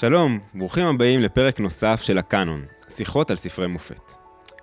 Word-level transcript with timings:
שלום, 0.00 0.38
ברוכים 0.54 0.86
הבאים 0.86 1.20
לפרק 1.20 1.60
נוסף 1.60 2.00
של 2.02 2.18
הקאנון, 2.18 2.64
שיחות 2.88 3.30
על 3.30 3.36
ספרי 3.36 3.66
מופת. 3.66 4.12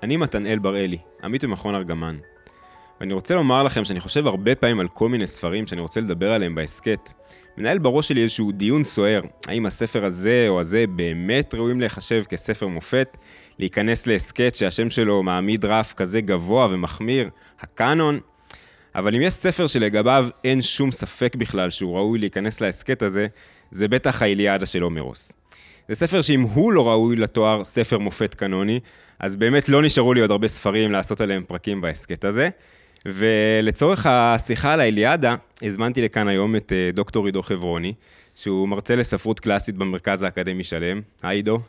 אני 0.04 0.18
מתנאל 0.18 0.60
בראלי, 0.60 0.98
עמית 1.24 1.44
במכון 1.44 1.76
ארגמן. 1.76 2.18
ואני 3.00 3.14
רוצה 3.14 3.36
לומר 3.36 3.64
לכם 3.64 3.86
שאני 3.86 4.00
חושב 4.00 4.28
הרבה 4.28 4.56
פעמים 4.56 4.80
על 4.80 4.88
כל 4.88 5.10
מיני 5.10 5.28
ספרים 5.28 5.68
שאני 5.68 5.82
רוצה 5.82 6.02
לדבר 6.02 6.32
עליהם 6.32 6.56
בהסכת. 6.56 7.14
מנהל 7.58 7.78
בראש 7.78 8.08
שלי 8.08 8.24
איזשהו 8.24 8.52
דיון 8.52 8.84
סוער, 8.84 9.22
האם 9.48 9.66
הספר 9.66 10.06
הזה 10.06 10.46
או 10.50 10.60
הזה 10.60 10.86
באמת 10.96 11.54
ראויים 11.54 11.80
להיחשב 11.80 12.24
כספר 12.30 12.68
מופת, 12.68 13.18
להיכנס 13.60 14.08
להסכת 14.08 14.56
שהשם 14.56 14.90
שלו 14.90 15.24
מעמיד 15.24 15.66
רף 15.66 15.94
כזה 15.94 16.22
גבוה 16.22 16.68
ומחמיר, 16.72 17.30
הקאנון. 17.60 18.20
אבל 18.96 19.16
אם 19.16 19.22
יש 19.22 19.34
ספר 19.34 19.68
שלגביו 19.68 20.28
אין 20.44 20.62
שום 20.62 20.92
ספק 20.92 21.36
בכלל 21.36 21.70
שהוא 21.70 21.96
ראוי 21.96 22.20
להיכנס 22.20 22.62
להסכת 22.62 23.02
הזה, 23.02 23.28
זה 23.72 23.88
בטח 23.88 24.22
האיליאדה 24.22 24.66
של 24.66 24.82
הומרוס. 24.82 25.34
זה 25.88 25.96
ספר 25.96 26.22
שאם 26.22 26.42
הוא 26.42 26.74
לא 26.74 26.88
ראוי 26.88 27.16
לתואר 27.16 27.64
ספר 27.64 27.98
מופת 27.98 28.34
קנוני, 28.34 28.80
אז 29.20 29.36
באמת 29.36 29.70
לא 29.70 29.82
נשארו 29.82 30.14
לי 30.14 30.22
עוד 30.22 30.32
הרבה 30.32 30.48
ספרים 30.48 30.92
לעשות 30.92 31.22
עליהם 31.22 31.44
פרקים 31.48 31.82
בהסכת 31.82 32.24
הזה. 32.24 32.50
ולצורך 33.06 34.06
השיחה 34.06 34.74
על 34.74 34.80
האיליאדה, 34.80 35.36
הזמנתי 35.62 36.02
לכאן 36.02 36.28
היום 36.28 36.56
את 36.56 36.72
אה, 36.76 36.90
דוקטור 36.94 37.26
עידו 37.26 37.42
חברוני, 37.44 37.94
שהוא 38.36 38.68
מרצה 38.68 38.96
לספרות 38.96 39.40
קלאסית 39.40 39.76
במרכז 39.76 40.24
האקדמי 40.24 40.64
שלם. 40.64 41.02
היי 41.24 41.38
עידו. 41.38 41.60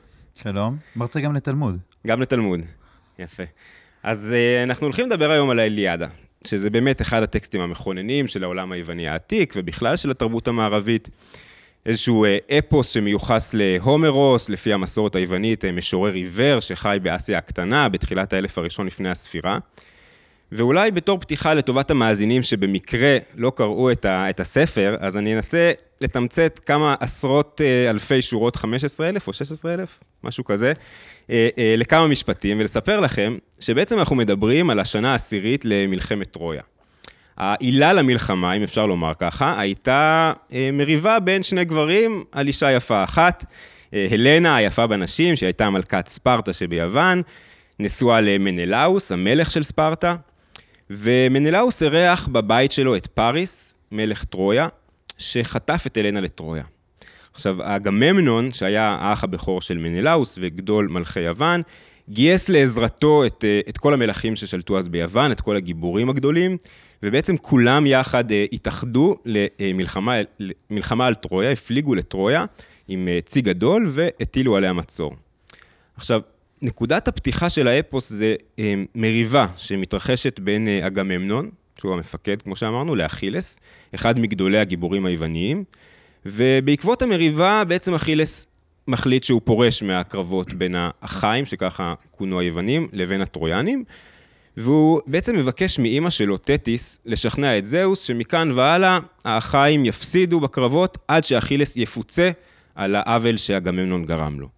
שלום. 0.43 0.77
מרצה 0.96 1.21
גם 1.21 1.35
לתלמוד. 1.35 1.79
גם 2.07 2.23
לתלמוד, 2.23 2.60
יפה. 3.19 3.43
אז 4.02 4.33
אה, 4.33 4.62
אנחנו 4.62 4.87
הולכים 4.87 5.07
לדבר 5.07 5.30
היום 5.30 5.51
על 5.51 5.59
האיליאדה, 5.59 6.07
שזה 6.45 6.71
באמת 6.71 7.02
אחד 7.02 7.23
הטקסטים 7.23 7.60
המכוננים 7.60 8.29
של 8.29 8.45
העולם 8.45 8.73
היווני 8.73 9.09
העתיק, 9.09 9.55
ובכלל 9.57 9.96
של 9.96 10.10
התרבות 10.10 10.49
המערבית. 10.49 11.09
איזשהו 11.87 12.24
אה, 12.24 12.38
אפוס 12.59 12.90
שמיוחס 12.90 13.54
להומרוס, 13.54 14.48
לפי 14.48 14.73
המסורת 14.73 15.15
היוונית, 15.15 15.65
משורר 15.65 16.12
עיוור 16.12 16.60
שחי 16.60 16.98
באסיה 17.02 17.38
הקטנה 17.38 17.88
בתחילת 17.88 18.32
האלף 18.32 18.59
הראשון 18.59 18.87
לפני 18.87 19.10
הספירה. 19.10 19.59
ואולי 20.52 20.90
בתור 20.90 21.18
פתיחה 21.18 21.54
לטובת 21.54 21.90
המאזינים 21.90 22.43
שבמקרה 22.43 23.16
לא 23.34 23.52
קראו 23.56 23.93
את, 23.93 24.04
ה, 24.04 24.30
את 24.30 24.40
הספר, 24.40 24.96
אז 25.01 25.16
אני 25.16 25.37
אנסה 25.37 25.73
לתמצת 26.01 26.60
כמה 26.66 26.95
עשרות 27.01 27.60
אה, 27.65 27.90
אלפי 27.90 28.23
שורות, 28.23 28.56
15,000 28.56 29.29
או 29.29 29.32
16,000, 29.32 29.99
משהו 30.24 30.45
כזה, 30.45 30.73
אה, 31.30 31.49
אה, 31.59 31.74
לכמה 31.76 32.06
משפטים, 32.06 32.60
ולספר 32.60 33.01
לכם 33.01 33.37
שבעצם 33.60 33.99
אנחנו 33.99 34.16
מדברים 34.16 34.71
על 34.71 34.80
השנה 34.80 35.12
העשירית 35.12 35.65
למלחמת 35.65 36.30
טרויה. 36.30 36.62
העילה 37.38 37.92
למלחמה, 37.92 38.52
אם 38.52 38.62
אפשר 38.62 38.86
לומר 38.86 39.12
ככה, 39.18 39.60
הייתה 39.60 40.32
מריבה 40.72 41.20
בין 41.20 41.42
שני 41.42 41.64
גברים 41.64 42.24
על 42.32 42.46
אישה 42.46 42.72
יפה 42.72 43.04
אחת, 43.04 43.44
הלנה 43.92 44.56
היפה 44.56 44.86
בנשים, 44.86 45.36
שהייתה 45.36 45.70
מלכת 45.70 46.09
ספרטה 46.09 46.52
שביוון, 46.52 47.22
נשואה 47.78 48.20
למנלאוס, 48.20 49.12
המלך 49.12 49.50
של 49.50 49.62
ספרטה, 49.62 50.16
ומנלאוס 50.90 51.82
אירח 51.82 52.28
בבית 52.32 52.72
שלו 52.72 52.96
את 52.96 53.06
פאריס, 53.06 53.74
מלך 53.92 54.24
טרויה, 54.24 54.68
שחטף 55.18 55.82
את 55.86 55.98
אלנה 55.98 56.20
לטרויה. 56.20 56.64
עכשיו, 57.34 57.56
אגממנון, 57.60 58.52
שהיה 58.52 58.96
האח 59.00 59.24
הבכור 59.24 59.60
של 59.60 59.78
מנלאוס 59.78 60.38
וגדול 60.40 60.88
מלכי 60.90 61.20
יוון, 61.20 61.62
גייס 62.10 62.48
לעזרתו 62.48 63.26
את, 63.26 63.44
אה, 63.44 63.60
את 63.68 63.78
כל 63.78 63.94
המלכים 63.94 64.36
ששלטו 64.36 64.78
אז 64.78 64.88
ביוון, 64.88 65.32
את 65.32 65.41
כל 65.41 65.56
הגיבורים 65.56 66.10
הגדולים, 66.10 66.56
ובעצם 67.03 67.37
כולם 67.37 67.87
יחד 67.87 68.32
אה, 68.32 68.47
התאחדו 68.53 69.16
למלחמה 70.71 71.06
על 71.06 71.15
טרויה, 71.15 71.50
הפליגו 71.53 71.94
לטרויה 71.94 72.44
עם 72.88 73.09
אה, 73.09 73.19
צי 73.25 73.41
גדול 73.41 73.87
והטילו 73.88 74.56
עליה 74.56 74.72
מצור. 74.72 75.15
עכשיו, 75.97 76.21
נקודת 76.62 77.09
הפתיחה 77.09 77.50
של 77.50 77.69
האפוס 77.69 78.09
זה 78.09 78.34
אה, 78.59 78.75
מריבה 78.95 79.47
שמתרחשת 79.56 80.41
בין 80.41 80.69
אגממנון, 80.69 81.50
שהוא 81.81 81.93
המפקד, 81.93 82.43
כמו 82.43 82.56
שאמרנו, 82.56 82.97
לאכילס, 82.97 83.61
אחד 83.95 84.19
מגדולי 84.19 84.59
הגיבורים 84.59 85.06
היווניים, 85.06 85.65
ובעקבות 86.27 87.03
המריבה 87.03 87.62
בעצם 87.69 87.95
אכילס 87.95 88.47
מחליט 88.89 89.25
שהוא 89.25 89.41
פורש 89.45 89.83
מהקרבות 89.83 90.53
בין 90.55 90.75
האחיים, 90.78 91.47
שככה 91.47 91.95
כונו 92.11 92.41
היוונים, 92.41 92.89
לבין 92.93 93.21
הטרויאנים, 93.21 93.84
והוא 94.59 95.01
בעצם 95.07 95.37
מבקש 95.37 95.79
מאימא 95.79 96.11
שלו, 96.11 96.37
תטיס, 96.37 97.01
לשכנע 97.07 97.59
את 97.59 97.67
זהוס 97.67 98.03
שמכאן 98.03 98.53
והלאה 98.53 98.99
האחיים 99.25 99.85
יפסידו 99.85 100.41
בקרבות 100.41 100.99
עד 101.09 101.25
שאכילס 101.25 101.77
יפוצה 101.77 102.31
על 102.75 102.95
העוול 102.95 103.37
שאגממנון 103.37 104.05
גרם 104.05 104.41
לו. 104.41 104.49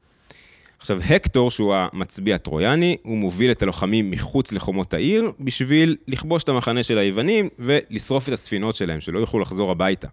עכשיו, 0.78 1.00
הקטור, 1.02 1.50
שהוא 1.50 1.74
המצביא 1.74 2.34
הטרויאני, 2.34 2.96
הוא 3.02 3.16
מוביל 3.16 3.50
את 3.50 3.62
הלוחמים 3.62 4.10
מחוץ 4.10 4.52
לחומות 4.52 4.94
העיר, 4.94 5.32
בשביל 5.40 5.96
לכבוש 6.08 6.42
את 6.42 6.48
המחנה 6.48 6.82
של 6.82 6.98
היוונים 6.98 7.48
ולשרוף 7.58 8.28
את 8.28 8.32
הספינות 8.32 8.76
שלהם, 8.76 9.00
שלא 9.00 9.18
יוכלו 9.18 9.40
לחזור 9.40 9.70
הביתה. 9.70 10.08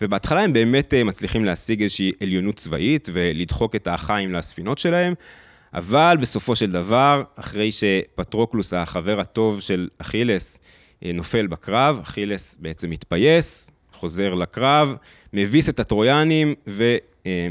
ובהתחלה 0.00 0.40
הם 0.40 0.52
באמת 0.52 0.94
אה, 0.94 1.04
מצליחים 1.04 1.44
להשיג 1.44 1.82
איזושהי 1.82 2.12
עליונות 2.22 2.56
צבאית 2.56 3.08
ולדחוק 3.12 3.76
את 3.76 3.86
האחיים 3.86 4.32
לספינות 4.32 4.78
שלהם, 4.78 5.14
אבל 5.74 6.16
בסופו 6.20 6.56
של 6.56 6.70
דבר, 6.70 7.22
אחרי 7.36 7.70
שפטרוקלוס, 7.72 8.72
החבר 8.72 9.20
הטוב 9.20 9.60
של 9.60 9.88
אכילס, 9.98 10.58
אה, 11.04 11.12
נופל 11.12 11.46
בקרב, 11.46 12.00
אכילס 12.02 12.58
בעצם 12.60 12.90
מתפייס, 12.90 13.70
חוזר 13.92 14.34
לקרב, 14.34 14.96
מביס 15.32 15.68
את 15.68 15.80
הטרויאנים, 15.80 16.54
ו... 16.66 16.96
אה, 17.26 17.48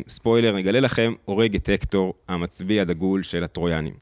נגלה 0.54 0.80
לכם, 0.80 1.14
הורג 1.26 1.56
את 1.56 1.70
הקטור, 1.74 2.14
המצביא 2.28 2.82
הדגול 2.82 3.24
של 3.24 3.44
הטרויאנים. 3.44 3.94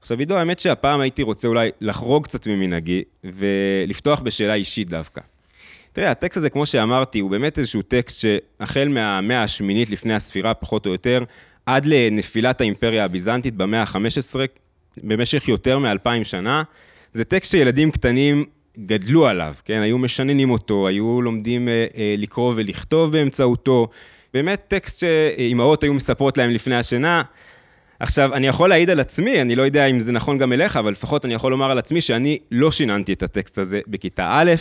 עכשיו, 0.00 0.18
עידו, 0.18 0.36
האמת 0.36 0.58
שהפעם 0.58 1.00
הייתי 1.00 1.22
רוצה 1.22 1.48
אולי 1.48 1.70
לחרוג 1.80 2.24
קצת 2.24 2.46
ממנהגי, 2.46 3.02
ולפתוח 3.24 4.20
בשאלה 4.20 4.54
אישית 4.54 4.88
דווקא. 4.88 5.20
תראה, 5.92 6.10
הטקסט 6.10 6.36
הזה, 6.36 6.50
כמו 6.50 6.66
שאמרתי, 6.66 7.18
הוא 7.18 7.30
באמת 7.30 7.58
איזשהו 7.58 7.82
טקסט 7.82 8.20
שהחל 8.20 8.88
מהמאה 8.88 9.42
השמינית 9.42 9.90
לפני 9.90 10.14
הספירה, 10.14 10.54
פחות 10.54 10.86
או 10.86 10.92
יותר, 10.92 11.24
עד 11.68 11.86
לנפילת 11.86 12.60
האימפריה 12.60 13.04
הביזנטית 13.04 13.54
במאה 13.54 13.82
ה-15, 13.82 14.36
במשך 15.02 15.48
יותר 15.48 15.78
מאלפיים 15.78 16.24
שנה, 16.24 16.62
זה 17.12 17.24
טקסט 17.24 17.50
שילדים 17.50 17.90
קטנים 17.90 18.44
גדלו 18.78 19.26
עליו, 19.26 19.54
כן? 19.64 19.80
היו 19.82 19.98
משננים 19.98 20.50
אותו, 20.50 20.88
היו 20.88 21.22
לומדים 21.22 21.68
אה, 21.68 21.86
אה, 21.96 22.14
לקרוא 22.18 22.52
ולכתוב 22.56 23.12
באמצעותו. 23.12 23.88
באמת 24.34 24.64
טקסט 24.68 25.00
שאימהות 25.00 25.82
היו 25.82 25.94
מספרות 25.94 26.38
להם 26.38 26.50
לפני 26.50 26.76
השינה. 26.76 27.22
עכשיו, 28.00 28.34
אני 28.34 28.46
יכול 28.46 28.68
להעיד 28.68 28.90
על 28.90 29.00
עצמי, 29.00 29.42
אני 29.42 29.56
לא 29.56 29.62
יודע 29.62 29.86
אם 29.86 30.00
זה 30.00 30.12
נכון 30.12 30.38
גם 30.38 30.52
אליך, 30.52 30.76
אבל 30.76 30.92
לפחות 30.92 31.24
אני 31.24 31.34
יכול 31.34 31.50
לומר 31.50 31.70
על 31.70 31.78
עצמי 31.78 32.00
שאני 32.00 32.38
לא 32.50 32.72
שיננתי 32.72 33.12
את 33.12 33.22
הטקסט 33.22 33.58
הזה 33.58 33.80
בכיתה 33.86 34.28
א', 34.30 34.52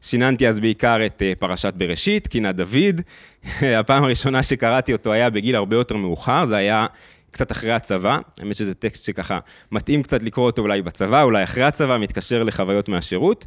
שיננתי 0.00 0.48
אז 0.48 0.60
בעיקר 0.60 1.06
את 1.06 1.22
אה, 1.22 1.32
פרשת 1.38 1.74
בראשית, 1.76 2.28
קינת 2.28 2.56
דוד. 2.56 3.00
הפעם 3.80 4.04
הראשונה 4.04 4.42
שקראתי 4.42 4.92
אותו 4.92 5.12
היה 5.12 5.30
בגיל 5.30 5.56
הרבה 5.56 5.76
יותר 5.76 5.96
מאוחר, 5.96 6.44
זה 6.44 6.56
היה 6.56 6.86
קצת 7.30 7.52
אחרי 7.52 7.72
הצבא. 7.72 8.18
האמת 8.38 8.56
שזה 8.56 8.74
טקסט 8.74 9.04
שככה 9.04 9.38
מתאים 9.72 10.02
קצת 10.02 10.22
לקרוא 10.22 10.46
אותו 10.46 10.62
אולי 10.62 10.82
בצבא, 10.82 11.22
אולי 11.22 11.44
אחרי 11.44 11.64
הצבא, 11.64 11.98
מתקשר 11.98 12.42
לחוויות 12.42 12.88
מהשירות. 12.88 13.46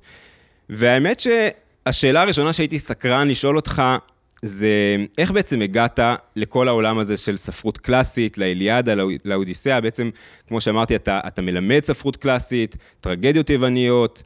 והאמת 0.69 1.19
שהשאלה 1.19 2.21
הראשונה 2.21 2.53
שהייתי 2.53 2.79
סקרן 2.79 3.27
לשאול 3.27 3.55
אותך, 3.55 3.83
זה 4.41 4.95
איך 5.17 5.31
בעצם 5.31 5.61
הגעת 5.61 5.99
לכל 6.35 6.67
העולם 6.67 6.99
הזה 6.99 7.17
של 7.17 7.37
ספרות 7.37 7.77
קלאסית, 7.77 8.37
לאיליאדה, 8.37 8.93
לאודיסאה, 9.25 9.81
בעצם, 9.81 10.09
כמו 10.47 10.61
שאמרתי, 10.61 10.95
אתה, 10.95 11.19
אתה 11.27 11.41
מלמד 11.41 11.83
ספרות 11.83 12.15
קלאסית, 12.15 12.75
טרגדיות 13.01 13.49
יווניות, 13.49 14.23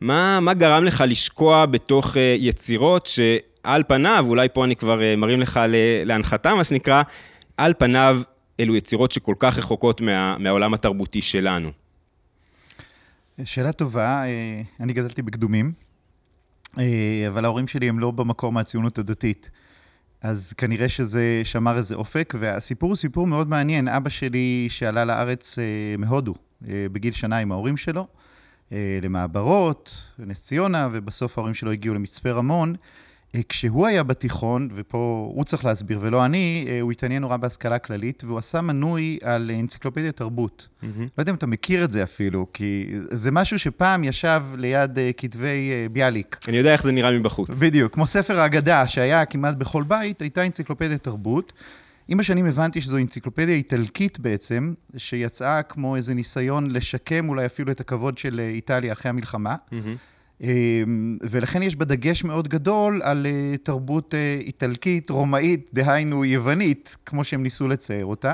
מה, 0.00 0.40
מה 0.40 0.54
גרם 0.54 0.84
לך 0.84 1.04
לשקוע 1.06 1.66
בתוך 1.66 2.14
uh, 2.14 2.18
יצירות 2.38 3.06
שעל 3.06 3.82
פניו, 3.88 4.24
אולי 4.28 4.48
פה 4.52 4.64
אני 4.64 4.76
כבר 4.76 5.00
uh, 5.00 5.16
מרים 5.16 5.40
לך 5.40 5.60
להנחתה, 6.04 6.54
מה 6.54 6.64
שנקרא, 6.64 7.02
על 7.56 7.74
פניו 7.78 8.22
אלו 8.60 8.76
יצירות 8.76 9.12
שכל 9.12 9.34
כך 9.38 9.58
רחוקות 9.58 10.00
מה, 10.00 10.36
מהעולם 10.38 10.74
התרבותי 10.74 11.22
שלנו. 11.22 11.70
שאלה 13.44 13.72
טובה, 13.72 14.24
אה, 14.24 14.62
אני 14.80 14.92
גדלתי 14.92 15.22
בקדומים, 15.22 15.72
אבל 17.28 17.44
ההורים 17.44 17.68
שלי 17.68 17.88
הם 17.88 17.98
לא 17.98 18.10
במקור 18.10 18.52
מהציונות 18.52 18.98
הדתית. 18.98 19.50
אז 20.22 20.52
כנראה 20.52 20.88
שזה 20.88 21.40
שמר 21.44 21.76
איזה 21.76 21.94
אופק, 21.94 22.34
והסיפור 22.38 22.90
הוא 22.90 22.96
סיפור 22.96 23.26
מאוד 23.26 23.48
מעניין. 23.48 23.88
אבא 23.88 24.10
שלי 24.10 24.66
שעלה 24.70 25.04
לארץ 25.04 25.58
אה, 25.58 25.64
מהודו 25.98 26.34
אה, 26.68 26.86
בגיל 26.92 27.12
שנה 27.12 27.38
עם 27.38 27.52
ההורים 27.52 27.76
שלו, 27.76 28.06
למעברות, 29.02 30.10
לנס 30.18 30.44
ציונה, 30.44 30.88
ובסוף 30.92 31.38
ההורים 31.38 31.54
שלו 31.54 31.72
הגיעו 31.72 31.94
למצפה 31.94 32.30
רמון. 32.30 32.74
אה, 33.34 33.40
כשהוא 33.48 33.86
היה 33.86 34.02
בתיכון, 34.02 34.68
ופה 34.74 35.30
הוא 35.34 35.44
צריך 35.44 35.64
להסביר 35.64 35.98
ולא 36.02 36.24
אני, 36.24 36.66
אה, 36.68 36.80
הוא 36.80 36.92
התעניין 36.92 37.22
נורא 37.22 37.36
בהשכלה 37.36 37.78
כללית, 37.78 38.24
והוא 38.26 38.38
עשה 38.38 38.60
מנוי 38.60 39.18
על 39.22 39.50
אנציקלופדיה 39.60 40.12
תרבות. 40.12 40.68
Mm-hmm. 40.68 40.86
לא 41.00 41.22
יודע 41.22 41.32
אם 41.32 41.36
אתה 41.36 41.46
מכיר 41.46 41.84
את 41.84 41.90
זה 41.90 42.02
אפילו, 42.02 42.46
כי 42.52 42.86
זה 43.10 43.30
משהו 43.30 43.58
שפעם 43.58 44.04
ישב 44.04 44.42
ליד 44.56 44.98
אה, 44.98 45.10
כתבי 45.16 45.88
ביאליק. 45.92 46.36
אני 46.48 46.56
יודע 46.56 46.72
איך 46.72 46.82
זה 46.82 46.92
נראה 46.92 47.18
מבחוץ. 47.18 47.50
בדיוק, 47.50 47.94
כמו 47.94 48.06
ספר 48.06 48.40
האגדה 48.40 48.86
שהיה 48.86 49.24
כמעט 49.24 49.56
בכל 49.56 49.82
בית, 49.82 50.22
הייתה 50.22 50.46
אנציקלופדיה 50.46 50.98
תרבות. 50.98 51.52
עם 52.08 52.20
השנים 52.20 52.46
הבנתי 52.46 52.80
שזו 52.80 52.96
אנציקלופדיה 52.96 53.54
איטלקית 53.54 54.18
בעצם, 54.18 54.74
שיצאה 54.96 55.62
כמו 55.62 55.96
איזה 55.96 56.14
ניסיון 56.14 56.70
לשקם 56.70 57.28
אולי 57.28 57.46
אפילו 57.46 57.72
את 57.72 57.80
הכבוד 57.80 58.18
של 58.18 58.40
אה, 58.40 58.48
איטליה 58.48 58.92
אחרי 58.92 59.08
המלחמה. 59.08 59.56
Mm-hmm. 59.70 59.74
ולכן 61.30 61.62
יש 61.62 61.76
בה 61.76 61.84
דגש 61.84 62.24
מאוד 62.24 62.48
גדול 62.48 63.00
על 63.02 63.26
אה, 63.26 63.56
תרבות 63.62 64.14
איטלקית, 64.40 65.10
רומאית, 65.10 65.70
דהיינו 65.72 66.24
יוונית, 66.24 66.96
כמו 67.06 67.24
שהם 67.24 67.42
ניסו 67.42 67.68
לצייר 67.68 68.06
אותה. 68.06 68.32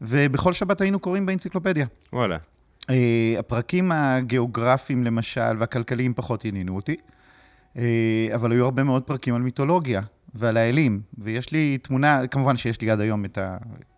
ובכל 0.00 0.52
שבת 0.52 0.80
היינו 0.80 0.98
קוראים 0.98 1.26
באנציקלופדיה. 1.26 1.86
וואלה. 2.12 2.36
הפרקים 3.38 3.92
הגיאוגרפיים 3.92 5.04
למשל, 5.04 5.56
והכלכליים 5.58 6.14
פחות 6.14 6.44
עניינו 6.44 6.76
אותי, 6.76 6.96
אבל 8.34 8.52
היו 8.52 8.64
הרבה 8.64 8.82
מאוד 8.82 9.02
פרקים 9.02 9.34
על 9.34 9.42
מיתולוגיה. 9.42 10.02
ועל 10.34 10.56
האלים. 10.56 11.00
ויש 11.18 11.52
לי 11.52 11.78
תמונה, 11.78 12.26
כמובן 12.26 12.56
שיש 12.56 12.80
לי 12.80 12.90
עד 12.90 13.00
היום 13.00 13.24
את 13.24 13.38
ה... 13.38 13.56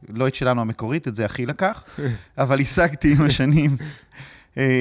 לא 0.09 0.29
את 0.29 0.35
שלנו 0.35 0.61
המקורית, 0.61 1.09
את 1.09 1.15
זה 1.15 1.27
אחי 1.27 1.47
לקח, 1.47 1.85
אבל 2.39 2.61
השגתי 2.61 3.13
עם 3.13 3.23
השנים 3.23 3.71
אה, 3.81 3.87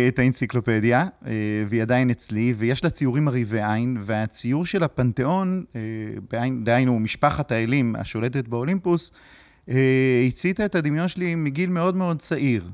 את 0.08 0.20
האנציקלופדיה, 0.20 1.08
אה, 1.25 1.31
והיא 1.68 1.81
עדיין 1.81 2.10
אצלי, 2.10 2.54
ויש 2.58 2.84
לה 2.84 2.90
ציורים 2.90 3.25
מרהיבי 3.25 3.64
עין, 3.64 3.98
והציור 4.02 4.66
של 4.66 4.84
הפנתיאון, 4.84 5.64
אה, 5.75 6.50
דהיינו 6.64 7.00
משפחת 7.00 7.52
האלים 7.52 7.96
השולטת 7.96 8.48
באולימפוס, 8.48 9.12
הציתה 10.28 10.66
את 10.66 10.75
הדמיון 10.75 11.08
שלי 11.08 11.36
מגיל 11.36 11.70
מאוד 11.70 11.96
מאוד 11.96 12.20
צעיר. 12.20 12.70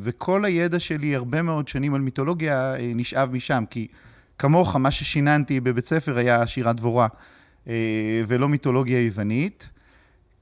וכל 0.00 0.44
הידע 0.44 0.78
שלי, 0.78 1.14
הרבה 1.14 1.42
מאוד 1.42 1.68
שנים 1.68 1.94
על 1.94 2.00
מיתולוגיה, 2.00 2.74
נשאב 2.94 3.32
משם, 3.32 3.64
כי 3.70 3.86
כמוך, 4.38 4.76
מה 4.76 4.90
ששיננתי 4.90 5.60
בבית 5.60 5.86
ספר 5.86 6.18
היה 6.18 6.46
שירת 6.46 6.76
דבורה. 6.76 7.08
אה, 7.68 8.22
ולא 8.26 8.48
מיתולוגיה 8.48 9.00
יוונית. 9.00 9.70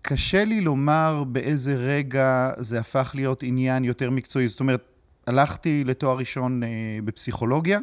קשה 0.02 0.44
לי 0.44 0.60
לומר 0.60 1.24
באיזה 1.24 1.74
רגע 1.74 2.50
זה 2.58 2.80
הפך 2.80 3.12
להיות 3.14 3.42
עניין 3.42 3.84
יותר 3.84 4.10
מקצועי. 4.10 4.48
זאת 4.48 4.60
אומרת, 4.60 4.82
הלכתי 5.28 5.84
לתואר 5.84 6.18
ראשון 6.18 6.62
אה, 6.62 6.68
בפסיכולוגיה, 7.04 7.78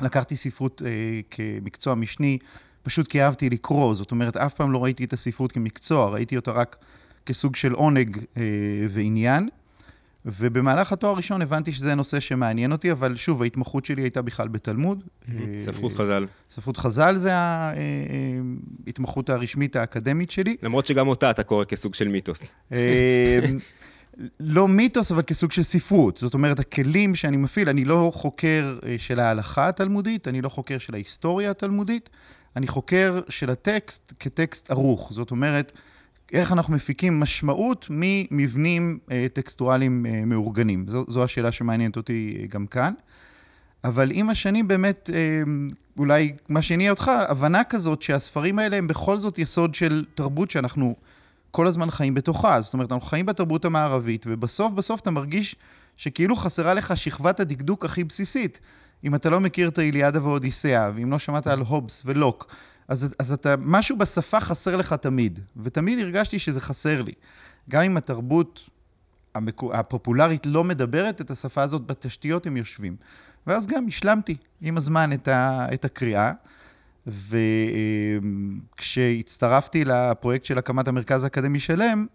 לקחתי 0.00 0.36
ספרות 0.36 0.82
אה, 0.86 0.90
כמקצוע 1.30 1.94
משני, 1.94 2.38
פשוט 2.82 3.08
כי 3.08 3.22
אהבתי 3.22 3.50
לקרוא, 3.50 3.94
זאת 3.94 4.10
אומרת, 4.10 4.36
אף 4.36 4.54
פעם 4.54 4.72
לא 4.72 4.84
ראיתי 4.84 5.04
את 5.04 5.12
הספרות 5.12 5.52
כמקצוע, 5.52 6.10
ראיתי 6.10 6.36
אותה 6.36 6.50
רק 6.50 6.76
כסוג 7.26 7.56
של 7.56 7.72
עונג 7.72 8.18
ועניין. 8.90 9.48
ובמהלך 10.26 10.92
התואר 10.92 11.12
הראשון 11.12 11.42
הבנתי 11.42 11.72
שזה 11.72 11.94
נושא 11.94 12.20
שמעניין 12.20 12.72
אותי, 12.72 12.92
אבל 12.92 13.16
שוב, 13.16 13.42
ההתמחות 13.42 13.84
שלי 13.84 14.02
הייתה 14.02 14.22
בכלל 14.22 14.48
בתלמוד. 14.48 15.04
ספרות 15.60 15.92
חז"ל. 15.92 16.26
ספרות 16.50 16.76
חז"ל 16.76 17.16
זה 17.16 17.32
ההתמחות 18.86 19.30
הרשמית 19.30 19.76
האקדמית 19.76 20.30
שלי. 20.30 20.56
למרות 20.62 20.86
שגם 20.86 21.08
אותה 21.08 21.30
אתה 21.30 21.42
קורא 21.42 21.64
כסוג 21.64 21.94
של 21.94 22.08
מיתוס. 22.08 22.46
לא 24.40 24.68
מיתוס, 24.68 25.12
אבל 25.12 25.22
כסוג 25.22 25.52
של 25.52 25.62
ספרות. 25.62 26.16
זאת 26.16 26.34
אומרת, 26.34 26.58
הכלים 26.60 27.14
שאני 27.14 27.36
מפעיל, 27.36 27.68
אני 27.68 27.84
לא 27.84 28.10
חוקר 28.14 28.78
של 28.98 29.20
ההלכה 29.20 29.68
התלמודית, 29.68 30.28
אני 30.28 30.42
לא 30.42 30.48
חוקר 30.48 30.78
של 30.78 30.94
ההיסטוריה 30.94 31.50
התלמודית, 31.50 32.10
אני 32.56 32.66
חוקר 32.66 33.20
של 33.28 33.50
הטקסט 33.50 34.12
כטקסט 34.20 34.70
ערוך. 34.70 35.12
זאת 35.12 35.30
אומרת, 35.30 35.72
איך 36.32 36.52
אנחנו 36.52 36.74
מפיקים 36.74 37.20
משמעות 37.20 37.86
ממבנים 37.90 38.98
אה, 39.10 39.26
טקסטואליים 39.32 40.06
אה, 40.06 40.24
מאורגנים. 40.24 40.84
זו, 40.88 41.04
זו 41.08 41.24
השאלה 41.24 41.52
שמעניינת 41.52 41.96
אותי 41.96 42.36
אה, 42.40 42.46
גם 42.46 42.66
כאן. 42.66 42.92
אבל 43.84 44.10
עם 44.14 44.30
השנים 44.30 44.68
באמת, 44.68 45.10
אולי 45.98 46.32
מה 46.48 46.62
שהניע 46.62 46.90
אותך, 46.90 47.10
הבנה 47.28 47.64
כזאת 47.64 48.02
שהספרים 48.02 48.58
האלה 48.58 48.76
הם 48.76 48.88
בכל 48.88 49.16
זאת 49.16 49.38
יסוד 49.38 49.74
של 49.74 50.04
תרבות 50.14 50.50
שאנחנו 50.50 50.94
כל 51.54 51.66
הזמן 51.66 51.90
חיים 51.90 52.14
בתוכה. 52.14 52.60
זאת 52.60 52.74
אומרת, 52.74 52.92
אנחנו 52.92 53.06
חיים 53.08 53.26
בתרבות 53.26 53.64
המערבית, 53.64 54.26
ובסוף 54.28 54.72
בסוף 54.72 55.00
אתה 55.00 55.10
מרגיש 55.10 55.56
שכאילו 55.96 56.36
חסרה 56.36 56.74
לך 56.74 56.96
שכבת 56.96 57.40
הדקדוק 57.40 57.84
הכי 57.84 58.04
בסיסית. 58.04 58.60
אם 59.04 59.14
אתה 59.14 59.30
לא 59.30 59.40
מכיר 59.40 59.68
את 59.68 59.78
האיליאדה 59.78 60.24
ואודיסאה, 60.24 60.90
ואם 60.94 61.10
לא 61.10 61.18
שמעת 61.18 61.46
על 61.46 61.60
הובס 61.60 62.02
ולוק, 62.06 62.54
אז, 62.88 63.14
אז 63.18 63.32
אתה, 63.32 63.54
משהו 63.58 63.96
בשפה 63.96 64.40
חסר 64.40 64.76
לך 64.76 64.92
תמיד, 64.92 65.40
ותמיד 65.56 65.98
הרגשתי 65.98 66.38
שזה 66.38 66.60
חסר 66.60 67.02
לי. 67.02 67.12
גם 67.70 67.82
אם 67.82 67.96
התרבות 67.96 68.70
המקו, 69.34 69.74
הפופולרית 69.74 70.46
לא 70.46 70.64
מדברת 70.64 71.20
את 71.20 71.30
השפה 71.30 71.62
הזאת, 71.62 71.86
בתשתיות 71.86 72.46
הם 72.46 72.56
יושבים. 72.56 72.96
ואז 73.46 73.66
גם 73.66 73.86
השלמתי 73.88 74.36
עם 74.60 74.76
הזמן 74.76 75.12
את, 75.12 75.28
ה, 75.28 75.66
את 75.74 75.84
הקריאה, 75.84 76.32
וכשהצטרפתי 78.76 79.84
לפרויקט 79.84 80.44
של 80.44 80.58
הקמת 80.58 80.88
המרכז 80.88 81.24
האקדמי 81.24 81.58
שלם, 81.58 82.06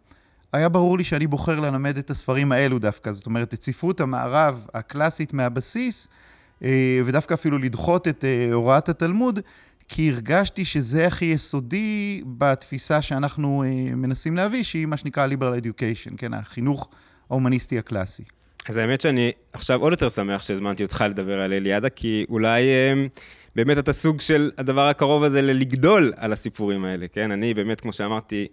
היה 0.53 0.69
ברור 0.69 0.97
לי 0.97 1.03
שאני 1.03 1.27
בוחר 1.27 1.59
ללמד 1.59 1.97
את 1.97 2.09
הספרים 2.09 2.51
האלו 2.51 2.79
דווקא. 2.79 3.11
זאת 3.11 3.25
אומרת, 3.25 3.53
את 3.53 3.63
ספרות 3.63 4.01
המערב 4.01 4.67
הקלאסית 4.73 5.33
מהבסיס, 5.33 6.07
אה, 6.63 7.01
ודווקא 7.05 7.33
אפילו 7.33 7.57
לדחות 7.57 8.07
את 8.07 8.25
אה, 8.25 8.53
הוראת 8.53 8.89
התלמוד, 8.89 9.39
כי 9.87 10.09
הרגשתי 10.09 10.65
שזה 10.65 11.07
הכי 11.07 11.25
יסודי 11.25 12.21
בתפיסה 12.25 13.01
שאנחנו 13.01 13.63
אה, 13.63 13.95
מנסים 13.95 14.35
להביא, 14.35 14.63
שהיא 14.63 14.85
מה 14.85 14.97
שנקרא 14.97 15.27
liberal 15.27 15.63
education, 15.63 16.17
כן, 16.17 16.33
החינוך 16.33 16.89
ההומניסטי 17.29 17.79
הקלאסי. 17.79 18.23
אז 18.69 18.77
האמת 18.77 19.01
שאני 19.01 19.31
עכשיו 19.53 19.81
עוד 19.81 19.93
יותר 19.93 20.09
שמח 20.09 20.41
שהזמנתי 20.41 20.83
אותך 20.83 21.05
לדבר 21.09 21.41
על 21.41 21.53
אליאדה, 21.53 21.89
כי 21.89 22.25
אולי 22.29 22.61
באמת 23.55 23.77
אתה 23.77 23.93
סוג 23.93 24.21
של 24.21 24.51
הדבר 24.57 24.87
הקרוב 24.87 25.23
הזה 25.23 25.41
ללגדול 25.41 26.13
על 26.17 26.33
הסיפורים 26.33 26.85
האלה, 26.85 27.07
כן? 27.07 27.31
אני 27.31 27.53
באמת, 27.53 27.81
כמו 27.81 27.93
שאמרתי, 27.93 28.47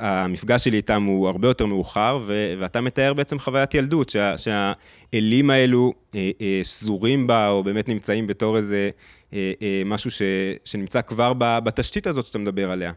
המפגש 0.00 0.64
שלי 0.64 0.76
איתם 0.76 1.02
הוא 1.02 1.28
הרבה 1.28 1.48
יותר 1.48 1.66
מאוחר, 1.66 2.20
ו- 2.26 2.54
ואתה 2.60 2.80
מתאר 2.80 3.14
בעצם 3.14 3.38
חוויית 3.38 3.74
ילדות, 3.74 4.10
שה- 4.10 4.34
שהאלים 4.38 5.50
האלו 5.50 5.92
אה, 6.14 6.30
אה, 6.40 6.60
שזורים 6.64 7.26
בה, 7.26 7.48
או 7.48 7.64
באמת 7.64 7.88
נמצאים 7.88 8.26
בתור 8.26 8.56
איזה... 8.56 8.90
אה, 9.34 9.52
אה, 9.62 9.82
משהו 9.84 10.10
ש, 10.10 10.22
שנמצא 10.64 11.00
כבר 11.02 11.32
בתשתית 11.38 12.06
הזאת 12.06 12.26
שאתה 12.26 12.38
מדבר 12.38 12.70
עליה. 12.70 12.92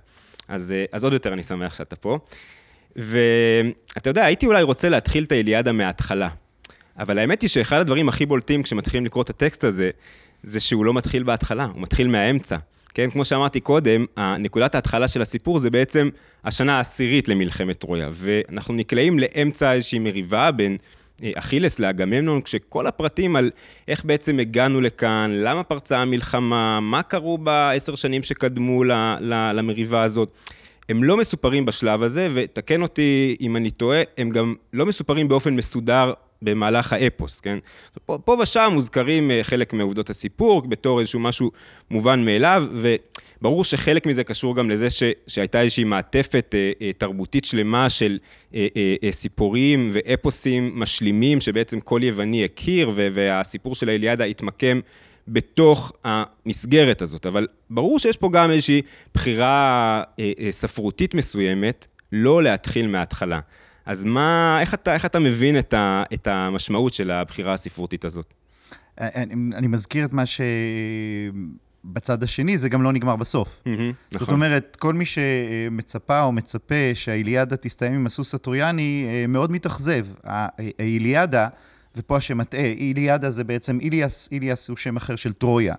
אז, 0.48 0.72
אה, 0.72 0.86
אז 0.92 1.04
עוד 1.04 1.14
יותר 1.14 1.34
אני 1.34 1.44
שמח 1.44 1.74
שאתה 1.74 1.96
פה. 1.96 2.18
ואתה 2.96 4.10
יודע, 4.10 4.26
הייתי 4.26 4.46
אולי 4.46 4.64
רוצה 4.64 4.90
להתחיל 4.90 5.24
את 5.24 5.32
האיליאדה 5.32 5.72
מההתחלה. 5.72 6.30
אבל 7.00 7.18
האמת 7.18 7.42
היא 7.42 7.50
שאחד 7.50 7.80
הדברים 7.80 8.10
הכי 8.10 8.26
בולטים 8.26 8.64
כשמתחילים 8.64 9.06
לקרוא 9.06 9.24
את 9.24 9.30
הטקסט 9.30 9.64
הזה, 9.64 9.90
זה 10.44 10.60
שהוא 10.60 10.86
לא 10.86 10.94
מתחיל 10.94 11.24
בהתחלה, 11.24 11.66
הוא 11.66 11.82
מתחיל 11.82 12.08
מהאמצע. 12.08 12.58
כן, 12.94 13.10
כמו 13.10 13.26
שאמרתי 13.26 13.60
קודם, 13.60 14.06
נקודת 14.40 14.76
ההתחלה 14.76 15.08
של 15.08 15.22
הסיפור 15.22 15.60
זה 15.60 15.70
בעצם 15.70 16.10
השנה 16.44 16.78
העשירית 16.78 17.28
למלחמת 17.28 17.78
טרויה, 17.78 18.10
ואנחנו 18.12 18.74
נקלעים 18.74 19.20
לאמצע 19.20 19.74
איזושהי 19.74 20.00
מריבה 20.00 20.52
בין 20.52 20.78
אה, 21.24 21.32
אכילס 21.36 21.80
לאגממנון, 21.80 22.42
כשכל 22.42 22.88
הפרטים 22.88 23.36
על 23.36 23.52
איך 23.88 24.06
בעצם 24.06 24.40
הגענו 24.40 24.82
לכאן, 24.82 25.32
למה 25.34 25.64
פרצה 25.64 25.98
המלחמה, 25.98 26.80
מה 26.80 27.04
קרו 27.04 27.38
בעשר 27.38 27.96
שנים 27.96 28.24
שקדמו 28.24 28.84
למריבה 29.54 30.04
הזאת, 30.04 30.30
הם 30.90 31.04
לא 31.04 31.18
מסופרים 31.18 31.66
בשלב 31.66 32.04
הזה, 32.04 32.30
ותקן 32.34 32.82
אותי 32.82 33.36
אם 33.42 33.56
אני 33.56 33.72
טועה, 33.72 34.02
הם 34.18 34.30
גם 34.30 34.56
לא 34.74 34.86
מסופרים 34.86 35.28
באופן 35.28 35.56
מסודר 35.56 36.14
במהלך 36.44 36.94
האפוס, 36.94 37.40
כן? 37.40 37.60
פה, 38.06 38.18
פה 38.26 38.38
ושם 38.42 38.70
מוזכרים 38.74 39.32
אה, 39.32 39.40
חלק 39.44 39.74
מעובדות 39.74 40.10
הסיפור 40.10 40.62
בתור 40.62 41.00
איזשהו 41.00 41.20
משהו 41.20 41.52
מובן 41.92 42.26
מאליו, 42.26 42.66
ו... 42.74 42.96
ברור 43.44 43.64
שחלק 43.64 44.06
מזה 44.06 44.24
קשור 44.24 44.56
גם 44.56 44.70
לזה 44.70 44.90
ש, 44.90 45.04
שהייתה 45.28 45.62
איזושהי 45.62 45.84
מעטפת 45.84 46.56
אה, 46.56 46.72
אה, 46.82 46.92
תרבותית 46.98 47.46
שלמה 47.46 47.90
של 47.90 48.18
אה, 48.56 48.68
אה, 48.78 48.96
אה, 49.04 49.12
סיפורים 49.12 49.92
ואפוסים 49.94 50.72
משלימים 50.76 51.42
שבעצם 51.42 51.80
כל 51.80 52.02
יווני 52.04 52.46
הכיר, 52.46 52.92
ו, 52.96 53.08
והסיפור 53.14 53.76
של 53.76 53.90
האליאדה 53.90 54.24
התמקם 54.24 54.80
בתוך 55.28 55.92
המסגרת 56.04 57.02
הזאת. 57.02 57.26
אבל 57.26 57.48
ברור 57.70 58.00
שיש 58.00 58.18
פה 58.18 58.30
גם 58.34 58.52
איזושהי 58.52 58.82
בחירה 59.14 60.04
אה, 60.20 60.32
אה, 60.40 60.52
ספרותית 60.52 61.14
מסוימת, 61.14 61.88
לא 62.12 62.44
להתחיל 62.44 62.88
מההתחלה. 62.88 63.40
אז 63.86 64.04
מה, 64.04 64.58
איך 64.62 64.74
אתה, 64.74 64.94
איך 64.94 65.06
אתה 65.06 65.20
מבין 65.20 65.60
את, 65.60 65.74
ה, 65.74 66.04
את 66.14 66.28
המשמעות 66.28 66.94
של 66.94 67.12
הבחירה 67.12 67.54
הספרותית 67.54 68.06
הזאת? 68.06 68.34
אה, 69.02 69.10
אני, 69.16 69.34
אני 69.56 69.68
מזכיר 69.68 70.06
את 70.06 70.14
מה 70.14 70.26
ש... 70.26 70.42
בצד 71.86 72.24
השני 72.24 72.58
זה 72.58 72.70
גם 72.70 72.84
לא 72.84 72.92
נגמר 72.92 73.16
בסוף. 73.16 73.62
Mm-hmm, 73.66 73.70
זאת 74.12 74.22
נכון. 74.22 74.34
אומרת, 74.34 74.78
כל 74.80 74.94
מי 74.94 75.06
שמצפה 75.06 76.22
או 76.22 76.32
מצפה 76.32 76.76
שהאיליאדה 76.94 77.58
תסתיים 77.58 77.94
עם 77.94 78.06
הסוס 78.06 78.36
הטרויאני, 78.36 79.08
אה, 79.10 79.28
מאוד 79.28 79.52
מתאכזב. 79.52 80.06
האיליאדה, 80.24 81.48
ופה 81.96 82.18
השם 82.18 82.38
מטעה, 82.38 82.66
איליאדה 82.66 83.30
זה 83.30 83.44
בעצם 83.44 83.80
איליאס, 83.80 84.30
איליאס 84.32 84.70
הוא 84.70 84.78
שם 84.78 84.98
אחר 84.98 85.16
של 85.16 85.34
טרויה. 85.34 85.76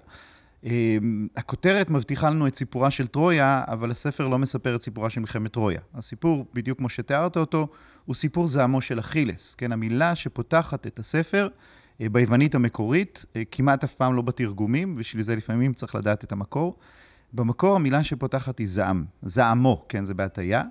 אה, 0.66 0.96
הכותרת 1.37 1.90
מבטיחה 1.90 2.30
לנו 2.30 2.46
את 2.46 2.54
סיפורה 2.54 2.90
של 2.90 3.06
טרויה, 3.06 3.64
אבל 3.66 3.90
הספר 3.90 4.28
לא 4.28 4.38
מספר 4.38 4.75
את 4.75 4.82
סיפורה 4.82 5.11
של 5.11 5.20
מלחמת 5.20 5.52
טרויה. 5.52 5.80
הסיפור, 5.94 6.46
בדיוק 6.54 6.78
כמו 6.78 6.88
שתיארת 6.88 7.37
אותו, 7.37 7.68
הוא 8.04 8.14
סיפור 8.14 8.46
זעמו 8.46 8.80
של 8.80 9.00
אכילס. 9.00 9.54
כן, 9.54 9.73
המילה 9.73 10.14
שפותחת 10.14 10.87
את 10.87 10.99
הספר 10.99 11.49
אה, 12.00 12.08
ביוונית 12.08 12.54
המקורית, 12.54 13.25
אה, 13.37 13.42
כמעט 13.50 13.84
אף 13.84 13.94
פעם 13.94 14.16
לא 14.16 14.23
בתרגומים, 14.23 14.96
בשביל 14.96 15.23
זה 15.23 15.37
לפעמים 15.37 15.75
צריך 15.75 15.94
לדעת 15.94 16.25
את 16.25 16.32
המקור. 16.32 16.76
במקור 17.32 17.76
המילה 17.76 18.04
שפותחת 18.04 18.58
היא 18.58 18.68
זעם, 18.68 19.04
זעמו, 19.23 19.84
כן, 19.88 20.04
זה 20.04 20.14
בהטייה. 20.14 20.62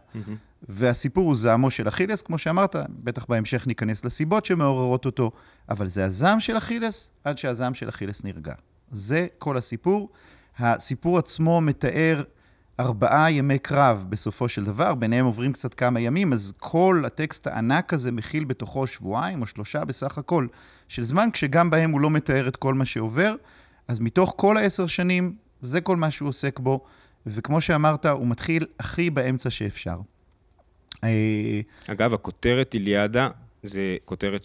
והסיפור 0.70 1.25
הוא 1.25 1.36
זעמו 1.36 1.72
של 1.72 1.88
אכילס, 1.88 2.22
כמו 2.22 2.38
שאמרת, 2.38 2.75
בטח 2.90 3.25
בהמשך 3.25 3.68
ניכנס 3.68 4.06
לסיבות 4.06 4.46
שמעוררות 4.46 5.06
אותו, 5.06 5.32
אבל 5.70 5.88
זה 5.88 6.06
הזעם 6.06 6.40
של 6.40 6.58
אכילס 6.58 7.12
עד 7.24 7.38
שהזעם 7.38 7.74
של 7.74 7.90
אכילס 7.90 8.24
נרגע. 8.24 8.54
זה 8.92 9.28
כל 9.38 9.58
הסיפור. 9.58 10.10
הסיפור 10.58 11.18
עצמו 11.18 11.62
מתאר 11.62 12.24
ארבעה 12.80 13.32
ימי 13.32 13.60
קרב 13.60 14.06
בסופו 14.10 14.50
של 14.50 14.63
דבר, 14.63 14.96
ביניהם 14.96 15.25
עוברים 15.25 15.53
קצת 15.53 15.74
כמה 15.74 16.00
ימים, 16.00 16.34
אז 16.34 16.53
כל 16.60 17.03
הטקסט 17.06 17.48
הענק 17.48 17.94
הזה 17.94 18.12
מכיל 18.12 18.44
בתוכו 18.44 18.88
שבועיים 18.88 19.42
או 19.42 19.48
שלושה 19.48 19.86
בסך 19.86 20.18
הכל 20.18 20.48
של 20.88 21.03
זמן, 21.03 21.30
כשגם 21.34 21.70
בהם 21.70 21.92
הוא 21.92 22.01
לא 22.01 22.10
מתאר 22.10 22.48
את 22.48 22.56
כל 22.56 22.74
מה 22.74 22.86
שעובר. 22.86 23.36
אז 23.88 24.00
מתוך 24.00 24.34
כל 24.38 24.58
העשר 24.58 24.88
שנים, 24.88 25.36
זה 25.62 25.82
כל 25.82 25.98
מה 25.98 26.12
שהוא 26.12 26.30
עוסק 26.30 26.60
בו, 26.60 26.84
וכמו 27.25 27.62
שאמרת, 27.62 28.06
הוא 28.06 28.27
מתחיל 28.27 28.65
הכי 28.80 29.10
באמצע 29.10 29.50
שאפשר. 29.50 29.98
אה, 31.03 31.62
אגב, 31.88 32.13
הכותרת 32.13 32.74
איליאדה 32.74 33.30
זה 33.63 33.98
כותרת 34.06 34.44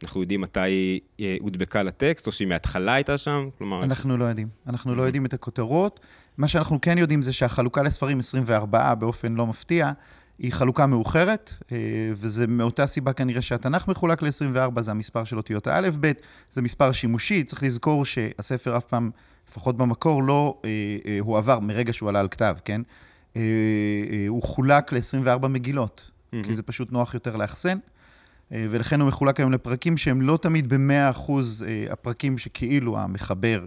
שאנחנו 0.00 0.20
יודעים 0.20 0.40
מתי 0.40 0.60
היא 0.60 1.00
אה, 1.20 1.36
הודבקה 1.40 1.82
לטקסט, 1.82 2.26
או 2.26 2.32
שהיא 2.32 2.48
מההתחלה 2.48 2.94
הייתה 2.94 3.18
שם? 3.18 3.48
כלומר... 3.58 3.84
אנחנו 3.84 4.16
לא 4.16 4.24
יודעים. 4.24 4.48
אנחנו 4.66 4.94
לא 4.94 5.02
יודעים 5.02 5.26
את 5.26 5.34
הכותרות. 5.34 6.00
מה 6.38 6.48
שאנחנו 6.48 6.80
כן 6.80 6.98
יודעים 6.98 7.22
זה 7.22 7.32
שהחלוקה 7.32 7.82
לספרים 7.82 8.18
24 8.18 8.94
באופן 8.94 9.34
לא 9.34 9.46
מפתיע, 9.46 9.92
היא 10.38 10.52
חלוקה 10.52 10.86
מאוחרת, 10.86 11.54
אה, 11.72 11.76
וזה 12.14 12.46
מאותה 12.46 12.86
סיבה 12.86 13.12
כנראה 13.12 13.42
שהתנ"ך 13.42 13.88
מחולק 13.88 14.22
ל-24, 14.22 14.80
זה 14.80 14.90
המספר 14.90 15.24
של 15.24 15.36
אותיות 15.36 15.66
האלף-בית, 15.66 16.22
זה 16.50 16.62
מספר 16.62 16.92
שימושי, 16.92 17.44
צריך 17.44 17.62
לזכור 17.62 18.04
שהספר 18.04 18.76
אף 18.76 18.84
פעם, 18.84 19.10
לפחות 19.50 19.76
במקור, 19.76 20.22
לא 20.22 20.60
הועבר 21.20 21.60
מרגע 21.60 21.92
שהוא 21.92 22.08
עלה 22.08 22.20
על 22.20 22.28
כתב, 22.28 22.56
כן? 22.64 22.80
אה, 23.36 23.42
אה, 24.10 24.24
הוא 24.28 24.42
חולק 24.42 24.92
ל-24 24.92 25.48
מגילות, 25.48 26.10
mm-hmm. 26.10 26.36
כי 26.46 26.54
זה 26.54 26.62
פשוט 26.62 26.92
נוח 26.92 27.14
יותר 27.14 27.36
לאחסן, 27.36 27.78
אה, 27.78 27.95
ולכן 28.50 29.00
הוא 29.00 29.08
מחולק 29.08 29.40
היום 29.40 29.52
לפרקים 29.52 29.96
שהם 29.96 30.20
לא 30.22 30.38
תמיד 30.42 30.74
ב-100% 30.74 31.32
הפרקים 31.90 32.38
שכאילו 32.38 32.98
המחבר, 32.98 33.66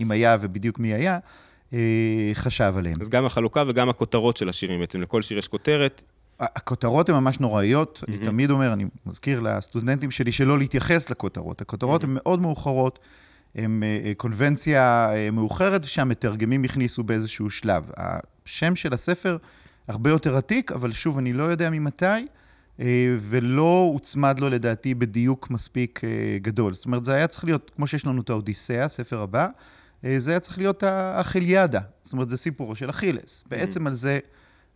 אם 0.00 0.10
היה 0.10 0.36
ובדיוק 0.40 0.78
מי 0.78 0.94
היה, 0.94 1.18
חשב 2.34 2.74
עליהם. 2.76 2.96
אז 3.00 3.08
גם 3.08 3.26
החלוקה 3.26 3.62
וגם 3.68 3.88
הכותרות 3.88 4.36
של 4.36 4.48
השירים, 4.48 4.80
בעצם 4.80 5.02
לכל 5.02 5.22
שיר 5.22 5.38
יש 5.38 5.48
כותרת. 5.48 6.02
הכותרות 6.40 7.08
הן 7.08 7.14
ממש 7.14 7.40
נוראיות, 7.40 8.02
mm-hmm. 8.02 8.08
אני 8.08 8.18
תמיד 8.18 8.50
אומר, 8.50 8.72
אני 8.72 8.84
מזכיר 9.06 9.40
לסטודנטים 9.40 10.10
שלי 10.10 10.32
שלא 10.32 10.58
להתייחס 10.58 11.10
לכותרות. 11.10 11.60
הכותרות 11.60 12.02
mm-hmm. 12.02 12.06
הן 12.06 12.14
מאוד 12.14 12.40
מאוחרות, 12.40 12.98
הן 13.54 13.82
קונבנציה 14.16 15.08
מאוחרת 15.32 15.84
שהמתרגמים 15.84 16.64
הכניסו 16.64 17.02
באיזשהו 17.02 17.50
שלב. 17.50 17.90
השם 17.96 18.76
של 18.76 18.92
הספר 18.92 19.36
הרבה 19.88 20.10
יותר 20.10 20.36
עתיק, 20.36 20.72
אבל 20.72 20.92
שוב, 20.92 21.18
אני 21.18 21.32
לא 21.32 21.44
יודע 21.44 21.70
ממתי, 21.70 22.06
אה, 22.06 22.18
ולא 23.20 23.90
הוצמד 23.92 24.40
לו 24.40 24.48
לדעתי 24.48 24.94
בדיוק 24.94 25.50
מספיק 25.50 26.00
אה, 26.04 26.38
גדול. 26.42 26.74
זאת 26.74 26.84
אומרת, 26.84 27.04
זה 27.04 27.14
היה 27.14 27.26
צריך 27.26 27.44
להיות, 27.44 27.70
כמו 27.76 27.86
שיש 27.86 28.06
לנו 28.06 28.20
את 28.20 28.30
האודיסאה, 28.30 28.84
הספר 28.84 29.20
הבא, 29.20 29.48
אה, 30.04 30.14
זה 30.18 30.30
היה 30.30 30.40
צריך 30.40 30.58
להיות 30.58 30.82
האכיליאדה. 30.82 31.80
זאת 32.02 32.12
אומרת, 32.12 32.30
זה 32.30 32.36
סיפורו 32.36 32.76
של 32.76 32.90
אכילס. 32.90 33.42
Mm-hmm. 33.42 33.50
בעצם 33.50 33.86
על 33.86 33.92
זה, 33.92 34.18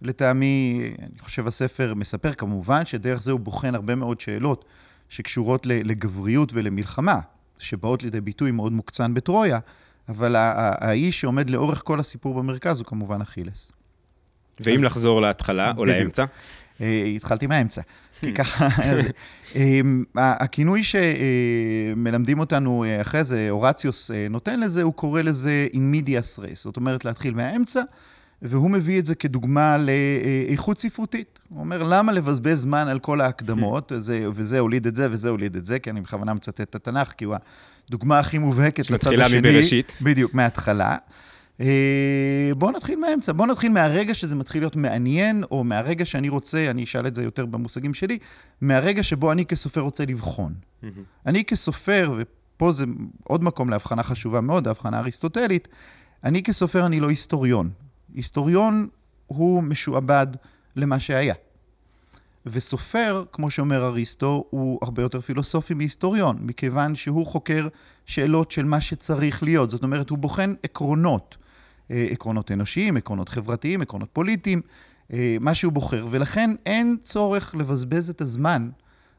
לטעמי, 0.02 0.82
אני 0.98 1.18
חושב 1.18 1.46
הספר 1.46 1.94
מספר 1.94 2.32
כמובן, 2.32 2.84
שדרך 2.84 3.22
זה 3.22 3.32
הוא 3.32 3.40
בוחן 3.40 3.74
הרבה 3.74 3.94
מאוד 3.94 4.20
שאלות 4.20 4.64
שקשורות 5.08 5.66
לגבריות 5.66 6.52
ולמלחמה, 6.54 7.18
שבאות 7.58 8.02
לידי 8.02 8.20
ביטוי 8.20 8.50
מאוד 8.50 8.72
מוקצן 8.72 9.14
בטרויה. 9.14 9.58
אבל 10.08 10.36
האיש 10.36 11.20
שעומד 11.20 11.50
לאורך 11.50 11.82
כל 11.84 12.00
הסיפור 12.00 12.34
במרכז 12.34 12.78
הוא 12.78 12.86
כמובן 12.86 13.20
אכילס. 13.20 13.72
ואם 14.60 14.84
לחזור 14.84 15.22
להתחלה 15.22 15.72
או 15.76 15.84
לאמצע? 15.84 16.24
אה, 16.80 17.04
התחלתי 17.16 17.46
מהאמצע. 17.46 17.82
כי 18.20 18.32
ככה, 18.34 18.68
אמ, 19.54 20.04
הכינוי 20.16 20.82
שמלמדים 20.82 22.38
אותנו 22.38 22.84
אה, 22.84 23.00
אחרי 23.00 23.24
זה, 23.24 23.46
אורציוס 23.50 24.10
אה, 24.10 24.26
נותן 24.30 24.60
לזה, 24.60 24.82
הוא 24.82 24.94
קורא 24.94 25.22
לזה 25.22 25.68
in 25.72 25.76
medias 25.76 26.42
res, 26.42 26.54
זאת 26.54 26.76
אומרת 26.76 27.04
להתחיל 27.04 27.34
מהאמצע, 27.34 27.82
והוא 28.42 28.70
מביא 28.70 28.98
את 28.98 29.06
זה 29.06 29.14
כדוגמה 29.14 29.76
לאיכות 29.78 30.78
ספרותית. 30.78 31.38
הוא 31.48 31.60
אומר, 31.60 31.82
למה 31.82 32.12
לבזבז 32.12 32.60
זמן 32.60 32.88
על 32.88 32.98
כל 32.98 33.20
ההקדמות, 33.20 33.92
וזה 34.34 34.58
הוליד 34.58 34.86
את 34.86 34.94
זה 34.94 35.08
וזה 35.10 35.28
הוליד 35.28 35.56
את 35.56 35.66
זה, 35.66 35.78
כי 35.78 35.90
אני 35.90 36.00
בכוונה 36.00 36.34
מצטט 36.34 36.60
את 36.60 36.74
התנ"ך, 36.74 37.12
כי 37.12 37.24
הוא 37.24 37.36
הדוגמה 37.88 38.18
הכי 38.18 38.38
מובהקת 38.38 38.90
לצד 38.90 39.08
השני. 39.08 39.18
שמתחילה 39.18 39.50
מבראשית. 39.50 39.92
בדיוק, 40.02 40.34
מההתחלה. 40.34 40.96
אה, 41.60 42.52
בואו 42.56 42.70
נתחיל 42.70 42.98
מהאמצע, 42.98 43.32
בואו 43.32 43.48
נתחיל 43.48 43.72
מהרגע 43.72 44.14
שזה 44.14 44.36
מתחיל 44.36 44.62
להיות 44.62 44.76
מעניין, 44.76 45.44
או 45.50 45.64
מהרגע 45.64 46.04
שאני 46.04 46.28
רוצה, 46.28 46.70
אני 46.70 46.84
אשאל 46.84 47.06
את 47.06 47.14
זה 47.14 47.22
יותר 47.22 47.46
במושגים 47.46 47.94
שלי, 47.94 48.18
מהרגע 48.60 49.02
שבו 49.02 49.32
אני 49.32 49.46
כסופר 49.46 49.80
רוצה 49.80 50.04
לבחון. 50.04 50.54
אני 51.26 51.44
כסופר, 51.44 52.12
ופה 52.18 52.72
זה 52.72 52.84
עוד 53.24 53.44
מקום 53.44 53.70
להבחנה 53.70 54.02
חשובה 54.02 54.40
מאוד, 54.40 54.66
ההבחנה 54.66 54.96
האריסטוטלית, 54.96 55.68
אני 56.24 56.42
כסופר 56.42 56.86
אני 56.86 57.00
לא 57.00 57.08
היסטוריון. 57.08 57.70
היסטוריון 58.14 58.88
הוא 59.26 59.62
משועבד 59.62 60.26
למה 60.76 61.00
שהיה. 61.00 61.34
וסופר, 62.46 63.24
כמו 63.32 63.50
שאומר 63.50 63.86
אריסטו, 63.86 64.44
הוא 64.50 64.78
הרבה 64.82 65.02
יותר 65.02 65.20
פילוסופי 65.20 65.74
מהיסטוריון, 65.74 66.36
מכיוון 66.40 66.94
שהוא 66.94 67.26
חוקר 67.26 67.68
שאלות 68.06 68.50
של 68.50 68.64
מה 68.64 68.80
שצריך 68.80 69.42
להיות. 69.42 69.70
זאת 69.70 69.82
אומרת, 69.82 70.10
הוא 70.10 70.18
בוחן 70.18 70.54
עקרונות, 70.62 71.36
עקרונות 72.10 72.52
אנושיים, 72.52 72.96
עקרונות 72.96 73.28
חברתיים, 73.28 73.82
עקרונות 73.82 74.08
פוליטיים, 74.12 74.60
אה, 75.12 75.36
מה 75.40 75.54
שהוא 75.54 75.72
בוחר, 75.72 76.06
ולכן 76.10 76.50
אין 76.66 76.96
צורך 77.00 77.54
לבזבז 77.54 78.10
את 78.10 78.20
הזמן 78.20 78.70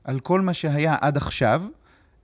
על 0.03 0.19
כל 0.19 0.41
מה 0.41 0.53
שהיה 0.53 0.95
עד 1.01 1.17
עכשיו, 1.17 1.63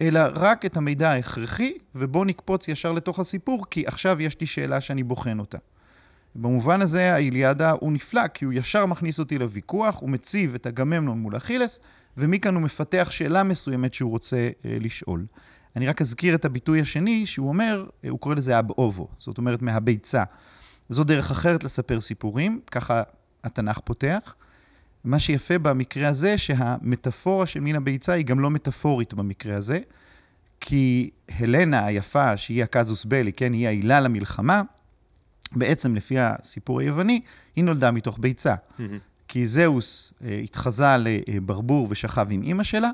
אלא 0.01 0.19
רק 0.35 0.65
את 0.65 0.77
המידע 0.77 1.11
ההכרחי, 1.11 1.73
ובואו 1.95 2.25
נקפוץ 2.25 2.67
ישר 2.67 2.91
לתוך 2.91 3.19
הסיפור, 3.19 3.65
כי 3.69 3.83
עכשיו 3.87 4.21
יש 4.21 4.39
לי 4.39 4.45
שאלה 4.45 4.81
שאני 4.81 5.03
בוחן 5.03 5.39
אותה. 5.39 5.57
במובן 6.35 6.81
הזה 6.81 7.13
האיליאדה 7.13 7.71
הוא 7.71 7.91
נפלא, 7.91 8.27
כי 8.27 8.45
הוא 8.45 8.53
ישר 8.53 8.85
מכניס 8.85 9.19
אותי 9.19 9.37
לוויכוח, 9.37 10.01
הוא 10.01 10.09
מציב 10.09 10.55
את 10.55 10.67
אגממנון 10.67 11.19
מול 11.19 11.37
אכילס, 11.37 11.79
ומכאן 12.17 12.55
הוא 12.55 12.63
מפתח 12.63 13.07
שאלה 13.11 13.43
מסוימת 13.43 13.93
שהוא 13.93 14.11
רוצה 14.11 14.49
אה, 14.65 14.77
לשאול. 14.81 15.25
אני 15.77 15.87
רק 15.87 16.01
אזכיר 16.01 16.35
את 16.35 16.45
הביטוי 16.45 16.81
השני, 16.81 17.25
שהוא 17.25 17.49
אומר, 17.49 17.85
הוא 18.09 18.19
קורא 18.19 18.35
לזה 18.35 18.59
אב 18.59 18.71
אובו, 18.71 19.07
זאת 19.19 19.37
אומרת 19.37 19.61
מהביצה. 19.61 20.23
זו 20.89 21.03
דרך 21.03 21.31
אחרת 21.31 21.63
לספר 21.63 22.01
סיפורים, 22.01 22.61
ככה 22.71 23.03
התנ"ך 23.43 23.79
פותח. 23.83 24.35
מה 25.03 25.19
שיפה 25.19 25.57
במקרה 25.57 26.07
הזה, 26.07 26.37
שהמטאפורה 26.37 27.45
של 27.45 27.59
מין 27.59 27.75
הביצה 27.75 28.13
היא 28.13 28.25
גם 28.25 28.39
לא 28.39 28.49
מטאפורית 28.49 29.13
במקרה 29.13 29.55
הזה, 29.55 29.79
כי 30.59 31.09
הלנה 31.29 31.85
היפה, 31.85 32.37
שהיא 32.37 32.63
הקזוס 32.63 33.05
בלי, 33.05 33.33
כן, 33.33 33.53
היא 33.53 33.67
העילה 33.67 33.99
למלחמה, 33.99 34.61
בעצם 35.51 35.95
לפי 35.95 36.19
הסיפור 36.19 36.79
היווני, 36.79 37.21
היא 37.55 37.63
נולדה 37.63 37.91
מתוך 37.91 38.17
ביצה. 38.19 38.55
Mm-hmm. 38.55 38.81
כי 39.27 39.47
זהוס 39.47 40.13
אה, 40.23 40.41
התחזה 40.43 40.95
לברבור 40.97 41.87
ושכב 41.89 42.27
עם 42.29 42.41
אימא 42.41 42.63
שלה, 42.63 42.89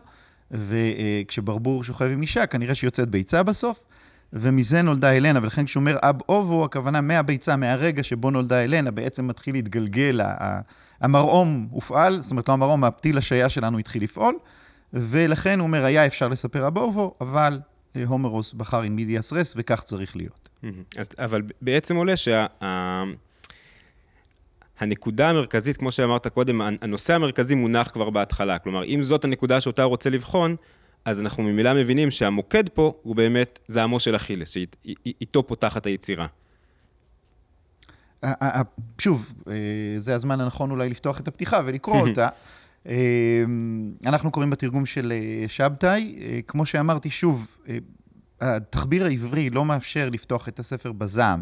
וכשברבור 0.52 1.84
שוכב 1.84 2.06
עם 2.06 2.22
אישה, 2.22 2.46
כנראה 2.46 2.76
שיוצאת 2.76 3.10
ביצה 3.10 3.44
בסוף, 3.44 3.86
ומזה 4.34 4.82
נולדה 4.82 5.12
אלנה, 5.12 5.40
ולכן 5.44 5.66
כשהוא 5.66 5.82
אומר 5.82 5.98
אב 6.02 6.22
אובו, 6.30 6.66
הכוונה 6.66 7.02
מהביצה, 7.02 7.56
מהרגע 7.56 8.04
שבו 8.04 8.32
נולדה 8.32 8.64
אלנה, 8.64 8.92
בעצם 8.92 9.28
מתחיל 9.28 9.56
להתגלגל, 9.56 10.22
המרעום 11.02 11.68
הופעל, 11.72 12.22
זאת 12.22 12.32
אומרת, 12.32 12.50
לא 12.50 12.54
המרעום, 12.54 12.84
הפתיל 12.84 13.18
השעיה 13.18 13.50
שלנו 13.50 13.78
התחיל 13.78 14.04
לפעול, 14.04 14.36
ולכן 14.94 15.60
הוא 15.60 15.68
אומר, 15.68 15.86
היה 15.86 16.06
אפשר 16.06 16.28
לספר 16.28 16.68
אב 16.68 16.78
אובו, 16.78 17.16
אבל 17.22 17.60
אה, 17.96 18.04
הומרוס 18.06 18.54
בחר 18.54 18.82
עם 18.82 18.96
מידיאס 18.96 19.34
רס, 19.34 19.54
וכך 19.58 19.82
צריך 19.82 20.16
להיות. 20.16 20.50
אז, 20.98 21.10
אבל 21.20 21.42
בעצם 21.62 21.96
עולה 21.96 22.18
שהנקודה 22.18 23.04
שה, 24.80 25.30
המרכזית, 25.30 25.78
כמו 25.78 25.92
שאמרת 25.92 26.28
קודם, 26.28 26.62
הנושא 26.62 27.14
המרכזי 27.14 27.56
מונח 27.56 27.90
כבר 27.94 28.10
בהתחלה. 28.10 28.60
כלומר, 28.60 28.84
אם 28.84 29.04
זאת 29.04 29.26
הנקודה 29.26 29.62
שאותה 29.62 29.84
רוצה 29.84 30.10
לבחון, 30.10 30.56
אז 31.06 31.20
אנחנו 31.20 31.44
ממילא 31.44 31.74
מבינים 31.74 32.12
שהמוקד 32.12 32.70
פה 32.70 32.94
הוא 33.02 33.16
באמת 33.16 33.60
זעמו 33.68 34.00
של 34.00 34.16
אכילס, 34.16 34.50
שאיתו 34.50 35.48
פותחת 35.48 35.86
היצירה. 35.86 36.28
שוב, 39.02 39.34
אה, 39.48 39.54
זה 39.98 40.16
הזמן 40.16 40.42
הנכון 40.42 40.72
אולי 40.72 40.90
לפתוח 40.90 41.20
את 41.20 41.28
הפתיחה 41.28 41.62
ולקרוא 41.66 41.98
אותה. 42.08 42.28
אה, 42.88 43.44
אנחנו 44.06 44.32
קוראים 44.32 44.50
בתרגום 44.50 44.86
של 44.86 45.12
אה, 45.12 45.46
שבתאי. 45.48 46.20
כמו 46.48 46.66
שאמרתי, 46.66 47.10
שוב, 47.10 47.58
התחביר 48.42 49.06
העברי 49.06 49.50
לא 49.50 49.66
מאפשר 49.66 50.10
לפתוח 50.10 50.48
את 50.48 50.60
הספר 50.60 50.92
בזעם, 50.92 51.42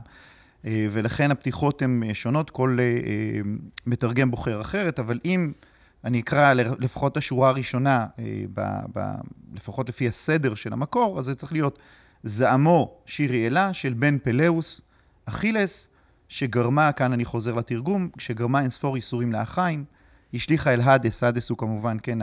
ולכן 0.63 1.31
הפתיחות 1.31 1.81
הן 1.81 2.03
אה, 2.03 2.13
שונות, 2.13 2.49
כל 2.49 2.77
אה, 2.79 3.41
מתרגם 3.85 4.31
בוחר 4.31 4.61
אחרת, 4.61 4.99
אבל 4.99 5.19
אם 5.25 5.51
אני 6.03 6.19
אקרא 6.19 6.53
לפחות 6.53 7.17
השורה 7.17 7.49
הראשונה, 7.49 8.05
ב, 8.53 8.61
ב, 8.95 9.13
לפחות 9.53 9.89
לפי 9.89 10.07
הסדר 10.07 10.55
של 10.55 10.73
המקור, 10.73 11.19
אז 11.19 11.25
זה 11.25 11.35
צריך 11.35 11.53
להיות 11.53 11.79
זעמו 12.23 12.93
שירי 13.05 13.47
אלה 13.47 13.73
של 13.73 13.93
בן 13.93 14.17
פלאוס, 14.17 14.81
אכילס, 15.25 15.89
שגרמה, 16.29 16.91
כאן 16.91 17.13
אני 17.13 17.25
חוזר 17.25 17.55
לתרגום, 17.55 18.09
שגרמה 18.17 18.61
אינספור 18.61 18.97
ייסורים 18.97 19.31
לאחיים, 19.31 19.85
השליכה 20.33 20.73
אל 20.73 20.81
האדס, 20.81 21.23
האדס 21.23 21.49
הוא 21.49 21.57
כמובן, 21.57 21.97
כן, 22.03 22.19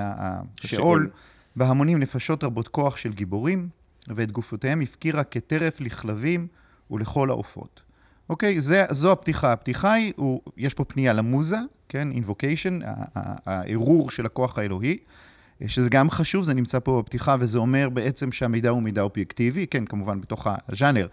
השאול, 0.64 1.10
בהמונים 1.56 2.00
נפשות 2.00 2.44
רבות 2.44 2.68
כוח 2.68 2.96
של 2.96 3.12
גיבורים, 3.12 3.68
ואת 4.08 4.32
גופותיהם 4.32 4.80
הפקירה 4.80 5.24
כטרף 5.24 5.80
לכלבים 5.80 6.46
ולכל 6.90 7.30
העופות. 7.30 7.87
אוקיי? 8.28 8.60
זה, 8.60 8.84
זו 8.90 9.12
הפתיחה. 9.12 9.52
הפתיחה 9.52 9.92
היא, 9.92 10.12
הוא, 10.16 10.40
יש 10.56 10.74
פה 10.74 10.84
פנייה 10.84 11.12
למוזה, 11.12 11.58
כן? 11.88 12.08
invocation, 12.12 12.84
הערעור 13.46 14.10
של 14.10 14.26
הכוח 14.26 14.58
האלוהי, 14.58 14.98
שזה 15.66 15.90
גם 15.90 16.10
חשוב, 16.10 16.44
זה 16.44 16.54
נמצא 16.54 16.78
פה 16.78 17.02
בפתיחה, 17.02 17.36
וזה 17.40 17.58
אומר 17.58 17.88
בעצם 17.88 18.32
שהמידע 18.32 18.70
הוא 18.70 18.82
מידע 18.82 19.02
אובייקטיבי, 19.02 19.66
כן, 19.66 19.84
כמובן 19.84 20.20
בתוך 20.20 20.46
הז'אנר, 20.68 21.06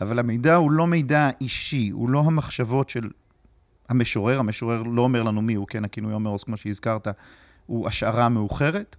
אבל 0.00 0.18
המידע 0.18 0.54
הוא 0.54 0.70
לא 0.70 0.86
מידע 0.86 1.30
אישי, 1.40 1.88
הוא 1.88 2.10
לא 2.10 2.20
המחשבות 2.20 2.90
של 2.90 3.10
המשורר, 3.88 4.38
המשורר 4.38 4.82
לא 4.82 5.02
אומר 5.02 5.22
לנו 5.22 5.42
מי 5.42 5.54
הוא, 5.54 5.66
כן, 5.66 5.84
הכינוי 5.84 6.12
הומרוס, 6.12 6.44
כמו 6.44 6.56
שהזכרת, 6.56 7.08
הוא 7.66 7.88
השערה 7.88 8.28
מאוחרת. 8.28 8.96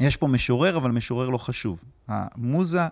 יש 0.00 0.16
פה 0.16 0.26
משורר, 0.26 0.76
אבל 0.76 0.90
משורר 0.90 1.28
לא 1.28 1.38
חשוב. 1.38 1.84
המוזה, 2.08 2.86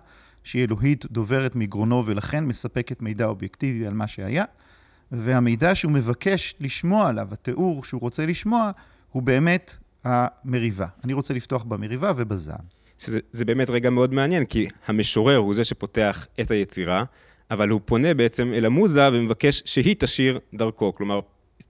שהיא 0.44 0.64
אלוהית, 0.64 1.04
דוברת 1.10 1.56
מגרונו, 1.56 2.06
ולכן 2.06 2.44
מספקת 2.44 3.02
מידע 3.02 3.26
אובייקטיבי 3.26 3.86
על 3.86 3.94
מה 3.94 4.06
שהיה, 4.06 4.44
והמידע 5.12 5.74
שהוא 5.74 5.92
מבקש 5.92 6.54
לשמוע 6.60 7.08
עליו, 7.08 7.28
התיאור 7.32 7.84
שהוא 7.84 8.00
רוצה 8.00 8.26
לשמוע, 8.26 8.70
הוא 9.12 9.22
באמת 9.22 9.76
המריבה. 10.04 10.86
אני 11.04 11.12
רוצה 11.12 11.34
לפתוח 11.34 11.64
במריבה 11.64 12.12
ובזעם. 12.16 12.78
שזה 12.98 13.44
באמת 13.44 13.70
רגע 13.70 13.90
מאוד 13.90 14.14
מעניין, 14.14 14.44
כי 14.44 14.66
המשורר 14.86 15.36
הוא 15.36 15.54
זה 15.54 15.64
שפותח 15.64 16.26
את 16.40 16.50
היצירה, 16.50 17.04
אבל 17.50 17.68
הוא 17.68 17.80
פונה 17.84 18.14
בעצם 18.14 18.52
אל 18.54 18.64
המוזה 18.64 19.08
ומבקש 19.08 19.62
שהיא 19.64 19.96
תשיר 19.98 20.38
דרכו. 20.54 20.94
כלומר, 20.94 21.20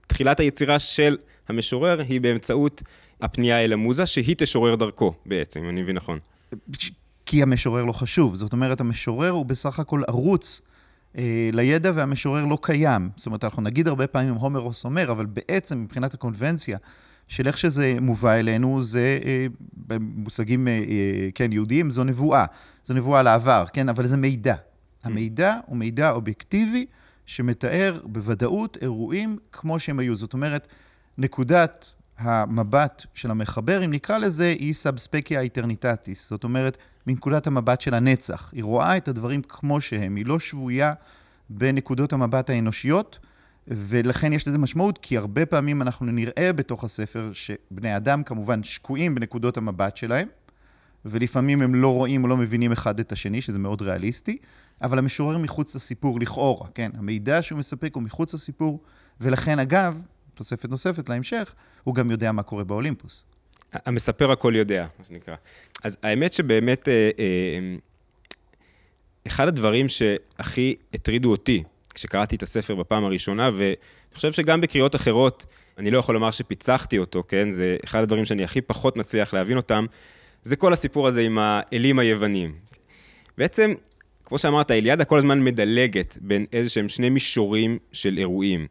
תחילת 0.07 0.39
היצירה 0.39 0.79
של 0.79 1.17
המשורר 1.49 2.01
היא 2.01 2.21
באמצעות 2.21 2.81
הפנייה 3.21 3.63
אל 3.63 3.73
המוזה, 3.73 4.05
שהיא 4.05 4.35
תשורר 4.37 4.75
דרכו 4.75 5.13
בעצם, 5.25 5.59
אם 5.63 5.69
אני 5.69 5.81
מבין 5.81 5.95
נכון. 5.95 6.19
כי 7.29 7.43
המשורר 7.43 7.83
לא 7.83 7.91
חשוב. 7.91 8.35
זאת 8.35 8.53
אומרת, 8.53 8.81
המשורר 8.81 9.29
הוא 9.29 9.45
בסך 9.45 9.79
הכל 9.79 10.01
ערוץ 10.07 10.61
אה, 11.17 11.49
לידע 11.53 11.91
והמשורר 11.95 12.45
לא 12.45 12.57
קיים. 12.61 13.09
זאת 13.15 13.25
אומרת, 13.25 13.43
אנחנו 13.43 13.61
נגיד 13.61 13.87
הרבה 13.87 14.07
פעמים 14.07 14.33
הומרוס 14.33 14.85
אומר, 14.85 15.11
אבל 15.11 15.25
בעצם 15.25 15.81
מבחינת 15.81 16.13
הקונבנציה 16.13 16.77
של 17.27 17.47
איך 17.47 17.57
שזה 17.57 17.97
מובא 18.01 18.33
אלינו, 18.33 18.81
זה 18.81 19.19
אה, 19.25 19.47
במושגים, 19.87 20.67
אה, 20.67 20.73
אה, 20.73 21.29
כן, 21.35 21.51
יהודיים, 21.51 21.89
זו 21.89 22.03
נבואה. 22.03 22.45
זו 22.85 22.93
נבואה 22.93 23.23
לעבר, 23.23 23.65
כן, 23.73 23.89
אבל 23.89 24.07
זה 24.07 24.17
מידע. 24.17 24.55
המידע 25.03 25.57
הוא 25.65 25.77
מידע 25.77 26.11
אובייקטיבי 26.11 26.85
שמתאר 27.25 27.99
בוודאות 28.03 28.77
אירועים 28.81 29.37
כמו 29.51 29.79
שהם 29.79 29.99
היו. 29.99 30.15
זאת 30.15 30.33
אומרת, 30.33 30.67
נקודת 31.17 31.93
המבט 32.19 33.05
של 33.13 33.31
המחבר, 33.31 33.85
אם 33.85 33.91
נקרא 33.91 34.17
לזה, 34.17 34.55
היא 34.59 34.73
sub 34.73 34.96
specie 34.96 35.41
aeternitatis. 35.41 36.29
זאת 36.29 36.43
אומרת, 36.43 36.77
מנקודת 37.07 37.47
המבט 37.47 37.81
של 37.81 37.93
הנצח. 37.93 38.51
היא 38.55 38.63
רואה 38.63 38.97
את 38.97 39.07
הדברים 39.07 39.41
כמו 39.41 39.81
שהם, 39.81 40.15
היא 40.15 40.25
לא 40.25 40.39
שבויה 40.39 40.93
בנקודות 41.49 42.13
המבט 42.13 42.49
האנושיות, 42.49 43.19
ולכן 43.67 44.33
יש 44.33 44.47
לזה 44.47 44.57
משמעות, 44.57 44.97
כי 44.97 45.17
הרבה 45.17 45.45
פעמים 45.45 45.81
אנחנו 45.81 46.05
נראה 46.05 46.53
בתוך 46.53 46.83
הספר 46.83 47.31
שבני 47.33 47.97
אדם 47.97 48.23
כמובן 48.23 48.63
שקועים 48.63 49.15
בנקודות 49.15 49.57
המבט 49.57 49.97
שלהם, 49.97 50.27
ולפעמים 51.05 51.61
הם 51.61 51.75
לא 51.75 51.93
רואים 51.93 52.23
או 52.23 52.27
לא 52.27 52.37
מבינים 52.37 52.71
אחד 52.71 52.99
את 52.99 53.11
השני, 53.11 53.41
שזה 53.41 53.59
מאוד 53.59 53.81
ריאליסטי, 53.81 54.37
אבל 54.81 54.99
המשורר 54.99 55.37
מחוץ 55.37 55.75
לסיפור 55.75 56.19
לכאורה, 56.19 56.67
כן? 56.73 56.91
המידע 56.97 57.41
שהוא 57.41 57.59
מספק 57.59 57.91
הוא 57.95 58.03
מחוץ 58.03 58.33
לסיפור, 58.33 58.83
ולכן 59.21 59.59
אגב, 59.59 60.01
תוספת 60.39 60.69
נוספת 60.69 61.09
להמשך, 61.09 61.53
הוא 61.83 61.95
גם 61.95 62.11
יודע 62.11 62.31
מה 62.31 62.43
קורה 62.43 62.63
באולימפוס. 62.63 63.25
המספר 63.73 64.31
הכל 64.31 64.53
יודע, 64.55 64.87
מה 64.99 65.05
שנקרא. 65.05 65.35
אז 65.83 65.97
האמת 66.03 66.33
שבאמת, 66.33 66.87
אה, 66.87 67.09
אה, 67.19 67.75
אחד 69.27 69.47
הדברים 69.47 69.89
שהכי 69.89 70.75
הטרידו 70.93 71.31
אותי 71.31 71.63
כשקראתי 71.93 72.35
את 72.35 72.43
הספר 72.43 72.75
בפעם 72.75 73.05
הראשונה, 73.05 73.49
ואני 73.57 73.75
חושב 74.15 74.31
שגם 74.31 74.61
בקריאות 74.61 74.95
אחרות, 74.95 75.45
אני 75.77 75.91
לא 75.91 75.97
יכול 75.97 76.15
לומר 76.15 76.31
שפיצחתי 76.31 76.97
אותו, 76.97 77.23
כן? 77.27 77.51
זה 77.51 77.77
אחד 77.85 78.03
הדברים 78.03 78.25
שאני 78.25 78.43
הכי 78.43 78.61
פחות 78.61 78.97
מצליח 78.97 79.33
להבין 79.33 79.57
אותם, 79.57 79.85
זה 80.43 80.55
כל 80.55 80.73
הסיפור 80.73 81.07
הזה 81.07 81.21
עם 81.21 81.37
האלים 81.37 81.99
היוונים. 81.99 82.55
בעצם, 83.37 83.73
כמו 84.23 84.39
שאמרת, 84.39 84.71
האליאדה 84.71 85.05
כל 85.05 85.17
הזמן 85.17 85.43
מדלגת 85.43 86.17
בין 86.21 86.45
איזה 86.53 86.69
שהם 86.69 86.89
שני 86.89 87.09
מישורים 87.09 87.77
של 87.91 88.17
אירועים. 88.17 88.67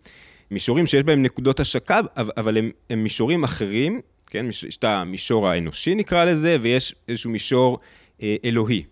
מישורים 0.50 0.86
שיש 0.86 1.02
בהם 1.02 1.22
נקודות 1.22 1.60
השקה, 1.60 2.00
אבל 2.16 2.58
הם, 2.58 2.70
הם 2.90 3.02
מישורים 3.02 3.44
אחרים, 3.44 4.00
כן? 4.26 4.46
יש 4.48 4.76
את 4.78 4.84
המישור 4.84 5.48
האנושי 5.48 5.94
נקרא 5.94 6.24
לזה, 6.24 6.56
ויש 6.60 6.94
איזשהו 7.08 7.30
מישור 7.30 7.78
אה, 8.22 8.36
אלוהי, 8.44 8.82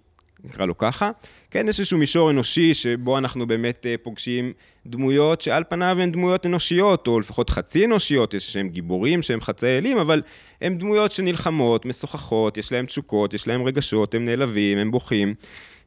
נקרא 0.45 0.67
לו 0.67 0.79
ככה. 0.79 1.11
כן, 1.51 1.69
יש 1.69 1.81
איזשהו 1.81 1.99
מישור 1.99 2.31
אנושי 2.31 2.75
שבו 2.75 3.19
אנחנו 3.19 3.47
באמת 3.47 3.87
אה, 3.87 3.95
פוגשים 4.03 4.53
דמויות 4.87 5.41
שעל 5.41 5.65
פניו 5.69 5.97
הן 6.01 6.13
דמויות 6.13 6.47
אנושיות, 6.47 7.07
או 7.07 7.21
לפחות 7.21 7.51
חצי 7.51 7.85
אנושיות, 7.85 8.35
יש 8.35 8.53
שהם 8.53 8.69
גיבורים 8.69 9.23
שהם 9.23 9.41
חצי 9.41 9.67
אלים, 9.67 9.99
אבל 9.99 10.23
הן 10.61 10.79
דמויות 10.79 11.13
שנלחמות, 11.13 11.87
משוחחות, 11.87 12.57
יש 12.57 12.73
להן 12.73 12.87
תשוקות, 12.87 13.35
יש 13.35 13.49
להן 13.49 13.61
רגשות, 13.61 14.15
הם 14.15 14.25
נעלבים, 14.25 14.79
הם 14.79 14.91
בוכים, 14.91 15.35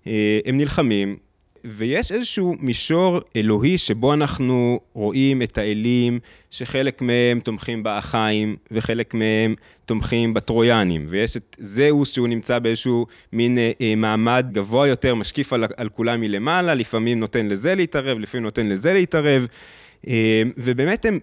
אה, 0.08 0.40
הם 0.46 0.58
נלחמים, 0.58 1.18
ויש 1.66 2.12
איזשהו 2.12 2.56
מישור 2.60 3.20
אלוהי 3.36 3.78
שבו 3.78 4.14
אנחנו 4.14 4.80
רואים 4.94 5.42
את 5.42 5.58
האלים, 5.58 6.20
שחלק 6.52 7.02
מהם 7.02 7.40
תומכים 7.40 7.84
באחיים 7.84 8.56
וחלק 8.72 9.14
מהם 9.14 9.56
תומכים 9.86 10.34
בטרויאנים, 10.34 11.08
ויש 11.10 11.38
את 11.38 11.56
זהוס 11.60 12.14
שהוא 12.14 12.28
נמצא 12.28 12.60
באיזשהו 12.60 13.06
מין 13.34 13.58
אה, 13.58 13.72
אה, 13.82 13.96
מעמד 13.96 14.46
גבוה 14.52 14.88
יותר, 14.88 15.16
משקיף 15.16 15.54
על, 15.54 15.66
על 15.78 15.90
כולם 15.90 16.22
מלמעלה, 16.22 16.74
לפעמים 16.74 17.20
נותן 17.20 17.48
לזה 17.48 17.76
להתערב, 17.76 18.20
לפעמים 18.20 18.44
נותן 18.44 18.70
לזה 18.70 18.94
להתערב, 18.94 19.48
אה, 20.08 20.44
ובאמת 20.58 21.06
הם, 21.06 21.20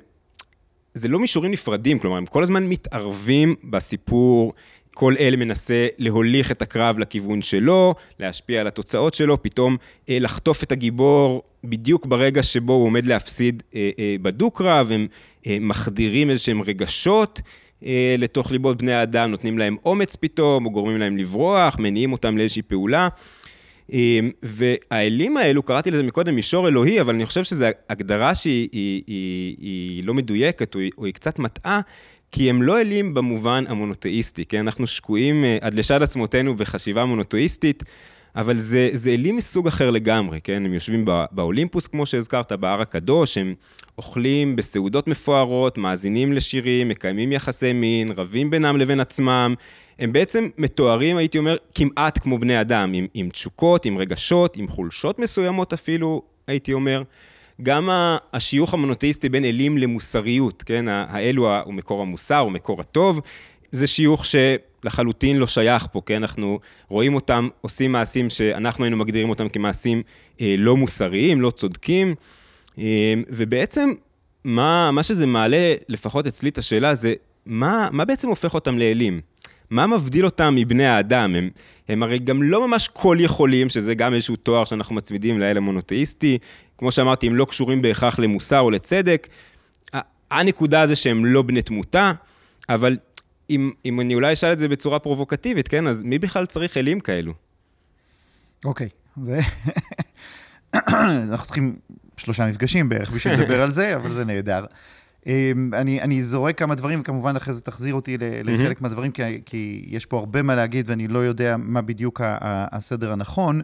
זה 0.94 1.08
לא 1.08 1.18
מישורים 1.18 1.52
נפרדים, 1.52 1.98
כלומר, 1.98 2.16
הם 2.16 2.26
כל 2.26 2.42
הזמן 2.42 2.64
מתערבים 2.64 3.54
בסיפור. 3.64 4.52
כל 4.98 5.14
אל 5.18 5.36
מנסה 5.36 5.86
להוליך 5.98 6.50
את 6.50 6.62
הקרב 6.62 6.98
לכיוון 6.98 7.42
שלו, 7.42 7.94
להשפיע 8.20 8.60
על 8.60 8.66
התוצאות 8.66 9.14
שלו, 9.14 9.42
פתאום 9.42 9.76
אה, 10.08 10.18
לחטוף 10.20 10.62
את 10.62 10.72
הגיבור 10.72 11.42
בדיוק 11.64 12.06
ברגע 12.06 12.42
שבו 12.42 12.72
הוא 12.72 12.84
עומד 12.84 13.06
להפסיד 13.06 13.62
אה, 13.74 13.90
אה, 13.98 14.16
בדו-קרב, 14.22 14.90
הם 14.90 15.06
אה, 15.46 15.56
מחדירים 15.60 16.30
איזשהם 16.30 16.62
רגשות 16.62 17.40
אה, 17.86 18.14
לתוך 18.18 18.52
ליבות 18.52 18.78
בני 18.78 18.92
האדם, 18.92 19.30
נותנים 19.30 19.58
להם 19.58 19.76
אומץ 19.84 20.16
פתאום, 20.16 20.66
או 20.66 20.70
גורמים 20.70 20.98
להם 20.98 21.16
לברוח, 21.16 21.76
מניעים 21.78 22.12
אותם 22.12 22.38
לאיזושהי 22.38 22.62
פעולה. 22.62 23.08
אה, 23.92 24.18
והאלים 24.42 25.36
האלו, 25.36 25.62
קראתי 25.62 25.90
לזה 25.90 26.02
מקודם 26.02 26.34
מישור 26.34 26.68
אלוהי, 26.68 27.00
אבל 27.00 27.14
אני 27.14 27.26
חושב 27.26 27.44
שזו 27.44 27.64
הגדרה 27.90 28.34
שהיא 28.34 28.68
היא, 28.72 29.02
היא, 29.06 29.56
היא 29.60 30.04
לא 30.04 30.14
מדויקת, 30.14 30.74
או 30.74 30.80
היא, 30.80 30.90
או 30.98 31.04
היא 31.04 31.14
קצת 31.14 31.38
מטעה. 31.38 31.80
כי 32.32 32.50
הם 32.50 32.62
לא 32.62 32.80
אלים 32.80 33.14
במובן 33.14 33.64
המונותאיסטי, 33.68 34.44
כן? 34.44 34.58
אנחנו 34.58 34.86
שקועים 34.86 35.44
אה, 35.44 35.58
עד 35.60 35.74
לשד 35.74 36.02
עצמותינו 36.02 36.56
בחשיבה 36.56 37.04
מונותאיסטית, 37.04 37.82
אבל 38.36 38.58
זה, 38.58 38.90
זה 38.92 39.10
אלים 39.10 39.36
מסוג 39.36 39.66
אחר 39.66 39.90
לגמרי, 39.90 40.40
כן? 40.40 40.64
הם 40.64 40.74
יושבים 40.74 41.04
באולימפוס, 41.30 41.86
כמו 41.86 42.06
שהזכרת, 42.06 42.52
בהר 42.52 42.80
הקדוש, 42.80 43.38
הם 43.38 43.54
אוכלים 43.98 44.56
בסעודות 44.56 45.08
מפוארות, 45.08 45.78
מאזינים 45.78 46.32
לשירים, 46.32 46.88
מקיימים 46.88 47.32
יחסי 47.32 47.72
מין, 47.72 48.12
רבים 48.16 48.50
בינם 48.50 48.76
לבין 48.76 49.00
עצמם. 49.00 49.54
הם 49.98 50.12
בעצם 50.12 50.48
מתוארים, 50.58 51.16
הייתי 51.16 51.38
אומר, 51.38 51.56
כמעט 51.74 52.18
כמו 52.22 52.38
בני 52.38 52.60
אדם, 52.60 52.92
עם, 52.92 53.06
עם 53.14 53.30
תשוקות, 53.30 53.84
עם 53.84 53.98
רגשות, 53.98 54.56
עם 54.56 54.68
חולשות 54.68 55.18
מסוימות 55.18 55.72
אפילו, 55.72 56.22
הייתי 56.46 56.72
אומר. 56.72 57.02
גם 57.62 57.88
השיוך 58.32 58.74
המונותאיסטי 58.74 59.28
בין 59.28 59.44
אלים 59.44 59.78
למוסריות, 59.78 60.62
כן? 60.62 60.88
האלו 60.88 61.62
הוא 61.64 61.74
מקור 61.74 62.02
המוסר, 62.02 62.38
הוא 62.38 62.52
מקור 62.52 62.80
הטוב, 62.80 63.20
זה 63.72 63.86
שיוך 63.86 64.24
שלחלוטין 64.24 65.36
לא 65.36 65.46
שייך 65.46 65.86
פה, 65.92 66.02
כן? 66.06 66.22
אנחנו 66.22 66.58
רואים 66.88 67.14
אותם 67.14 67.48
עושים 67.60 67.92
מעשים 67.92 68.30
שאנחנו 68.30 68.84
היינו 68.84 68.96
מגדירים 68.96 69.30
אותם 69.30 69.48
כמעשים 69.48 70.02
אה, 70.40 70.54
לא 70.58 70.76
מוסריים, 70.76 71.40
לא 71.40 71.50
צודקים, 71.50 72.14
אה, 72.78 73.14
ובעצם 73.28 73.92
מה, 74.44 74.90
מה 74.90 75.02
שזה 75.02 75.26
מעלה, 75.26 75.74
לפחות 75.88 76.26
אצלי 76.26 76.48
את 76.48 76.58
השאלה, 76.58 76.94
זה 76.94 77.14
מה, 77.46 77.88
מה 77.92 78.04
בעצם 78.04 78.28
הופך 78.28 78.54
אותם 78.54 78.78
לאלים? 78.78 79.20
מה 79.70 79.86
מבדיל 79.86 80.24
אותם 80.24 80.54
מבני 80.56 80.86
האדם? 80.86 81.34
הם, 81.34 81.50
הם 81.88 82.02
הרי 82.02 82.18
גם 82.18 82.42
לא 82.42 82.68
ממש 82.68 82.88
כל 82.92 83.16
יכולים, 83.20 83.68
שזה 83.68 83.94
גם 83.94 84.14
איזשהו 84.14 84.36
תואר 84.36 84.64
שאנחנו 84.64 84.94
מצמידים 84.94 85.40
לאל 85.40 85.56
המונותאיסטי. 85.56 86.38
כמו 86.78 86.92
שאמרתי, 86.92 87.26
הם 87.26 87.36
לא 87.36 87.44
קשורים 87.44 87.82
בהכרח 87.82 88.18
למוסר 88.18 88.60
או 88.60 88.70
לצדק. 88.70 89.28
הנקודה 90.30 90.86
זה 90.86 90.96
שהם 90.96 91.24
לא 91.24 91.42
בני 91.42 91.62
תמותה, 91.62 92.12
אבל 92.68 92.96
אם, 93.50 93.72
אם 93.84 94.00
אני 94.00 94.14
אולי 94.14 94.32
אשאל 94.32 94.52
את 94.52 94.58
זה 94.58 94.68
בצורה 94.68 94.98
פרובוקטיבית, 94.98 95.68
כן? 95.68 95.86
אז 95.86 96.02
מי 96.02 96.18
בכלל 96.18 96.46
צריך 96.46 96.76
אלים 96.76 97.00
כאלו? 97.00 97.32
אוקיי, 98.64 98.88
okay, 98.88 99.20
זה... 99.22 99.40
אנחנו 101.30 101.46
צריכים 101.46 101.76
שלושה 102.16 102.46
מפגשים 102.46 102.88
בערך 102.88 103.10
בשביל 103.10 103.34
לדבר 103.34 103.62
על 103.62 103.70
זה, 103.70 103.96
אבל 103.96 104.10
זה 104.10 104.24
נהדר. 104.24 104.64
אמ, 105.26 105.70
אני, 105.74 106.02
אני 106.02 106.22
זורק 106.22 106.58
כמה 106.58 106.74
דברים, 106.74 107.00
וכמובן 107.00 107.36
אחרי 107.36 107.54
זה 107.54 107.60
תחזיר 107.60 107.94
אותי 107.94 108.18
לחלק 108.20 108.80
מהדברים, 108.80 109.12
כי, 109.12 109.22
כי 109.46 109.84
יש 109.86 110.06
פה 110.06 110.18
הרבה 110.18 110.42
מה 110.42 110.54
להגיד 110.54 110.90
ואני 110.90 111.08
לא 111.08 111.18
יודע 111.18 111.56
מה 111.58 111.82
בדיוק 111.82 112.20
הסדר 112.72 113.12
הנכון. 113.12 113.60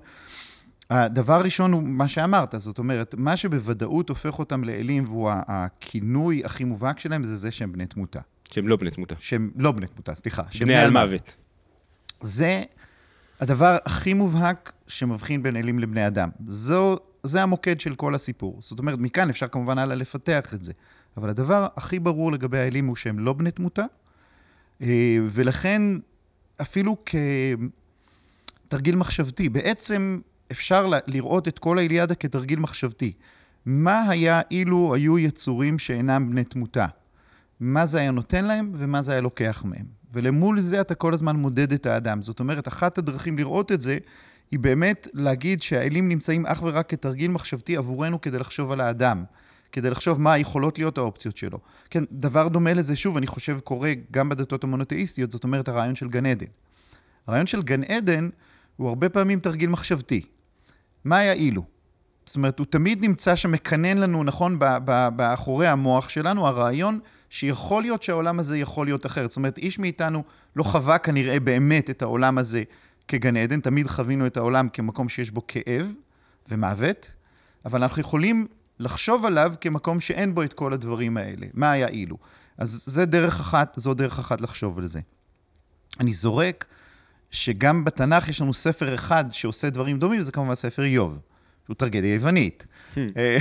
הדבר 0.92 1.34
הראשון 1.34 1.72
הוא 1.72 1.82
מה 1.82 2.08
שאמרת, 2.08 2.54
זאת 2.58 2.78
אומרת, 2.78 3.14
מה 3.18 3.36
שבוודאות 3.36 4.08
הופך 4.08 4.38
אותם 4.38 4.64
לאלים, 4.64 5.04
והוא 5.04 5.30
הכינוי 5.32 6.42
הכי 6.44 6.64
מובהק 6.64 6.98
שלהם, 6.98 7.24
זה 7.24 7.36
זה 7.36 7.50
שהם 7.50 7.72
בני 7.72 7.86
תמותה. 7.86 8.20
שהם 8.50 8.68
לא 8.68 8.76
בני 8.76 8.90
תמותה. 8.90 9.14
שהם 9.18 9.50
לא 9.56 9.72
בני 9.72 9.86
תמותה, 9.86 10.14
סליחה. 10.14 10.42
בני 10.60 10.76
על 10.76 10.90
מוות. 10.90 11.36
זה 12.20 12.62
הדבר 13.40 13.76
הכי 13.84 14.14
מובהק 14.14 14.72
שמבחין 14.86 15.42
בין 15.42 15.56
אלים 15.56 15.78
לבני 15.78 16.06
אדם. 16.06 16.28
זו, 16.46 16.98
זה 17.22 17.42
המוקד 17.42 17.80
של 17.80 17.94
כל 17.94 18.14
הסיפור. 18.14 18.58
זאת 18.60 18.78
אומרת, 18.78 18.98
מכאן 18.98 19.30
אפשר 19.30 19.48
כמובן 19.48 19.78
הלאה 19.78 19.96
לפתח 19.96 20.54
את 20.54 20.62
זה. 20.62 20.72
אבל 21.16 21.28
הדבר 21.28 21.66
הכי 21.76 21.98
ברור 21.98 22.32
לגבי 22.32 22.58
האלים 22.58 22.86
הוא 22.86 22.96
שהם 22.96 23.18
לא 23.18 23.32
בני 23.32 23.50
תמותה, 23.50 23.84
אה, 24.82 25.18
ולכן 25.30 25.82
אפילו 26.60 26.96
כתרגיל 28.66 28.96
מחשבתי, 28.96 29.48
בעצם 29.48 30.20
אפשר 30.52 30.90
לראות 31.06 31.48
את 31.48 31.58
כל 31.58 31.78
האיליאדה 31.78 32.14
כתרגיל 32.14 32.58
מחשבתי. 32.58 33.12
מה 33.66 34.02
היה 34.08 34.40
אילו 34.50 34.94
היו 34.94 35.18
יצורים 35.18 35.78
שאינם 35.78 36.30
בני 36.30 36.44
תמותה? 36.44 36.86
מה 37.60 37.86
זה 37.86 38.00
היה 38.00 38.10
נותן 38.10 38.44
להם 38.44 38.72
ומה 38.74 39.02
זה 39.02 39.12
היה 39.12 39.20
לוקח 39.20 39.62
מהם? 39.64 39.86
ולמול 40.12 40.60
זה 40.60 40.80
אתה 40.80 40.94
כל 40.94 41.14
הזמן 41.14 41.36
מודד 41.36 41.72
את 41.72 41.86
האדם. 41.86 42.22
זאת 42.22 42.40
אומרת, 42.40 42.68
אחת 42.68 42.98
הדרכים 42.98 43.38
לראות 43.38 43.72
את 43.72 43.80
זה, 43.80 43.98
היא 44.50 44.58
באמת 44.58 45.08
להגיד 45.14 45.62
שהאלים 45.62 46.08
נמצאים 46.08 46.46
אך 46.46 46.62
ורק 46.62 46.90
כתרגיל 46.90 47.30
מחשבתי 47.30 47.76
עבורנו 47.76 48.20
כדי 48.20 48.38
לחשוב 48.38 48.72
על 48.72 48.80
האדם. 48.80 49.24
כדי 49.72 49.90
לחשוב 49.90 50.20
מה 50.20 50.38
יכולות 50.38 50.78
להיות 50.78 50.98
האופציות 50.98 51.36
שלו. 51.36 51.58
כן, 51.90 52.04
דבר 52.12 52.48
דומה 52.48 52.74
לזה, 52.74 52.96
שוב, 52.96 53.16
אני 53.16 53.26
חושב, 53.26 53.58
קורה 53.64 53.92
גם 54.10 54.28
בדתות 54.28 54.64
המונותאיסטיות, 54.64 55.30
זאת 55.30 55.44
אומרת, 55.44 55.68
הרעיון 55.68 55.94
של 55.94 56.08
גן 56.08 56.26
עדן. 56.26 56.46
הרעיון 57.26 57.46
של 57.46 57.62
גן 57.62 57.84
עדן 57.84 58.28
הוא 58.76 58.88
הרבה 58.88 59.08
פעמים 59.08 59.40
תרגיל 59.40 59.70
מחשבתי. 59.70 60.22
מה 61.04 61.18
היה 61.18 61.32
אילו? 61.32 61.62
זאת 62.26 62.36
אומרת, 62.36 62.58
הוא 62.58 62.66
תמיד 62.70 63.04
נמצא 63.04 63.36
שם, 63.36 63.52
מקנן 63.52 63.98
לנו, 63.98 64.24
נכון, 64.24 64.58
באחורי 65.16 65.68
המוח 65.68 66.08
שלנו, 66.08 66.46
הרעיון 66.46 66.98
שיכול 67.30 67.82
להיות 67.82 68.02
שהעולם 68.02 68.38
הזה 68.38 68.58
יכול 68.58 68.86
להיות 68.86 69.06
אחרת. 69.06 69.30
זאת 69.30 69.36
אומרת, 69.36 69.58
איש 69.58 69.78
מאיתנו 69.78 70.22
לא 70.56 70.62
חווה 70.62 70.98
כנראה 70.98 71.40
באמת 71.40 71.90
את 71.90 72.02
העולם 72.02 72.38
הזה 72.38 72.62
כגן 73.08 73.36
עדן, 73.36 73.60
תמיד 73.60 73.86
חווינו 73.86 74.26
את 74.26 74.36
העולם 74.36 74.68
כמקום 74.68 75.08
שיש 75.08 75.30
בו 75.30 75.46
כאב 75.46 75.92
ומוות, 76.48 77.10
אבל 77.64 77.82
אנחנו 77.82 78.00
יכולים 78.00 78.46
לחשוב 78.78 79.26
עליו 79.26 79.54
כמקום 79.60 80.00
שאין 80.00 80.34
בו 80.34 80.42
את 80.42 80.52
כל 80.52 80.72
הדברים 80.72 81.16
האלה. 81.16 81.46
מה 81.54 81.70
היה 81.70 81.88
אילו? 81.88 82.16
אז 82.58 82.84
זה 82.86 83.04
דרך 83.04 83.40
אחת, 83.40 83.74
זו 83.76 83.94
דרך 83.94 84.18
אחת 84.18 84.40
לחשוב 84.40 84.78
על 84.78 84.86
זה. 84.86 85.00
אני 86.00 86.14
זורק 86.14 86.66
שגם 87.32 87.84
בתנ"ך 87.84 88.28
יש 88.28 88.40
לנו 88.40 88.54
ספר 88.54 88.94
אחד 88.94 89.24
שעושה 89.30 89.70
דברים 89.70 89.98
דומים, 89.98 90.20
וזה 90.20 90.32
כמובן 90.32 90.54
ספר 90.54 90.82
איוב, 90.82 91.20
שהוא 91.66 91.76
טרגדיה 91.76 92.14
יוונית. 92.14 92.66
Hmm. 92.94 92.98
אה, 93.16 93.36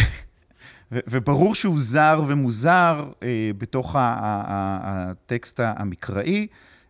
וברור 0.92 1.56
שהוא 1.56 1.80
זר 1.80 2.22
ומוזר 2.28 3.10
אה, 3.24 3.52
בתוך 3.58 3.96
הטקסט 4.00 5.60
המקראי. 5.64 6.48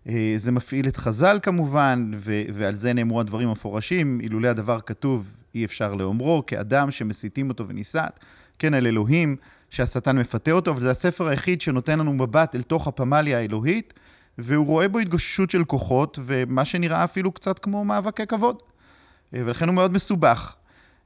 אה, 0.10 0.34
זה 0.38 0.52
מפעיל 0.52 0.88
את 0.88 0.98
חז"ל 0.98 1.40
כמובן, 1.44 2.12
ועל 2.54 2.76
זה 2.76 2.94
נאמרו 2.94 3.20
הדברים 3.20 3.48
המפורשים, 3.48 4.20
אילולא 4.22 4.48
הדבר 4.48 4.82
כתוב, 4.82 5.34
אי 5.56 5.66
אפשר 5.66 5.94
לאומרו, 5.94 6.44
כאדם 6.48 6.92
שמסיתים 6.92 7.50
אותו 7.50 7.68
וניסת, 7.68 8.20
כן, 8.60 8.74
על 8.74 8.88
אלוהים, 8.88 9.36
שהשטן 9.70 10.18
מפתה 10.18 10.52
אותו, 10.52 10.72
אבל 10.72 10.82
זה 10.82 10.92
הספר 10.92 11.28
היחיד 11.28 11.62
שנותן 11.62 12.00
לנו 12.00 12.14
מבט 12.14 12.56
אל 12.56 12.62
תוך 12.62 12.88
הפמליה 12.88 13.38
האלוהית, 13.38 13.94
והוא 14.38 14.66
רואה 14.66 14.88
בו 14.88 15.00
התגוששות 15.00 15.50
של 15.50 15.64
כוחות, 15.64 16.20
ומה 16.22 16.66
שנראה 16.66 17.04
אפילו 17.04 17.32
קצת 17.32 17.60
כמו 17.60 17.86
מאבקי 17.86 18.26
כבוד. 18.28 18.56
אה, 19.34 19.42
ולכן 19.46 19.68
הוא 19.68 19.76
מאוד 19.76 19.94
מסובך. 19.94 20.56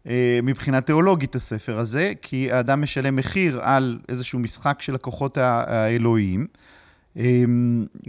אה, 0.07 0.39
מבחינה 0.43 0.81
תיאולוגית 0.81 1.35
הספר 1.35 1.79
הזה, 1.79 2.13
כי 2.21 2.51
האדם 2.51 2.81
משלם 2.81 3.15
מחיר 3.15 3.59
על 3.61 3.99
איזשהו 4.09 4.39
משחק 4.39 4.81
של 4.81 4.95
הכוחות 4.95 5.37
האלוהיים. 5.37 6.47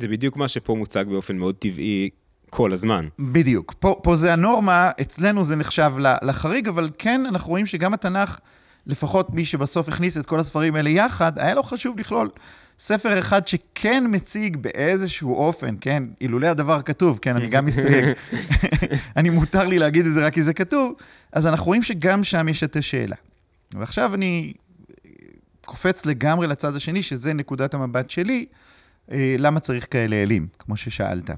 זה 0.01 0.09
בדיוק 0.09 0.37
מה 0.37 0.49
שפה 0.49 0.75
מוצג 0.75 1.05
באופן 1.09 1.37
מאוד 1.37 1.55
טבעי 1.55 2.11
כל 2.51 2.73
הזמן. 2.73 3.09
בדיוק. 3.19 3.75
פה, 3.79 4.01
פה 4.03 4.17
זה 4.17 4.33
הנורמה, 4.33 4.91
אצלנו 5.01 5.45
זה 5.45 5.57
נחשב 5.57 5.93
לחריג, 6.23 6.69
אבל 6.69 6.91
כן, 6.99 7.27
אנחנו 7.29 7.51
רואים 7.51 7.67
שגם 7.67 7.95
התנ"ך, 7.95 8.39
לפחות 8.87 9.31
מי 9.31 9.45
שבסוף 9.45 9.89
הכניס 9.89 10.19
את 10.19 10.27
כל 10.27 10.41
הספרים 10.41 10.77
האלה 10.77 10.91
יחד, 10.91 11.39
היה 11.39 11.55
לו 11.55 11.63
חשוב 11.63 12.01
לכלול 12.01 12.29
ספר 12.79 13.19
אחד 13.19 13.49
שכן 13.49 14.05
מציג 14.09 14.57
באיזשהו 14.57 15.35
אופן, 15.35 15.75
כן, 15.81 16.03
אילולא 16.21 16.47
הדבר 16.47 16.83
כתוב, 16.83 17.19
כן, 17.23 17.37
אני 17.37 17.49
גם 17.49 17.67
מסתייג, 17.67 18.05
אני 19.17 19.31
מותר 19.31 19.67
לי 19.67 19.79
להגיד 19.79 20.07
את 20.07 20.13
זה 20.13 20.27
רק 20.27 20.33
כי 20.33 20.43
זה 20.43 20.55
כתוב, 20.55 20.95
אז 21.33 21.47
אנחנו 21.47 21.67
רואים 21.67 21.83
שגם 21.83 22.25
שם 22.25 22.49
יש 22.49 22.63
את 22.63 22.77
השאלה. 22.77 23.17
ועכשיו 23.75 24.15
אני 24.15 24.53
קופץ 25.65 26.07
לגמרי 26.07 26.47
לצד 26.47 26.77
השני, 26.77 27.03
שזה 27.03 27.35
נקודת 27.35 27.75
המבט 27.75 28.11
שלי, 28.11 28.47
אה, 29.13 29.37
למה 29.39 29.61
צריך 29.61 29.87
כאלה 29.91 30.23
אלים, 30.23 30.47
כמו 30.59 30.77
ששאלת. 30.77 31.31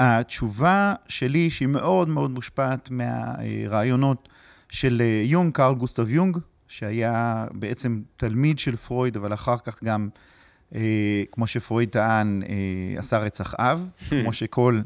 התשובה 0.00 0.94
שלי, 1.08 1.50
שהיא 1.50 1.68
מאוד 1.68 2.08
מאוד 2.08 2.30
מושפעת 2.30 2.90
מהרעיונות 2.90 4.28
של 4.68 5.02
אה, 5.04 5.22
יונג, 5.24 5.52
קרל 5.52 5.74
גוסטב 5.74 6.10
יונג, 6.10 6.38
שהיה 6.78 7.46
בעצם 7.52 8.00
תלמיד 8.16 8.58
של 8.58 8.76
פרויד, 8.76 9.16
אבל 9.16 9.34
אחר 9.34 9.56
כך 9.64 9.84
גם, 9.84 10.08
אה, 10.74 11.22
כמו 11.32 11.46
שפרויד 11.46 11.88
טען, 11.88 12.42
אה, 12.48 12.98
עשה 12.98 13.18
רצח 13.18 13.54
אב, 13.54 13.88
כמו 14.22 14.32
שכל 14.32 14.80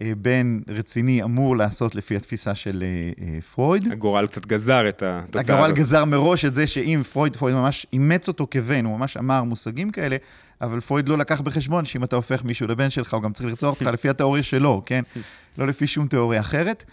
אה, 0.00 0.12
בן 0.16 0.60
רציני 0.68 1.22
אמור 1.22 1.56
לעשות 1.56 1.94
לפי 1.94 2.16
התפיסה 2.16 2.54
של 2.54 2.82
אה, 2.82 3.24
אה, 3.26 3.40
פרויד. 3.40 3.92
הגורל 3.92 4.26
קצת 4.26 4.46
גזר 4.46 4.88
את 4.88 5.02
התוצאה 5.02 5.40
הזאת. 5.40 5.50
הגורל 5.50 5.72
גזר 5.72 6.04
מראש 6.04 6.44
את 6.44 6.54
זה 6.54 6.66
שאם 6.66 7.02
פרויד, 7.12 7.36
פרויד 7.36 7.56
ממש 7.56 7.86
אימץ 7.92 8.28
אותו 8.28 8.46
כבן, 8.50 8.84
הוא 8.84 8.98
ממש 8.98 9.16
אמר 9.16 9.42
מושגים 9.42 9.90
כאלה, 9.90 10.16
אבל 10.60 10.80
פרויד 10.80 11.08
לא 11.08 11.18
לקח 11.18 11.40
בחשבון 11.40 11.84
שאם 11.84 12.04
אתה 12.04 12.16
הופך 12.16 12.44
מישהו 12.44 12.66
לבן 12.66 12.90
שלך, 12.90 13.14
הוא 13.14 13.22
גם 13.22 13.32
צריך 13.32 13.48
לרצוח 13.48 13.70
אותך 13.70 13.86
לפי 13.86 14.08
התיאוריה 14.08 14.42
שלו, 14.42 14.82
כן? 14.86 15.02
לא 15.58 15.66
לפי 15.66 15.86
שום 15.86 16.06
תיאוריה 16.06 16.40
אחרת. 16.40 16.84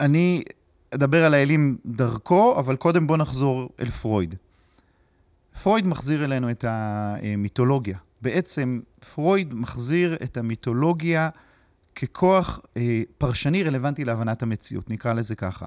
אני 0.00 0.42
אדבר 0.94 1.24
על 1.24 1.34
האלים 1.34 1.78
דרכו, 1.86 2.58
אבל 2.58 2.76
קודם 2.76 3.06
בואו 3.06 3.18
נחזור 3.18 3.68
אל 3.80 3.90
פרויד. 3.90 4.34
פרויד 5.62 5.86
מחזיר 5.86 6.24
אלינו 6.24 6.50
את 6.50 6.64
המיתולוגיה. 6.68 7.98
בעצם 8.22 8.80
פרויד 9.14 9.54
מחזיר 9.54 10.16
את 10.22 10.36
המיתולוגיה 10.36 11.28
ככוח 11.96 12.60
אה, 12.76 13.02
פרשני 13.18 13.62
רלוונטי 13.62 14.04
להבנת 14.04 14.42
המציאות, 14.42 14.90
נקרא 14.90 15.12
לזה 15.12 15.34
ככה. 15.34 15.66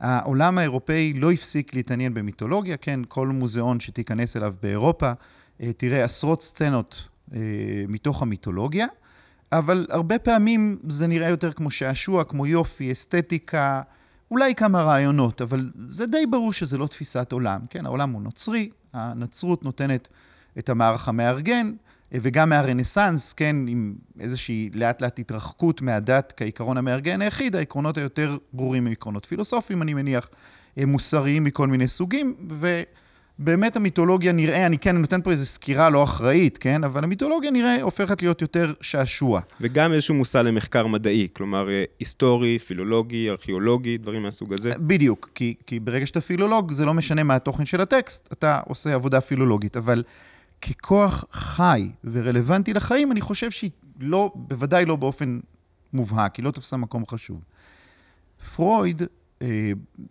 העולם 0.00 0.58
האירופאי 0.58 1.12
לא 1.12 1.32
הפסיק 1.32 1.74
להתעניין 1.74 2.14
במיתולוגיה, 2.14 2.76
כן, 2.76 3.00
כל 3.08 3.28
מוזיאון 3.28 3.80
שתיכנס 3.80 4.36
אליו 4.36 4.54
באירופה, 4.62 5.12
אה, 5.60 5.72
תראה 5.76 6.04
עשרות 6.04 6.42
סצנות 6.42 7.08
אה, 7.34 7.38
מתוך 7.88 8.22
המיתולוגיה, 8.22 8.86
אבל 9.52 9.86
הרבה 9.90 10.18
פעמים 10.18 10.78
זה 10.88 11.06
נראה 11.06 11.28
יותר 11.28 11.52
כמו 11.52 11.70
שעשוע, 11.70 12.24
כמו 12.24 12.46
יופי, 12.46 12.92
אסתטיקה, 12.92 13.82
אולי 14.30 14.54
כמה 14.54 14.82
רעיונות, 14.82 15.42
אבל 15.42 15.70
זה 15.74 16.06
די 16.06 16.26
ברור 16.26 16.52
שזה 16.52 16.78
לא 16.78 16.86
תפיסת 16.86 17.32
עולם, 17.32 17.60
כן, 17.70 17.86
העולם 17.86 18.10
הוא 18.10 18.22
נוצרי, 18.22 18.70
הנצרות 18.92 19.64
נותנת 19.64 20.08
את 20.58 20.68
המערך 20.68 21.08
המארגן, 21.08 21.72
וגם 22.12 22.48
מהרנסאנס, 22.48 23.32
כן, 23.32 23.56
עם 23.68 23.94
איזושהי 24.20 24.70
לאט 24.74 25.02
לאט 25.02 25.18
התרחקות 25.18 25.82
מהדת 25.82 26.32
כעיקרון 26.36 26.76
המארגן 26.76 27.22
היחיד, 27.22 27.56
העקרונות 27.56 27.98
היותר 27.98 28.36
ברורים 28.52 28.86
הם 28.86 28.92
עקרונות 28.92 29.26
פילוסופיים, 29.26 29.82
אני 29.82 29.94
מניח, 29.94 30.30
מוסריים 30.76 31.44
מכל 31.44 31.68
מיני 31.68 31.88
סוגים, 31.88 32.34
ובאמת 33.40 33.76
המיתולוגיה 33.76 34.32
נראה, 34.32 34.66
אני 34.66 34.78
כן 34.78 34.96
נותן 34.96 35.22
פה 35.22 35.30
איזו 35.30 35.46
סקירה 35.46 35.90
לא 35.90 36.04
אחראית, 36.04 36.58
כן, 36.58 36.84
אבל 36.84 37.04
המיתולוגיה 37.04 37.50
נראה 37.50 37.82
הופכת 37.82 38.22
להיות 38.22 38.42
יותר 38.42 38.72
שעשוע. 38.80 39.40
וגם 39.60 39.92
איזשהו 39.92 40.14
מושא 40.14 40.38
למחקר 40.38 40.86
מדעי, 40.86 41.28
כלומר 41.32 41.68
אה, 41.70 41.84
היסטורי, 41.98 42.58
פילולוגי, 42.58 43.30
ארכיאולוגי, 43.30 43.98
דברים 43.98 44.22
מהסוג 44.22 44.52
הזה. 44.52 44.70
בדיוק, 44.78 45.30
כי, 45.34 45.54
כי 45.66 45.80
ברגע 45.80 46.06
שאתה 46.06 46.20
פילולוג, 46.20 46.72
זה 46.72 46.84
לא 46.84 46.94
משנה 46.94 47.22
מה 47.22 47.34
התוכן 47.34 47.66
של 47.66 47.80
הטקסט, 47.80 48.28
אתה 48.32 48.60
עושה 48.66 48.94
עבודה 48.94 49.20
פילולוגית, 49.20 49.76
אבל... 49.76 50.02
ככוח 50.62 51.24
חי 51.32 51.90
ורלוונטי 52.04 52.72
לחיים, 52.72 53.12
אני 53.12 53.20
חושב 53.20 53.50
שהיא 53.50 53.70
לא, 54.00 54.32
בוודאי 54.34 54.84
לא 54.84 54.96
באופן 54.96 55.40
מובהק, 55.92 56.36
היא 56.36 56.44
לא 56.44 56.50
תפסה 56.50 56.76
מקום 56.76 57.06
חשוב. 57.06 57.44
פרויד, 58.56 59.02
אה, 59.02 59.06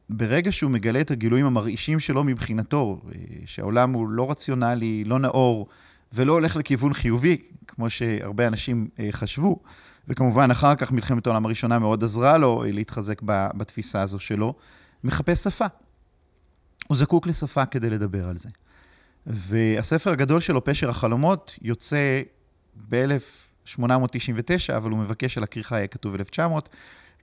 ברגע 0.09 0.51
שהוא 0.51 0.71
מגלה 0.71 1.01
את 1.01 1.11
הגילויים 1.11 1.45
המרעישים 1.45 1.99
שלו 1.99 2.23
מבחינתו, 2.23 3.01
אה, 3.05 3.19
שהעולם 3.45 3.93
הוא 3.93 4.09
לא 4.09 4.31
רציונלי, 4.31 5.03
לא 5.03 5.19
נאור, 5.19 5.67
ולא 6.13 6.33
הולך 6.33 6.55
לכיוון 6.55 6.93
חיובי, 6.93 7.37
כמו 7.67 7.89
שהרבה 7.89 8.47
אנשים 8.47 8.87
אה, 8.99 9.07
חשבו, 9.11 9.59
וכמובן 10.07 10.51
אחר 10.51 10.75
כך 10.75 10.91
מלחמת 10.91 11.27
העולם 11.27 11.45
הראשונה 11.45 11.79
מאוד 11.79 12.03
עזרה 12.03 12.37
לו 12.37 12.63
להתחזק 12.67 13.21
בתפיסה 13.25 14.01
הזו 14.01 14.19
שלו. 14.19 14.53
מחפש 15.03 15.43
שפה. 15.43 15.65
הוא 16.87 16.97
זקוק 16.97 17.27
לשפה 17.27 17.65
כדי 17.65 17.89
לדבר 17.89 18.27
על 18.27 18.37
זה. 18.37 18.49
והספר 19.25 20.11
הגדול 20.11 20.39
שלו, 20.39 20.63
פשר 20.63 20.89
החלומות, 20.89 21.55
יוצא 21.61 22.21
ב-1899, 22.89 24.77
אבל 24.77 24.91
הוא 24.91 24.99
מבקש 24.99 25.37
על 25.37 25.43
הכריכה 25.43 25.75
יהיה 25.75 25.87
כתוב 25.87 26.13
1900, 26.13 26.69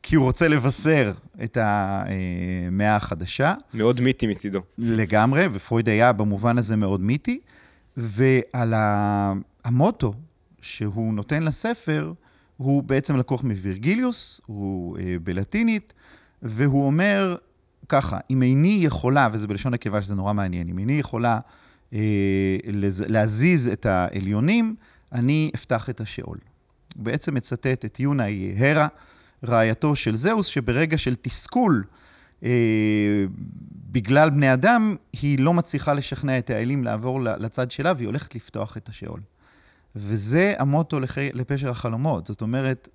כי 0.02 0.16
הוא 0.16 0.24
רוצה 0.24 0.48
לבשר 0.48 1.12
את 1.44 1.58
המאה 1.60 2.96
החדשה. 2.96 3.54
מאוד 3.74 4.00
מיתי 4.00 4.26
מצידו. 4.26 4.60
לגמרי, 4.78 5.46
ופרויד 5.52 5.88
היה 5.88 6.12
במובן 6.12 6.58
הזה 6.58 6.76
מאוד 6.76 7.00
מיתי. 7.00 7.40
ועל 7.96 8.74
המוטו 9.64 10.14
שהוא 10.60 11.14
נותן 11.14 11.42
לספר, 11.42 12.12
הוא 12.56 12.82
בעצם 12.82 13.16
לקוח 13.16 13.42
מווירגיליוס, 13.42 14.40
הוא 14.46 14.98
אה, 14.98 15.16
בלטינית, 15.22 15.92
והוא 16.42 16.86
אומר 16.86 17.36
ככה, 17.88 18.18
אם 18.30 18.42
איני 18.42 18.78
יכולה, 18.82 19.28
וזה 19.32 19.46
בלשון 19.46 19.74
נקבה 19.74 20.02
שזה 20.02 20.14
נורא 20.14 20.32
מעניין, 20.32 20.68
אם 20.68 20.78
איני 20.78 20.98
יכולה 20.98 21.40
אה, 21.92 21.98
להזיז 23.08 23.68
את 23.68 23.86
העליונים, 23.86 24.76
אני 25.12 25.50
אפתח 25.54 25.90
את 25.90 26.00
השאול. 26.00 26.38
הוא 26.96 27.04
בעצם 27.04 27.34
מצטט 27.34 27.84
את 27.84 28.00
יונה 28.00 28.24
הרה, 28.58 28.88
רעייתו 29.50 29.96
של 29.96 30.16
זהוס, 30.16 30.46
שברגע 30.46 30.98
של 30.98 31.14
תסכול 31.14 31.84
אה, 32.44 32.50
בגלל 33.90 34.30
בני 34.30 34.52
אדם, 34.52 34.96
היא 35.22 35.38
לא 35.38 35.54
מצליחה 35.54 35.94
לשכנע 35.94 36.38
את 36.38 36.50
האלים 36.50 36.84
לעבור 36.84 37.20
לצד 37.22 37.70
שלה, 37.70 37.92
והיא 37.96 38.06
הולכת 38.06 38.34
לפתוח 38.34 38.76
את 38.76 38.88
השאול. 38.88 39.20
וזה 39.96 40.54
המוטו 40.58 41.00
לח... 41.00 41.18
לפשר 41.18 41.70
החלומות. 41.70 42.26
זאת 42.26 42.42
אומרת, 42.42 42.88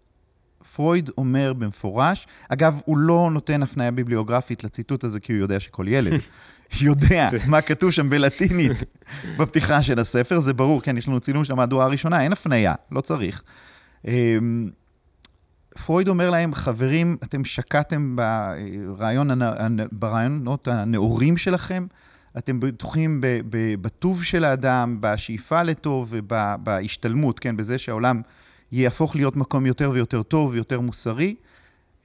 פרויד 0.76 1.10
אומר 1.18 1.54
במפורש, 1.54 2.28
אגב, 2.50 2.80
הוא 2.86 2.98
לא 2.98 3.30
נותן 3.34 3.64
הפניה 3.64 3.92
ביבליוגרפית 3.92 4.64
לציטוט 4.64 5.04
הזה, 5.04 5.20
כי 5.20 5.34
הוא 5.34 5.40
יודע 5.40 5.60
שכל 5.60 5.88
ילד 5.88 6.22
יודע 6.82 7.30
מה 7.48 7.62
כתוב 7.62 7.92
שם 7.92 8.10
בלטינית 8.10 8.72
בפתיחה 9.38 9.84
של 9.84 10.00
הספר, 10.00 10.40
זה 10.40 10.54
ברור, 10.54 10.82
כן, 10.82 10.98
יש 10.98 11.08
לנו 11.08 11.20
צילום 11.20 11.44
של 11.44 11.54
המהדורה 11.54 11.86
הראשונה, 11.86 12.24
אין 12.24 12.32
הפניה, 12.32 12.76
לא 12.92 13.02
צריך. 13.02 13.44
פרויד 15.86 16.08
אומר 16.08 16.30
להם, 16.30 16.54
חברים, 16.54 17.18
אתם 17.24 17.44
שקעתם 17.46 18.16
ברעיון, 18.16 19.30
ברעיונות 19.92 20.68
הנאורים 20.68 21.38
שלכם, 21.38 21.88
אתם 22.38 22.60
בטוחים 22.60 23.22
בטוב 23.82 24.24
של 24.24 24.44
האדם, 24.44 24.98
בשאיפה 25.00 25.64
לטוב 25.64 26.08
ובהשתלמות, 26.12 27.40
כן, 27.40 27.58
בזה 27.58 27.78
שהעולם 27.78 28.22
יהפוך 28.72 29.16
להיות 29.16 29.36
מקום 29.36 29.66
יותר 29.66 29.92
ויותר 29.94 30.24
טוב 30.24 30.52
ויותר 30.52 30.80
מוסרי. 30.80 31.36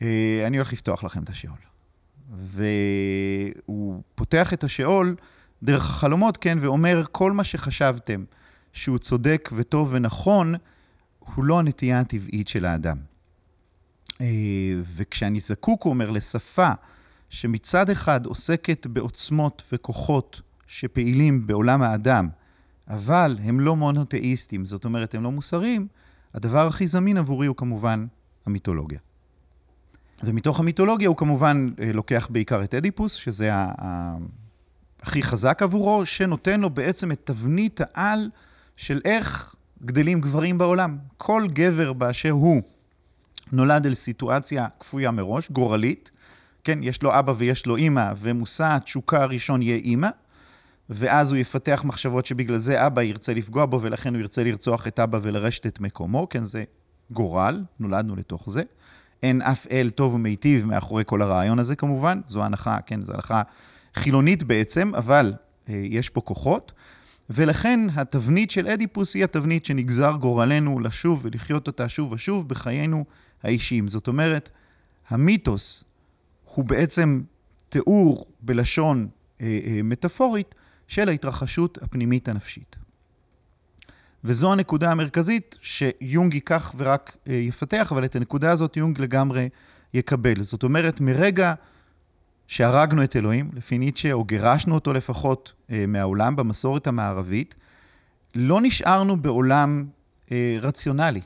אה, 0.03 0.45
אני 0.47 0.57
הולך 0.57 0.73
לפתוח 0.73 1.05
לכם 1.05 1.23
את 1.23 1.29
השאול. 1.29 1.59
והוא 2.37 4.03
פותח 4.15 4.53
את 4.53 4.65
השאול 4.65 5.17
דרך 5.63 5.91
החלומות, 5.91 6.37
כן, 6.37 6.59
ואומר, 6.61 7.03
כל 7.13 7.33
מה 7.33 7.45
שחשבתם 7.45 8.25
שהוא 8.73 8.99
צודק 8.99 9.51
וטוב 9.57 9.89
ונכון, 9.93 10.55
הוא 11.19 11.45
לא 11.45 11.59
הנטייה 11.59 12.01
הטבעית 12.01 12.49
של 12.49 12.65
האדם. 12.65 13.16
אה, 14.21 14.27
וכשאני 14.83 15.41
זקוק, 15.41 15.83
הוא 15.83 15.91
אומר, 15.91 16.11
לשפה 16.11 16.71
שמצד 17.29 17.91
אחד 17.91 18.27
עוסקת 18.27 18.87
בעוצמות 18.87 19.63
וכוחות 19.73 20.41
שפעילים 20.67 21.47
בעולם 21.47 21.83
האדם, 21.83 22.29
אבל 22.89 23.39
הם 23.43 23.61
לא 23.61 23.77
מונותאיסטים, 23.77 24.67
זאת 24.67 24.85
אומרת, 24.85 25.15
הם 25.15 25.23
לא 25.23 25.31
מוסריים, 25.31 25.87
הדבר 26.35 26.67
הכי 26.67 26.87
זמין 26.87 27.17
עבורי 27.17 27.47
הוא 27.47 27.57
כמובן 27.57 28.07
המיתולוגיה. 28.47 28.99
ומתוך 30.23 30.61
המיתולוגיה 30.61 31.09
הוא 31.09 31.17
כמובן 31.17 31.69
אה, 31.81 31.93
לוקח 31.93 32.29
בעיקר 32.31 32.65
את 32.65 32.75
אדיפוס, 32.75 33.15
שזה 33.15 33.55
ה- 33.55 33.73
ה- 33.79 34.17
הכי 35.03 35.23
חזק 35.23 35.63
עבורו, 35.63 36.07
שנותן 36.07 36.61
לו 36.61 36.71
בעצם 36.71 37.13
את 37.13 37.21
תבנית 37.25 37.81
העל 37.95 38.31
של 38.77 39.01
איך 39.05 39.55
גדלים 39.85 40.21
גברים 40.21 40.59
בעולם. 40.59 40.99
כל 41.17 41.47
גבר 41.53 41.93
באשר 41.93 42.31
הוא 42.31 42.63
נולד 43.53 43.87
אל 43.87 43.95
סיטואציה 43.95 44.67
כפויה 44.81 45.11
מראש, 45.11 45.51
גורלית, 45.51 46.11
כן, 46.65 46.79
יש 46.83 47.03
לו 47.03 47.19
אבא 47.19 47.33
ויש 47.37 47.67
לו 47.67 47.77
אימא, 47.77 48.13
ומושא 48.17 48.65
התשוקה 48.65 49.23
הראשון 49.23 49.63
יהיה 49.63 49.77
אימא, 49.77 50.09
ואז 50.91 51.33
הוא 51.33 51.39
יפתח 51.39 51.83
מחשבות 51.85 52.27
שבגלל 52.27 52.57
זה 52.57 52.87
אבא 52.87 53.03
ירצה 53.03 53.35
לפגוע 53.35 53.67
בו, 53.67 53.83
ולכן 53.83 54.15
הוא 54.15 54.21
ירצה 54.21 54.45
לרצוח 54.45 54.87
את 54.87 55.01
אבא 55.01 55.19
ולרשת 55.23 55.67
את 55.67 55.81
מקומו, 55.81 56.29
כן, 56.29 56.45
זה 56.45 56.65
גורל, 57.11 57.65
נולדנו 57.81 58.17
לתוך 58.17 58.51
זה. 58.51 58.63
אין 59.23 59.43
אף 59.43 59.67
אל 59.71 59.91
טוב 59.91 60.15
ומיטיב 60.15 60.67
מאחורי 60.67 61.03
כל 61.07 61.23
הרעיון 61.23 61.59
הזה 61.59 61.77
כמובן, 61.77 62.21
זו 62.27 62.45
הנחה, 62.45 62.79
כן, 62.87 63.03
זו 63.03 63.13
הנחה 63.13 63.43
חילונית 63.95 64.43
בעצם, 64.43 64.95
אבל 64.95 65.33
אה, 65.69 65.75
יש 65.85 66.11
פה 66.11 66.21
כוחות. 66.21 66.73
ולכן 67.31 67.81
התבנית 67.95 68.51
של 68.51 68.69
אדיפוס 68.69 69.15
היא 69.15 69.25
התבנית 69.25 69.65
שנגזר 69.65 70.13
גורלנו 70.13 70.81
לשוב 70.81 71.21
ולחיות 71.23 71.67
אותה 71.67 71.89
שוב 71.89 72.13
ושוב 72.13 72.49
בחיינו 72.49 73.05
האישיים. 73.47 73.89
זאת 73.89 74.09
אומרת, 74.09 74.51
המיתוס 75.09 75.85
הוא 76.55 76.65
בעצם 76.65 77.23
תיאור 77.69 78.27
בלשון 78.41 79.09
אה, 79.41 79.61
אה, 79.67 79.81
מטאפורית 79.85 80.55
של 80.89 81.09
ההתרחשות 81.09 81.79
הפנימית 81.83 82.29
הנפשית. 82.29 82.77
וזו 84.25 84.53
הנקודה 84.53 84.91
המרכזית 84.91 85.57
שיונג 85.61 86.35
ייקח 86.35 86.75
ורק 86.77 87.17
אה, 87.29 87.35
יפתח, 87.35 87.93
אבל 87.93 88.05
את 88.05 88.17
הנקודה 88.17 88.51
הזאת 88.51 88.77
יונג 88.77 89.01
לגמרי 89.01 89.49
יקבל. 89.95 90.43
זאת 90.43 90.63
אומרת, 90.63 91.01
מרגע 91.01 91.55
שהרגנו 92.47 93.05
את 93.05 93.17
אלוהים, 93.17 93.51
לפי 93.55 93.79
ניטשה, 93.79 94.13
או 94.13 94.25
גירשנו 94.25 94.75
אותו 94.75 94.93
לפחות 94.93 95.53
אה, 95.71 95.85
מהעולם 95.89 96.37
במסורת 96.37 96.87
המערבית, 96.87 97.55
לא 98.35 98.61
נשארנו 98.61 99.17
בעולם 99.17 99.85
אה, 100.33 100.59
רציונלי. 100.63 101.21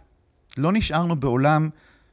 לא 0.58 0.72
נשארנו 0.72 1.16
בעולם 1.16 1.68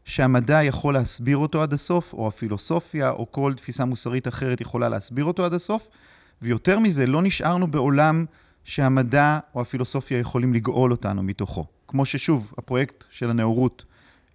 שהמדע 0.08 0.64
יכול 0.64 0.94
להסביר 0.94 1.38
אותו 1.38 1.64
עד 1.64 1.74
הסוף, 1.74 2.14
או 2.14 2.28
הפילוסופיה, 2.28 3.10
או 3.10 3.32
כל 3.32 3.54
תפיסה 3.54 3.86
מוסרית 3.86 4.28
אחרת 4.28 4.62
יכולה 4.62 4.90
להסביר 4.90 5.26
אותו 5.26 5.46
עד 5.46 5.54
הסוף, 5.54 5.90
ויותר 6.42 6.80
מזה, 6.80 7.08
לא 7.08 7.22
נשארנו 7.22 7.72
בעולם 7.72 8.26
שהמדע 8.64 9.40
או 9.56 9.62
הפילוסופיה 9.62 10.20
יכולים 10.20 10.54
לגאול 10.54 10.92
אותנו 10.92 11.24
מתוכו. 11.24 11.66
כמו 11.88 12.06
ששוב, 12.06 12.54
הפרויקט 12.58 13.04
של 13.10 13.30
הנאורות 13.30 13.86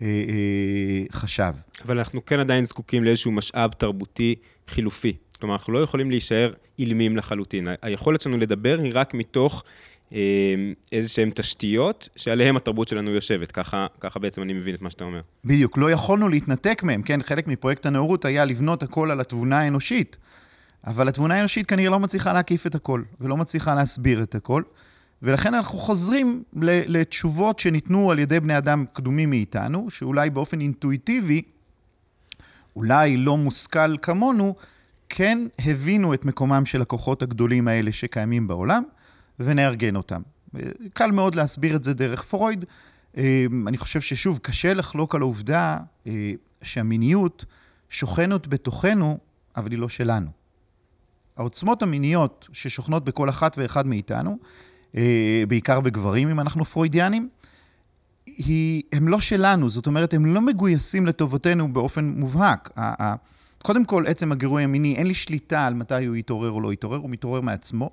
אה, 0.03 0.07
אה, 0.07 1.05
חשב. 1.13 1.53
אבל 1.85 1.99
אנחנו 1.99 2.27
כן 2.27 2.41
עדיין 2.41 2.65
זקוקים 2.65 3.05
לאיזשהו 3.05 3.33
משאב 3.33 3.73
תרבותי 3.73 4.35
חילופי. 4.69 5.17
כלומר, 5.41 5.55
אנחנו 5.55 5.73
לא 5.73 5.79
יכולים 5.79 6.11
להישאר 6.11 6.53
אילמים 6.79 7.17
לחלוטין. 7.17 7.67
היכולת 7.83 8.21
שלנו 8.21 8.39
לדבר 8.39 8.79
היא 8.83 8.93
רק 8.95 9.15
מתוך 9.15 9.65
איזה 10.93 11.09
שהן 11.09 11.31
תשתיות 11.35 12.09
שעליהן 12.17 12.57
התרבות 12.57 12.89
שלנו 12.89 13.11
יושבת. 13.11 13.53
ככה, 13.53 13.87
ככה 14.01 14.19
בעצם 14.19 14.43
אני 14.43 14.53
מבין 14.53 14.75
את 14.75 14.83
מה 14.83 14.91
שאתה 14.91 15.05
אומר. 15.05 15.21
בדיוק, 15.45 15.79
לא 15.79 15.91
יכולנו 15.91 16.29
להתנתק 16.29 16.83
מהם, 16.83 17.03
כן? 17.03 17.23
חלק 17.23 17.49
מפרויקט 17.49 17.87
הנאורות 17.87 18.25
היה 18.25 18.45
לבנות 18.45 18.83
הכל 18.83 19.11
על 19.11 19.21
התבונה 19.21 19.61
האנושית. 19.61 20.17
אבל 20.87 21.09
התבונה 21.09 21.35
האנושית 21.35 21.67
כנראה 21.67 21.91
לא 21.91 21.99
מצליחה 21.99 22.33
להקיף 22.33 22.67
את 22.67 22.75
הכל, 22.75 23.03
ולא 23.21 23.37
מצליחה 23.37 23.75
להסביר 23.75 24.23
את 24.23 24.35
הכל. 24.35 24.63
ולכן 25.23 25.55
אנחנו 25.55 25.79
חוזרים 25.79 26.43
לתשובות 26.63 27.59
שניתנו 27.59 28.11
על 28.11 28.19
ידי 28.19 28.41
בני 28.41 28.59
אדם 28.59 28.85
קדומים 28.93 29.31
מאיתנו, 29.31 29.91
שאולי 29.91 30.31
באופן 30.31 30.61
אינטואיטיבי, 30.61 31.43
אולי 32.77 33.17
לא 33.17 33.37
מושכל 33.37 33.97
כמונו, 34.03 34.55
כן 35.09 35.39
הבינו 35.59 36.15
את 36.15 36.25
מקומם 36.25 36.67
של 36.67 36.83
הכוחות 36.83 37.23
הגדולים 37.23 37.69
האלה 37.69 37.93
שקיימים 37.93 38.49
בעולם, 38.49 38.83
ונארגן 39.41 39.97
אותם. 39.97 40.23
קל 40.93 41.11
מאוד 41.11 41.35
להסביר 41.35 41.77
את 41.77 41.85
זה 41.85 41.95
דרך 41.95 42.23
פרויד. 42.23 42.65
אמ, 43.17 43.69
אני 43.69 43.79
חושב 43.79 44.01
ששוב, 44.01 44.39
קשה 44.43 44.75
לחלוק 44.75 45.15
על 45.15 45.21
העובדה 45.21 45.79
אה, 46.07 46.33
שהמיניות 46.63 47.45
שוכנת 47.89 48.47
בתוכנו, 48.47 49.19
אבל 49.57 49.71
היא 49.71 49.79
לא 49.79 49.89
שלנו. 49.89 50.31
העוצמות 51.37 51.83
המיניות 51.83 52.49
ששוכנות 52.53 53.05
בכל 53.05 53.29
אחת 53.29 53.59
ואחד 53.59 53.87
מאיתנו, 53.87 54.39
אה, 54.97 55.45
בעיקר 55.49 55.81
בגברים, 55.81 56.31
אם 56.31 56.41
אנחנו 56.41 56.65
פרוידיאנים, 56.65 57.29
הם 58.93 59.09
לא 59.09 59.21
שלנו, 59.21 59.69
זאת 59.69 59.87
אומרת, 59.87 60.15
הם 60.15 60.27
לא 60.27 60.41
מגויסים 60.41 61.07
לטובתנו 61.07 61.73
באופן 61.73 62.05
מובהק. 62.05 62.71
קודם 63.63 63.85
כל, 63.85 64.05
עצם 64.07 64.33
הגירוי 64.33 64.63
המיני, 64.63 64.97
אין 64.97 65.07
לי 65.07 65.15
שליטה 65.15 65.67
על 65.67 65.75
מתי 65.75 66.07
הוא 66.07 66.17
יתעורר 66.17 66.51
או 66.51 66.61
לא 66.61 66.73
יתעורר, 66.73 66.99
הוא 66.99 67.11
מתעורר 67.11 67.41
מעצמו, 67.41 67.91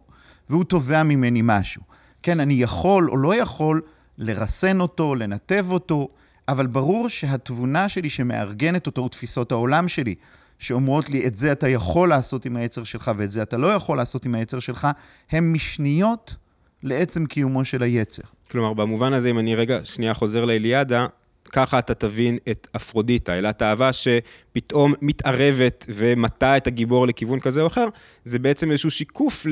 והוא 0.49 0.63
תובע 0.63 1.03
ממני 1.03 1.41
משהו. 1.43 1.81
כן, 2.23 2.39
אני 2.39 2.53
יכול 2.53 3.09
או 3.09 3.17
לא 3.17 3.35
יכול 3.35 3.81
לרסן 4.17 4.79
אותו, 4.79 5.15
לנתב 5.15 5.65
אותו, 5.69 6.09
אבל 6.47 6.67
ברור 6.67 7.09
שהתבונה 7.09 7.89
שלי 7.89 8.09
שמארגנת 8.09 8.87
אותו, 8.87 9.03
ותפיסות 9.03 9.51
העולם 9.51 9.87
שלי, 9.87 10.15
שאומרות 10.59 11.09
לי, 11.09 11.27
את 11.27 11.35
זה 11.35 11.51
אתה 11.51 11.67
יכול 11.67 12.09
לעשות 12.09 12.45
עם 12.45 12.55
היצר 12.55 12.83
שלך 12.83 13.11
ואת 13.17 13.31
זה 13.31 13.41
אתה 13.41 13.57
לא 13.57 13.67
יכול 13.67 13.97
לעשות 13.97 14.25
עם 14.25 14.35
היצר 14.35 14.59
שלך, 14.59 14.87
הן 15.31 15.51
משניות 15.51 16.35
לעצם 16.83 17.25
קיומו 17.25 17.65
של 17.65 17.83
היצר. 17.83 18.23
כלומר, 18.51 18.73
במובן 18.73 19.13
הזה, 19.13 19.29
אם 19.29 19.39
אני 19.39 19.55
רגע 19.55 19.79
שנייה 19.83 20.13
חוזר 20.13 20.45
לאליאדה, 20.45 21.05
ככה 21.51 21.79
אתה 21.79 21.93
תבין 21.93 22.37
את 22.51 22.67
אפרודיטה, 22.75 23.37
אלא 23.37 23.49
את 23.49 23.61
האהבה 23.61 23.89
שפתאום 23.93 24.93
מתערבת 25.01 25.85
ומטה 25.89 26.57
את 26.57 26.67
הגיבור 26.67 27.07
לכיוון 27.07 27.39
כזה 27.39 27.61
או 27.61 27.67
אחר, 27.67 27.87
זה 28.25 28.39
בעצם 28.39 28.71
איזשהו 28.71 28.91
שיקוף 28.91 29.47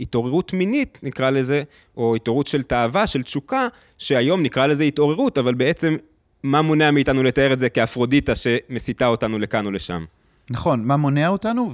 להתעוררות 0.00 0.52
מינית, 0.52 0.98
נקרא 1.02 1.30
לזה, 1.30 1.62
או 1.96 2.16
התעוררות 2.16 2.46
של 2.46 2.62
תאווה, 2.62 3.06
של 3.06 3.22
תשוקה, 3.22 3.68
שהיום 3.98 4.42
נקרא 4.42 4.66
לזה 4.66 4.84
התעוררות, 4.84 5.38
אבל 5.38 5.54
בעצם 5.54 5.96
מה 6.42 6.62
מונע 6.62 6.90
מאיתנו 6.90 7.22
לתאר 7.22 7.52
את 7.52 7.58
זה 7.58 7.68
כאפרודיטה 7.68 8.32
שמסיתה 8.36 9.06
אותנו 9.06 9.38
לכאן 9.38 9.66
או 9.66 9.70
לשם? 9.70 10.04
נכון, 10.50 10.84
מה 10.84 10.96
מונע 10.96 11.28
אותנו, 11.28 11.70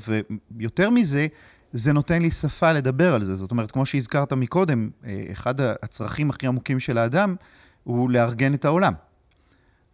ויותר 0.56 0.90
מזה, 0.90 1.26
זה 1.72 1.92
נותן 1.92 2.22
לי 2.22 2.30
שפה 2.30 2.72
לדבר 2.72 3.14
על 3.14 3.24
זה. 3.24 3.34
זאת 3.34 3.50
אומרת, 3.50 3.70
כמו 3.70 3.86
שהזכרת 3.86 4.32
מקודם, 4.32 4.90
אה, 5.06 5.22
אחד 5.32 5.60
הצרכים 5.60 6.30
הכי 6.30 6.46
עמוקים 6.46 6.80
של 6.80 6.98
האדם 6.98 7.34
הוא 7.88 8.10
לארגן 8.10 8.54
את 8.54 8.64
העולם. 8.64 8.92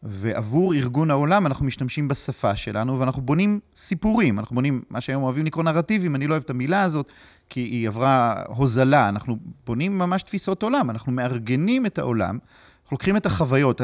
ועבור 0.03 0.75
ארגון 0.75 1.11
העולם 1.11 1.47
אנחנו 1.47 1.67
משתמשים 1.67 2.09
בשפה 2.09 2.57
שלנו, 2.57 3.01
ואנחנו 3.01 3.23
בונים 3.23 3.61
סיפורים. 3.77 4.39
אנחנו 4.39 4.55
בונים 4.55 4.83
מה 4.91 5.01
שהיום 5.01 5.23
אוהבים 5.23 5.47
לקרוא 5.47 5.65
נרטיבים, 5.65 6.15
אני 6.15 6.27
לא 6.27 6.33
אוהב 6.33 6.43
את 6.43 6.51
המילה 6.51 6.83
הזאת, 6.83 7.11
כי 7.49 7.61
היא 7.61 7.89
עברה 7.89 8.43
הוזלה. 8.47 9.09
אנחנו 9.09 9.39
בונים 9.67 9.99
ממש 9.99 10.23
תפיסות 10.23 10.63
עולם, 10.63 10.91
אנחנו 10.91 11.13
מארגנים 11.13 11.87
את 11.87 11.99
העולם, 11.99 12.39
אנחנו 12.83 12.95
לוקחים 12.95 13.17
את 13.17 13.27
החוויות, 13.27 13.81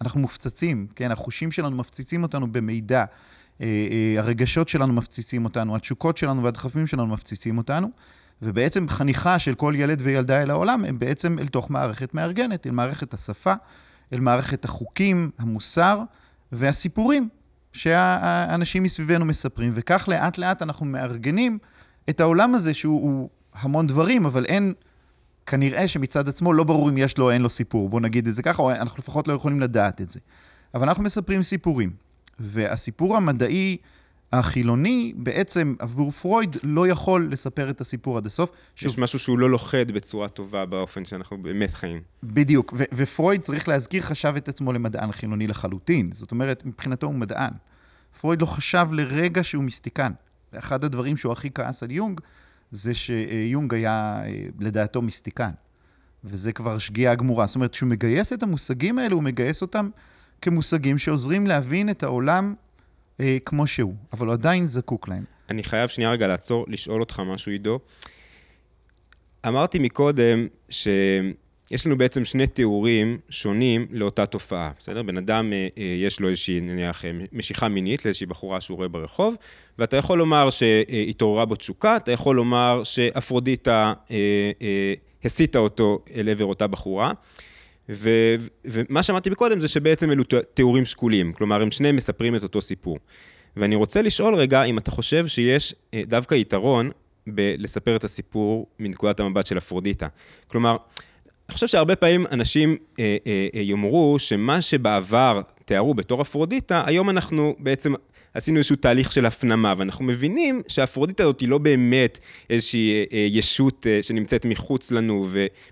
אנחנו 0.00 0.20
מופצצים, 0.20 0.86
כן? 0.96 1.10
החושים 1.10 1.50
שלנו 1.50 1.76
מפציצים 1.76 2.22
אותנו 2.22 2.52
במידע. 2.52 3.04
אה, 3.60 3.66
אה, 3.66 4.20
הרגשות 4.20 4.68
שלנו 4.68 4.92
מפציצים 4.92 5.44
אותנו, 5.44 5.76
התשוקות 5.76 6.16
שלנו 6.16 6.42
והדחפים 6.42 6.86
שלנו 6.86 7.06
מפציצים 7.06 7.58
אותנו, 7.58 7.90
ובעצם 8.42 8.88
חניכה 8.88 9.38
של 9.38 9.54
כל 9.54 9.74
ילד 9.76 10.00
וילדה 10.04 10.42
אל 10.42 10.50
העולם 10.50 10.84
הם 10.84 10.98
בעצם 10.98 11.38
אל 11.38 11.46
תוך 11.46 11.70
מערכת 11.70 12.14
מארגנת, 12.14 12.66
אל 12.66 12.72
מערכת 12.72 13.14
השפה, 13.14 13.54
אל 14.12 14.20
מערכת 14.20 14.64
החוקים, 14.64 15.30
המוסר 15.38 16.02
והסיפורים 16.52 17.28
שהאנשים 17.72 18.82
מסביבנו 18.82 19.24
מספרים, 19.24 19.72
וכך 19.74 20.08
לאט 20.08 20.38
לאט 20.38 20.62
אנחנו 20.62 20.86
מארגנים 20.86 21.58
את 22.10 22.20
העולם 22.20 22.54
הזה 22.54 22.74
שהוא 22.74 23.28
המון 23.54 23.86
דברים, 23.86 24.26
אבל 24.26 24.44
אין, 24.44 24.72
כנראה 25.46 25.88
שמצד 25.88 26.28
עצמו 26.28 26.52
לא 26.52 26.64
ברור 26.64 26.90
אם 26.90 26.98
יש 26.98 27.18
לו 27.18 27.24
או 27.24 27.30
אין 27.30 27.42
לו 27.42 27.50
סיפור, 27.50 27.88
בואו 27.88 28.02
נגיד 28.02 28.26
את 28.26 28.34
זה 28.34 28.42
ככה, 28.42 28.62
או 28.62 28.70
אנחנו 28.70 28.98
לפחות 28.98 29.28
לא 29.28 29.32
יכולים 29.32 29.60
לדעת 29.60 30.00
את 30.00 30.10
זה. 30.10 30.20
אבל 30.74 30.88
אנחנו 30.88 31.02
מספרים 31.04 31.42
סיפורים. 31.42 31.92
והסיפור 32.40 33.16
המדעי 33.16 33.76
החילוני, 34.32 35.12
בעצם 35.16 35.74
עבור 35.78 36.10
פרויד, 36.10 36.56
לא 36.62 36.88
יכול 36.88 37.28
לספר 37.30 37.70
את 37.70 37.80
הסיפור 37.80 38.16
עד 38.16 38.26
הסוף. 38.26 38.50
יש 38.76 38.82
שוב, 38.82 39.00
משהו 39.00 39.18
שהוא 39.18 39.38
לא 39.38 39.50
לוכד 39.50 39.90
בצורה 39.90 40.28
טובה 40.28 40.66
באופן 40.66 41.04
שאנחנו 41.04 41.42
באמת 41.42 41.74
חיים. 41.74 42.00
בדיוק, 42.22 42.74
ו- 42.76 42.84
ופרויד, 42.92 43.40
צריך 43.40 43.68
להזכיר, 43.68 44.02
חשב 44.02 44.34
את 44.36 44.48
עצמו 44.48 44.72
למדען 44.72 45.12
חילוני 45.12 45.46
לחלוטין. 45.46 46.10
זאת 46.12 46.30
אומרת, 46.30 46.66
מבחינתו 46.66 47.06
הוא 47.06 47.14
מדען. 47.14 47.50
פרויד 48.20 48.40
לא 48.40 48.46
חשב 48.46 48.86
לרגע 48.92 49.44
שהוא 49.44 49.64
מיסטיקן. 49.64 50.12
אחד 50.54 50.84
הדברים 50.84 51.16
שהוא 51.16 51.32
הכי 51.32 51.50
כעס 51.54 51.82
על 51.82 51.90
יונג, 51.90 52.20
זה 52.70 52.94
שיונג 52.94 53.74
היה, 53.74 54.22
לדעתו, 54.60 55.02
מיסטיקן. 55.02 55.50
וזה 56.24 56.52
כבר 56.52 56.78
שגיאה 56.78 57.14
גמורה. 57.14 57.46
זאת 57.46 57.54
אומרת, 57.54 57.72
כשהוא 57.72 57.88
מגייס 57.88 58.32
את 58.32 58.42
המושגים 58.42 58.98
האלה, 58.98 59.14
הוא 59.14 59.22
מגייס 59.22 59.62
אותם 59.62 59.88
כמושגים 60.42 60.98
שעוזרים 60.98 61.46
להבין 61.46 61.90
את 61.90 62.02
העולם 62.02 62.54
אה, 63.20 63.38
כמו 63.44 63.66
שהוא, 63.66 63.94
אבל 64.12 64.26
הוא 64.26 64.32
עדיין 64.32 64.66
זקוק 64.66 65.08
להם. 65.08 65.24
אני 65.50 65.62
חייב 65.62 65.88
שנייה 65.88 66.10
רגע 66.10 66.26
לעצור, 66.26 66.64
לשאול 66.68 67.00
אותך 67.00 67.22
משהו, 67.26 67.52
עידו. 67.52 67.78
אמרתי 69.46 69.78
מקודם 69.78 70.46
שיש 70.70 71.86
לנו 71.86 71.98
בעצם 71.98 72.24
שני 72.24 72.46
תיאורים 72.46 73.18
שונים 73.30 73.86
לאותה 73.90 74.26
תופעה, 74.26 74.70
בסדר? 74.78 75.02
בן 75.02 75.16
אדם, 75.16 75.52
אה, 75.52 75.68
אה, 75.78 75.84
יש 75.84 76.20
לו 76.20 76.28
איזושהי, 76.28 76.60
נניח, 76.60 77.04
אה, 77.04 77.10
משיכה 77.32 77.68
מינית 77.68 78.04
לאיזושהי 78.04 78.26
בחורה 78.26 78.60
שהוא 78.60 78.76
רואה 78.76 78.88
ברחוב, 78.88 79.36
ואתה 79.78 79.96
יכול 79.96 80.18
לומר 80.18 80.50
שהתעוררה 80.50 81.44
בו 81.44 81.54
תשוקה, 81.54 81.96
אתה 81.96 82.12
יכול 82.12 82.36
לומר 82.36 82.80
שאפרודיטה 82.84 83.92
הסיטה 85.24 85.58
אותו 85.58 86.04
אל 86.14 86.28
עבר 86.28 86.44
אותה 86.44 86.66
בחורה. 86.66 87.12
ו, 87.88 88.10
ומה 88.64 89.02
שאמרתי 89.02 89.30
מקודם 89.30 89.60
זה 89.60 89.68
שבעצם 89.68 90.10
אלו 90.10 90.24
תיאורים 90.54 90.86
שקולים, 90.86 91.32
כלומר 91.32 91.62
הם 91.62 91.70
שניהם 91.70 91.96
מספרים 91.96 92.36
את 92.36 92.42
אותו 92.42 92.62
סיפור. 92.62 92.98
ואני 93.56 93.74
רוצה 93.74 94.02
לשאול 94.02 94.34
רגע 94.34 94.62
אם 94.62 94.78
אתה 94.78 94.90
חושב 94.90 95.26
שיש 95.26 95.74
אה, 95.94 96.02
דווקא 96.06 96.34
יתרון 96.34 96.90
בלספר 97.26 97.96
את 97.96 98.04
הסיפור 98.04 98.66
מנקודת 98.78 99.20
המבט 99.20 99.46
של 99.46 99.58
אפרודיטה. 99.58 100.06
כלומר, 100.48 100.76
אני 101.48 101.54
חושב 101.54 101.66
שהרבה 101.66 101.96
פעמים 101.96 102.26
אנשים 102.32 102.76
אה, 102.98 103.16
אה, 103.26 103.48
אה, 103.54 103.60
יאמרו 103.60 104.18
שמה 104.18 104.60
שבעבר 104.60 105.40
תיארו 105.64 105.94
בתור 105.94 106.22
אפרודיטה, 106.22 106.82
היום 106.86 107.10
אנחנו 107.10 107.56
בעצם 107.58 107.94
עשינו 108.38 108.58
איזשהו 108.58 108.76
תהליך 108.76 109.12
של 109.12 109.26
הפנמה, 109.26 109.74
ואנחנו 109.76 110.04
מבינים 110.04 110.62
שהאפרודיטה 110.68 111.22
הזאת 111.22 111.40
היא 111.40 111.48
לא 111.48 111.58
באמת 111.58 112.18
איזושהי 112.50 112.92
אה, 112.92 113.04
אה, 113.12 113.26
ישות 113.30 113.86
אה, 113.86 114.02
שנמצאת 114.02 114.44
מחוץ 114.44 114.90
לנו 114.90 115.28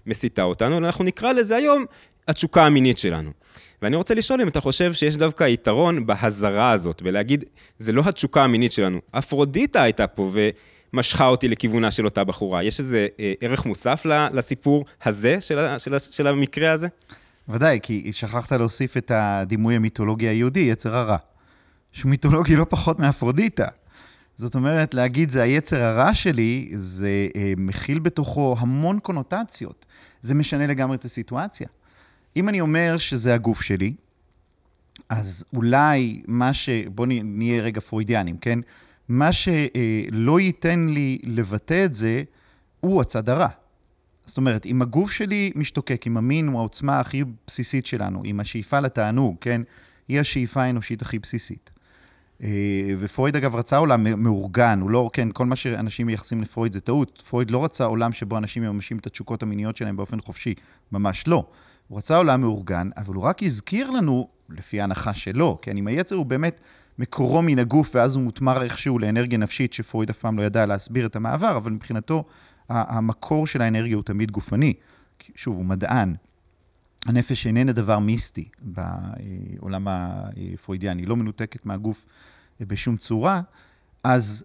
ומסיתה 0.07 0.43
אותנו, 0.43 0.79
אלא 0.79 0.87
אנחנו 0.87 1.05
נקרא 1.05 1.33
לזה 1.33 1.57
היום 1.57 1.85
התשוקה 2.29 2.67
המינית 2.67 2.99
שלנו. 2.99 3.31
ואני 3.83 3.97
רוצה 3.97 4.15
לשאול 4.15 4.41
אם 4.41 4.49
אתה 4.49 4.61
חושב 4.61 4.93
שיש 4.93 5.17
דווקא 5.17 5.45
יתרון 5.45 6.07
בהזרה 6.07 6.71
הזאת, 6.71 7.03
ולהגיד, 7.05 7.45
זה 7.79 7.93
לא 7.93 8.03
התשוקה 8.07 8.45
המינית 8.45 8.73
שלנו, 8.73 9.01
אפרודיטה 9.11 9.83
הייתה 9.83 10.07
פה 10.07 10.31
ומשכה 10.93 11.27
אותי 11.27 11.49
לכיוונה 11.49 11.91
של 11.91 12.05
אותה 12.05 12.25
בחורה. 12.25 12.63
יש 12.63 12.81
איזה 12.81 13.07
ערך 13.41 13.65
מוסף 13.65 14.07
לסיפור 14.33 14.85
הזה, 15.05 15.41
של, 15.41 15.59
של, 15.79 15.99
של 15.99 16.27
המקרה 16.27 16.73
הזה? 16.73 16.87
ודאי, 17.49 17.79
כי 17.83 18.13
שכחת 18.13 18.53
להוסיף 18.53 18.97
את 18.97 19.13
הדימוי 19.15 19.77
המיתולוגי 19.77 20.29
היהודי, 20.29 20.61
יצר 20.61 20.97
הרע. 20.97 21.17
שהוא 21.97 22.11
מיתולוגי 22.11 22.57
לא 22.57 22.67
פחות 22.69 22.99
מאפרודיטה. 22.99 23.69
זאת 24.35 24.55
אומרת, 24.55 24.95
להגיד 24.95 25.31
זה 25.31 25.43
היצר 25.43 25.83
הרע 25.83 26.15
שלי, 26.15 26.71
זה 26.75 27.29
אה, 27.37 27.53
מכיל 27.57 27.99
בתוכו 27.99 28.57
המון 28.59 28.99
קונוטציות. 28.99 29.87
זה 30.23 30.35
משנה 30.35 30.67
לגמרי 30.67 30.97
את 30.97 31.05
הסיטואציה. 31.05 31.69
אם 32.37 32.49
אני 32.49 32.61
אומר 32.61 32.99
שזה 32.99 33.35
הגוף 33.35 33.63
שלי, 33.63 33.95
אז 35.09 35.45
אולי 35.55 36.23
מה 36.27 36.53
ש... 36.53 36.69
בואו 36.95 37.09
נהיה 37.25 37.63
רגע 37.63 37.81
פרוידיאנים, 37.81 38.39
כן? 38.39 38.59
מה 39.09 39.31
שלא 39.33 40.41
ייתן 40.41 40.87
לי 40.89 41.19
לבטא 41.23 41.85
את 41.85 41.95
זה, 41.95 42.23
הוא 42.81 43.01
הצד 43.01 43.29
הרע. 43.29 43.49
זאת 44.27 44.37
אומרת, 44.37 44.67
אם 44.67 44.83
הגוף 44.83 45.11
שלי 45.11 45.53
משתוקק, 45.55 46.07
אם 46.07 46.17
המין 46.17 46.49
הוא 46.49 46.59
העוצמה 46.59 47.01
הכי 47.01 47.25
בסיסית 47.47 47.87
שלנו, 47.87 48.23
אם 48.25 48.41
השאיפה 48.41 48.81
לתענוג, 48.81 49.37
כן? 49.41 49.63
היא 50.09 50.21
השאיפה 50.21 50.63
האנושית 50.63 51.03
הכי 51.03 51.19
בסיסית. 51.19 51.76
אה, 52.43 52.95
ופרויד 52.99 53.37
אגב 53.37 53.57
רצה 53.57 53.77
עולם 53.77 54.23
מאורגן, 54.23 54.81
הוא 54.81 54.91
לא, 54.91 55.11
כן, 55.13 55.29
כל 55.33 55.47
מה 55.47 55.57
שאנשים 55.57 56.07
מייחסים 56.07 56.43
לפרויד 56.43 56.73
זה 56.73 56.81
טעות. 56.81 57.23
פרויד 57.29 57.51
לא 57.51 57.65
רצה 57.65 57.85
עולם 57.85 58.13
שבו 58.13 58.39
אנשים 58.39 58.63
מממשים 58.63 58.99
את 58.99 59.07
התשוקות 59.07 59.43
המיניות 59.43 59.77
שלהם 59.77 59.97
באופן 59.97 60.21
חופשי, 60.21 60.55
ממש 60.93 61.25
לא. 61.27 61.47
הוא 61.89 61.99
רצה 61.99 62.17
עולם 62.17 62.41
מאורגן, 62.41 62.91
אבל 62.97 63.15
הוא 63.15 63.25
רק 63.25 63.43
הזכיר 63.43 63.91
לנו, 63.91 64.29
לפי 64.51 64.81
ההנחה 64.81 65.15
שלו, 65.15 65.59
כן, 65.63 65.77
אם 65.77 65.87
היצר 65.87 66.17
הוא 66.17 66.27
באמת 66.27 66.61
מקורו 66.99 67.43
מן 67.43 67.59
הגוף, 67.59 67.91
ואז 67.95 68.15
הוא 68.15 68.23
מותמר 68.23 68.63
איכשהו 68.63 68.99
לאנרגיה 68.99 69.39
נפשית, 69.39 69.73
שפרויד 69.73 70.11
אף 70.11 70.19
פעם 70.19 70.39
לא 70.39 70.43
ידע 70.43 70.67
להסביר 70.67 71.07
את 71.07 71.17
המעבר, 71.17 71.57
אבל 71.57 71.73
מבחינתו, 71.73 72.25
המקור 72.69 73.47
של 73.47 73.63
האנרגיה 73.63 73.97
הוא 73.97 74.05
תמיד 74.05 74.31
גופני. 74.31 74.75
שוב, 75.35 75.57
הוא 75.57 75.65
מדען. 75.65 76.15
הנפש 77.07 77.47
איננה 77.47 77.73
דבר 77.73 77.99
מיסטי 77.99 78.49
בעולם 78.61 79.87
הפרוידיאני, 79.89 81.07
לא 81.07 81.17
מנותקת 81.17 81.67
מהגוף 81.67 82.07
בשום 82.61 82.97
צורה, 82.97 83.41
אז 84.05 84.45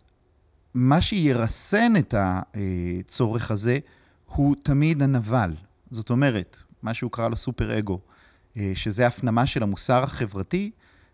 מה 0.74 1.02
שירסן 1.02 1.93
את 1.95 2.15
הצורך 2.17 3.52
הזה 3.52 3.80
הוא 4.26 4.56
תמיד 4.63 5.02
הנבל. 5.04 5.54
זאת 5.91 6.10
אומרת, 6.10 6.58
מה 6.84 6.93
שהוא 6.93 7.12
קרא 7.12 7.30
לו 7.30 7.38
סופר 7.38 7.80
אגו, 7.80 8.00
שזה 8.73 9.08
הפנמה 9.08 9.46
של 9.46 9.63
המוסר 9.63 10.04
החברתי, 10.04 10.71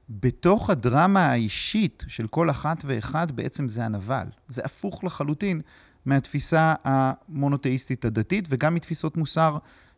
בתוך 0.09 0.69
הדרמה 0.69 1.25
האישית 1.25 2.03
של 2.07 2.27
כל 2.27 2.49
אחת 2.49 2.83
ואחד 2.85 3.31
בעצם 3.31 3.69
זה 3.69 3.85
הנבל. 3.85 4.25
זה 4.47 4.61
הפוך 4.65 5.03
לחלוטין 5.03 5.61
מהתפיסה 6.05 6.73
המונותאיסטית 6.83 8.05
הדתית 8.05 8.47
וגם 8.49 8.75
מתפיסות 8.75 9.17
מוסר 9.17 9.57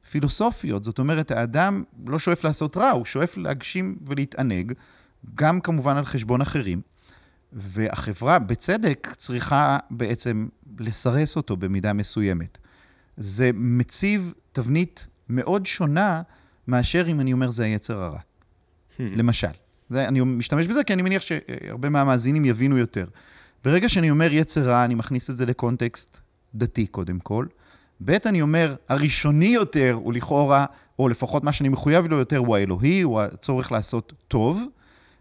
פילוסופיות. 0.09 0.83
זאת 0.83 0.99
אומרת, 0.99 1.31
האדם 1.31 1.83
לא 2.07 2.19
שואף 2.19 2.43
לעשות 2.43 2.77
רע, 2.77 2.89
הוא 2.89 3.05
שואף 3.05 3.37
להגשים 3.37 3.97
ולהתענג, 4.07 4.73
גם 5.35 5.61
כמובן 5.61 5.97
על 5.97 6.05
חשבון 6.05 6.41
אחרים. 6.41 6.81
והחברה, 7.53 8.39
בצדק, 8.39 9.07
צריכה 9.17 9.77
בעצם 9.89 10.47
לסרס 10.79 11.35
אותו 11.35 11.57
במידה 11.57 11.93
מסוימת. 11.93 12.57
זה 13.17 13.51
מציב 13.53 14.33
תבנית 14.51 15.07
מאוד 15.29 15.65
שונה 15.65 16.21
מאשר 16.67 17.05
אם 17.07 17.19
אני 17.19 17.33
אומר 17.33 17.49
זה 17.49 17.63
היצר 17.63 18.03
הרע. 18.03 18.19
Hmm. 18.19 19.01
למשל. 19.01 19.47
זה, 19.89 20.07
אני 20.07 20.19
משתמש 20.21 20.67
בזה 20.67 20.83
כי 20.83 20.93
אני 20.93 21.01
מניח 21.01 21.21
שהרבה 21.21 21.89
מהמאזינים 21.89 22.45
יבינו 22.45 22.77
יותר. 22.77 23.05
ברגע 23.63 23.89
שאני 23.89 24.09
אומר 24.09 24.33
יצר 24.33 24.69
רע, 24.69 24.85
אני 24.85 24.95
מכניס 24.95 25.29
את 25.29 25.37
זה 25.37 25.45
לקונטקסט 25.45 26.19
דתי 26.55 26.87
קודם 26.87 27.19
כל, 27.19 27.45
ב', 28.05 28.17
אני 28.25 28.41
אומר, 28.41 28.75
הראשוני 28.89 29.45
יותר 29.45 29.97
הוא 30.03 30.13
לכאורה, 30.13 30.65
או 30.99 31.09
לפחות 31.09 31.43
מה 31.43 31.51
שאני 31.51 31.69
מחויב 31.69 32.05
לו 32.05 32.17
יותר, 32.17 32.37
הוא 32.37 32.55
האלוהי, 32.55 33.01
הוא 33.01 33.21
הצורך 33.21 33.71
לעשות 33.71 34.13
טוב, 34.27 34.63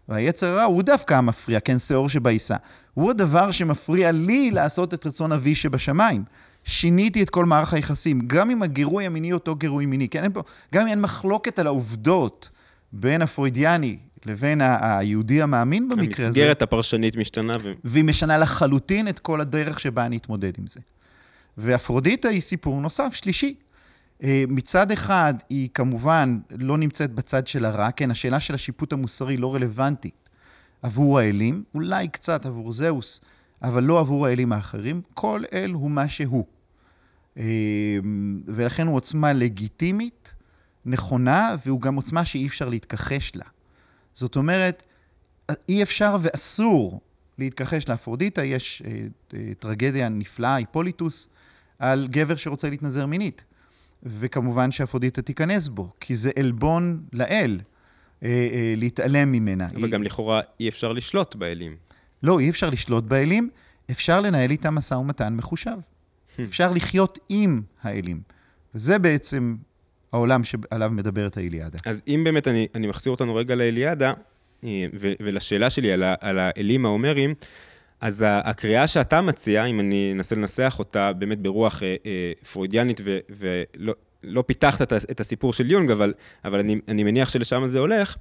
והיצר 0.09 0.47
הרע 0.47 0.63
הוא 0.63 0.83
דווקא 0.83 1.13
המפריע, 1.13 1.59
כן, 1.59 1.79
שאור 1.79 2.09
שבעיסה. 2.09 2.55
הוא 2.93 3.09
הדבר 3.09 3.51
שמפריע 3.51 4.11
לי 4.11 4.51
לעשות 4.51 4.93
את 4.93 5.05
רצון 5.05 5.31
אבי 5.31 5.55
שבשמיים. 5.55 6.23
שיניתי 6.63 7.23
את 7.23 7.29
כל 7.29 7.45
מערך 7.45 7.73
היחסים, 7.73 8.19
גם 8.27 8.49
אם 8.49 8.63
הגירוי 8.63 9.05
המיני 9.05 9.33
אותו 9.33 9.55
גירוי 9.55 9.85
מיני, 9.85 10.09
כן, 10.09 10.23
אין 10.23 10.31
פה, 10.31 10.41
גם 10.73 10.81
אם 10.81 10.87
אין 10.87 11.01
מחלוקת 11.01 11.59
על 11.59 11.67
העובדות 11.67 12.49
בין 12.93 13.21
הפרוידיאני 13.21 13.97
לבין 14.25 14.61
היהודי 14.61 15.41
המאמין 15.41 15.89
במקרה 15.89 16.09
הזה. 16.09 16.25
המסגרת 16.27 16.61
הפרשנית 16.61 17.15
משתנה. 17.15 17.53
ו... 17.63 17.73
והיא 17.83 18.03
משנה 18.03 18.37
לחלוטין 18.37 19.07
את 19.07 19.19
כל 19.19 19.41
הדרך 19.41 19.79
שבה 19.79 20.05
אני 20.05 20.17
אתמודד 20.17 20.51
עם 20.57 20.67
זה. 20.67 20.79
ואפרודיטה 21.59 22.27
היא 22.27 22.41
סיפור 22.41 22.81
נוסף, 22.81 23.13
שלישי. 23.13 23.55
אה, 24.23 24.43
מצד 24.47 24.91
אחד, 24.91 25.33
היא 25.49 25.69
כמובן 25.73 26.39
לא 26.51 26.77
נמצאת 26.77 27.11
בצד 27.11 27.47
של 27.47 27.65
הרע, 27.65 27.91
כן, 27.91 28.11
השאלה 28.11 28.39
של 28.39 28.53
השיפוט 28.53 28.93
המוסרי 28.93 29.37
לא 29.37 29.55
רלוונטית 29.55 30.29
עבור 30.81 31.19
האלים, 31.19 31.63
אולי 31.73 32.07
קצת 32.07 32.45
עבור 32.45 32.71
זהוס, 32.71 33.21
אבל 33.61 33.83
לא 33.83 33.99
עבור 33.99 34.25
האלים 34.25 34.53
האחרים. 34.53 35.01
כל 35.13 35.43
אל 35.53 35.71
הוא 35.71 35.91
מה 35.91 36.07
שהוא. 36.07 36.45
אה, 37.37 37.43
ולכן 38.45 38.87
הוא 38.87 38.95
עוצמה 38.95 39.33
לגיטימית, 39.33 40.33
נכונה, 40.85 41.55
והוא 41.65 41.81
גם 41.81 41.95
עוצמה 41.95 42.25
שאי 42.25 42.47
אפשר 42.47 42.69
להתכחש 42.69 43.31
לה. 43.35 43.45
זאת 44.13 44.35
אומרת, 44.35 44.83
אי 45.69 45.83
אפשר 45.83 46.17
ואסור 46.21 47.01
להתכחש 47.37 47.89
לאפרודיטה. 47.89 48.43
יש 48.43 48.83
אה, 48.85 49.53
טרגדיה 49.59 50.09
נפלאה, 50.09 50.55
היפוליטוס, 50.55 51.29
על 51.79 52.07
גבר 52.11 52.35
שרוצה 52.35 52.69
להתנזר 52.69 53.05
מינית. 53.05 53.43
וכמובן 54.03 54.71
שאפרודיטה 54.71 55.21
תיכנס 55.21 55.67
בו, 55.67 55.89
כי 55.99 56.15
זה 56.15 56.31
עלבון 56.39 57.03
לאל, 57.13 57.59
אה, 58.23 58.29
אה, 58.29 58.73
להתעלם 58.77 59.31
ממנה. 59.31 59.67
אבל 59.75 59.83
היא... 59.83 59.91
גם 59.91 60.03
לכאורה 60.03 60.41
אי 60.59 60.69
אפשר 60.69 60.91
לשלוט 60.91 61.35
באלים. 61.35 61.75
לא, 62.23 62.39
אי 62.39 62.49
אפשר 62.49 62.69
לשלוט 62.69 63.03
באלים, 63.03 63.49
אפשר 63.91 64.21
לנהל 64.21 64.51
איתם 64.51 64.75
משא 64.75 64.93
ומתן 64.93 65.35
מחושב. 65.35 65.77
אפשר 66.41 66.71
לחיות 66.71 67.19
עם 67.29 67.61
האלים. 67.81 68.21
וזה 68.75 68.99
בעצם 68.99 69.55
העולם 70.13 70.43
שעליו 70.43 70.89
מדברת 70.91 71.37
האיליאדה. 71.37 71.79
אז 71.85 72.01
אם 72.07 72.21
באמת 72.23 72.47
אני, 72.47 72.67
אני 72.75 72.87
מחזיר 72.87 73.11
אותנו 73.11 73.35
רגע 73.35 73.55
לאיליאדה, 73.55 74.13
אה, 74.63 74.85
ו- 74.99 75.13
ולשאלה 75.19 75.69
שלי 75.69 75.91
על, 75.91 76.03
ה- 76.03 76.15
על 76.21 76.39
האלים 76.39 76.85
ההומרים, 76.85 77.33
אז 78.01 78.25
הקריאה 78.27 78.87
שאתה 78.87 79.21
מציע, 79.21 79.65
אם 79.65 79.79
אני 79.79 80.11
אנסה 80.15 80.35
לנסח 80.35 80.75
אותה 80.79 81.13
באמת 81.13 81.39
ברוח 81.39 81.83
אה, 81.83 81.95
אה, 82.05 82.31
פרוידיאנית, 82.51 83.01
ולא 83.29 83.93
לא 84.23 84.43
פיתחת 84.47 84.81
את, 84.81 84.93
את 85.11 85.19
הסיפור 85.19 85.53
של 85.53 85.71
יונג, 85.71 85.91
אבל, 85.91 86.13
אבל 86.45 86.59
אני, 86.59 86.75
אני 86.87 87.03
מניח 87.03 87.29
שלשם 87.29 87.67
זה 87.67 87.79
הולך, 87.79 88.15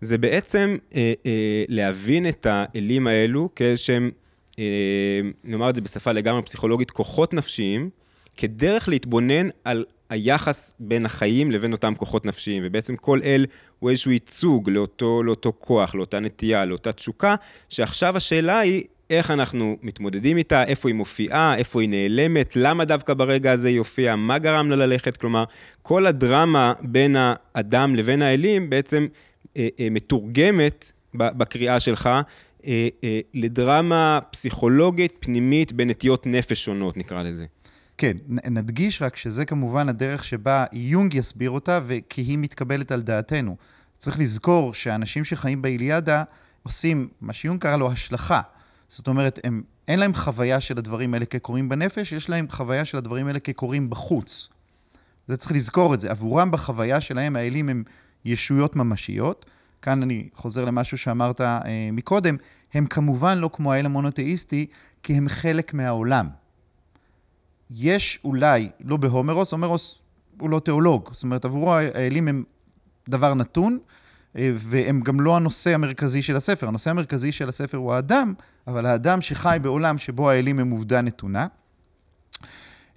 זה 0.00 0.18
בעצם 0.18 0.76
אה, 0.94 1.12
אה, 1.26 1.64
להבין 1.68 2.28
את 2.28 2.46
האלים 2.50 3.06
האלו 3.06 3.48
כאיזשהם, 3.56 4.10
אה, 4.58 5.20
נאמר 5.44 5.70
את 5.70 5.74
זה 5.74 5.80
בשפה 5.80 6.12
לגמרי 6.12 6.42
פסיכולוגית, 6.42 6.90
כוחות 6.90 7.34
נפשיים, 7.34 7.90
כדרך 8.36 8.88
להתבונן 8.88 9.48
על 9.64 9.84
היחס 10.10 10.74
בין 10.80 11.06
החיים 11.06 11.50
לבין 11.50 11.72
אותם 11.72 11.94
כוחות 11.94 12.26
נפשיים, 12.26 12.62
ובעצם 12.66 12.96
כל 12.96 13.20
אל 13.24 13.46
הוא 13.78 13.90
איזשהו 13.90 14.10
ייצוג 14.10 14.70
לאותו, 14.70 15.22
לאותו 15.22 15.52
כוח, 15.58 15.94
לאותה 15.94 16.20
נטייה, 16.20 16.64
לאותה 16.64 16.92
תשוקה, 16.92 17.34
שעכשיו 17.68 18.16
השאלה 18.16 18.58
היא 18.58 18.84
איך 19.18 19.30
אנחנו 19.30 19.76
מתמודדים 19.82 20.36
איתה, 20.36 20.64
איפה 20.64 20.88
היא 20.88 20.94
מופיעה, 20.94 21.54
איפה 21.56 21.80
היא 21.80 21.88
נעלמת, 21.88 22.56
למה 22.56 22.84
דווקא 22.84 23.14
ברגע 23.14 23.52
הזה 23.52 23.68
היא 23.68 23.78
הופיעה, 23.78 24.16
מה 24.16 24.38
גרם 24.38 24.70
לה 24.70 24.76
ללכת, 24.76 25.16
כלומר, 25.16 25.44
כל 25.82 26.06
הדרמה 26.06 26.72
בין 26.82 27.16
האדם 27.18 27.96
לבין 27.96 28.22
האלים 28.22 28.70
בעצם 28.70 29.06
אה, 29.56 29.68
אה, 29.80 29.88
מתורגמת 29.90 30.92
בקריאה 31.14 31.80
שלך 31.80 32.06
אה, 32.66 32.88
אה, 33.04 33.20
לדרמה 33.34 34.18
פסיכולוגית 34.30 35.12
פנימית 35.20 35.72
בנטיות 35.72 36.26
נפש 36.26 36.64
שונות, 36.64 36.96
נקרא 36.96 37.22
לזה. 37.22 37.46
כן, 37.98 38.16
נדגיש 38.28 39.02
רק 39.02 39.16
שזה 39.16 39.44
כמובן 39.44 39.88
הדרך 39.88 40.24
שבה 40.24 40.64
יונג 40.72 41.14
יסביר 41.14 41.50
אותה, 41.50 41.80
וכי 41.86 42.20
היא 42.20 42.38
מתקבלת 42.38 42.92
על 42.92 43.02
דעתנו. 43.02 43.56
צריך 43.98 44.18
לזכור 44.18 44.74
שאנשים 44.74 45.24
שחיים 45.24 45.62
באיליאדה 45.62 46.22
עושים 46.62 47.08
מה 47.20 47.32
שיונג 47.32 47.60
קרא 47.60 47.76
לו 47.76 47.92
השלכה. 47.92 48.40
זאת 48.88 49.08
אומרת, 49.08 49.38
הם, 49.44 49.62
אין 49.88 50.00
להם 50.00 50.14
חוויה 50.14 50.60
של 50.60 50.78
הדברים 50.78 51.14
האלה 51.14 51.26
כקורים 51.26 51.68
בנפש, 51.68 52.12
יש 52.12 52.28
להם 52.28 52.46
חוויה 52.50 52.84
של 52.84 52.98
הדברים 52.98 53.26
האלה 53.26 53.38
כקורים 53.38 53.90
בחוץ. 53.90 54.48
זה 55.26 55.36
צריך 55.36 55.52
לזכור 55.52 55.94
את 55.94 56.00
זה. 56.00 56.10
עבורם 56.10 56.50
בחוויה 56.50 57.00
שלהם 57.00 57.36
האלים 57.36 57.68
הם 57.68 57.84
ישויות 58.24 58.76
ממשיות. 58.76 59.46
כאן 59.82 60.02
אני 60.02 60.28
חוזר 60.34 60.64
למשהו 60.64 60.98
שאמרת 60.98 61.40
אה, 61.40 61.88
מקודם, 61.92 62.36
הם 62.74 62.86
כמובן 62.86 63.38
לא 63.38 63.50
כמו 63.52 63.72
האל 63.72 63.86
המונותאיסטי, 63.86 64.66
כי 65.02 65.14
הם 65.14 65.28
חלק 65.28 65.74
מהעולם. 65.74 66.28
יש 67.70 68.20
אולי, 68.24 68.68
לא 68.80 68.96
בהומרוס, 68.96 69.52
הומרוס 69.52 70.02
הוא 70.40 70.50
לא 70.50 70.60
תיאולוג, 70.60 71.08
זאת 71.12 71.22
אומרת, 71.22 71.44
עבורו 71.44 71.74
האלים 71.74 72.28
הם 72.28 72.44
דבר 73.08 73.34
נתון, 73.34 73.78
והם 74.34 75.00
גם 75.00 75.20
לא 75.20 75.36
הנושא 75.36 75.74
המרכזי 75.74 76.22
של 76.22 76.36
הספר. 76.36 76.68
הנושא 76.68 76.90
המרכזי 76.90 77.32
של 77.32 77.48
הספר 77.48 77.78
הוא 77.78 77.94
האדם, 77.94 78.34
אבל 78.66 78.86
האדם 78.86 79.20
שחי 79.20 79.58
בעולם 79.62 79.98
שבו 79.98 80.30
האלים 80.30 80.58
הם 80.58 80.70
עובדה 80.70 81.00
נתונה. 81.00 81.46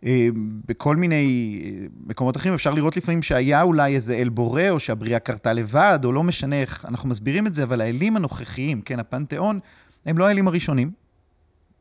אה, 0.03 0.27
בכל 0.67 0.95
מיני 0.95 1.61
אה, 1.65 1.85
מקומות 2.05 2.37
אחרים 2.37 2.53
אפשר 2.53 2.73
לראות 2.73 2.97
לפעמים 2.97 3.23
שהיה 3.23 3.61
אולי 3.61 3.95
איזה 3.95 4.15
אל 4.15 4.29
בורא, 4.29 4.69
או 4.69 4.79
שהבריאה 4.79 5.19
קרתה 5.19 5.53
לבד, 5.53 5.99
או 6.03 6.11
לא 6.11 6.23
משנה 6.23 6.61
איך 6.61 6.85
אנחנו 6.87 7.09
מסבירים 7.09 7.47
את 7.47 7.53
זה, 7.53 7.63
אבל 7.63 7.81
האלים 7.81 8.15
הנוכחיים, 8.15 8.81
כן, 8.81 8.99
הפנתיאון, 8.99 9.59
הם 10.05 10.17
לא 10.17 10.25
האלים 10.27 10.47
הראשונים. 10.47 10.91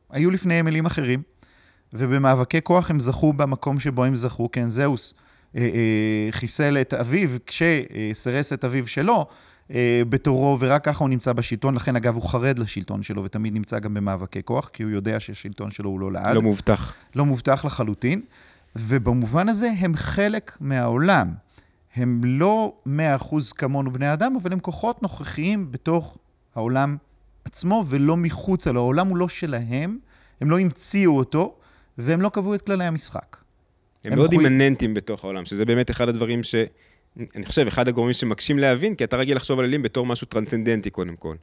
היו 0.09 0.31
לפניהם 0.31 0.67
אלים 0.67 0.85
אחרים. 0.85 1.21
ובמאבקי 1.93 2.61
כוח 2.63 2.91
הם 2.91 2.99
זכו 2.99 3.33
במקום 3.33 3.79
שבו 3.79 4.03
הם 4.03 4.15
זכו, 4.15 4.51
כן, 4.51 4.69
זהוס 4.69 5.13
אה, 5.13 5.19
אה, 5.19 5.26
חיסל 6.31 6.77
את 6.81 6.93
אביו 6.93 7.29
כשסירס 7.45 8.53
את 8.53 8.65
אביו 8.65 8.87
שלו 8.87 9.25
אה, 9.71 10.01
בתורו, 10.09 10.57
ורק 10.59 10.85
ככה 10.85 11.03
הוא 11.03 11.09
נמצא 11.09 11.33
בשלטון, 11.33 11.75
לכן 11.75 11.95
אגב 11.95 12.15
הוא 12.15 12.23
חרד 12.23 12.59
לשלטון 12.59 13.03
שלו 13.03 13.23
ותמיד 13.23 13.53
נמצא 13.53 13.79
גם 13.79 13.93
במאבקי 13.93 14.43
כוח, 14.45 14.69
כי 14.73 14.83
הוא 14.83 14.91
יודע 14.91 15.19
שהשלטון 15.19 15.71
שלו 15.71 15.89
הוא 15.89 15.99
לא 15.99 16.11
לעד. 16.11 16.35
לא 16.35 16.41
מובטח. 16.41 16.93
לא 17.15 17.25
מובטח 17.25 17.65
לחלוטין, 17.65 18.21
ובמובן 18.75 19.49
הזה 19.49 19.71
הם 19.79 19.95
חלק 19.95 20.57
מהעולם. 20.59 21.33
הם 21.95 22.21
לא 22.23 22.73
100% 22.87 22.89
כמונו 23.57 23.93
בני 23.93 24.13
אדם, 24.13 24.35
אבל 24.41 24.53
הם 24.53 24.59
כוחות 24.59 25.01
נוכחיים 25.01 25.71
בתוך 25.71 26.17
העולם 26.55 26.97
עצמו 27.45 27.85
ולא 27.87 28.17
מחוצה 28.17 28.71
לו. 28.71 28.81
העולם 28.81 29.07
הוא 29.07 29.17
לא 29.17 29.27
שלהם, 29.27 29.97
הם 30.41 30.49
לא 30.49 30.59
המציאו 30.59 31.17
אותו, 31.17 31.55
והם 31.97 32.21
לא 32.21 32.29
קבעו 32.29 32.55
את 32.55 32.61
כללי 32.61 32.85
המשחק. 32.85 33.37
הם, 34.07 34.15
מאוד 34.15 34.33
מחוי... 34.33 34.45
אימננטים 34.45 34.93
בתוך 34.93 35.23
העולם, 35.23 35.45
שזה 35.45 35.65
באמת 35.65 35.91
אחד 35.91 36.09
הדברים 36.09 36.43
ש... 36.43 36.55
אני 37.35 37.45
חושב, 37.45 37.67
אחד 37.67 37.87
הגורמים 37.87 38.13
שמקשים 38.13 38.59
להבין, 38.59 38.95
כי 38.95 39.03
אתה 39.03 39.17
רגיל 39.17 39.35
לחשוב 39.35 39.59
על 39.59 39.65
אלים 39.65 39.81
בתור 39.81 40.05
משהו 40.05 40.27
טרנסצנדנטי 40.27 40.89
קודם 40.89 41.15
כל. 41.15 41.35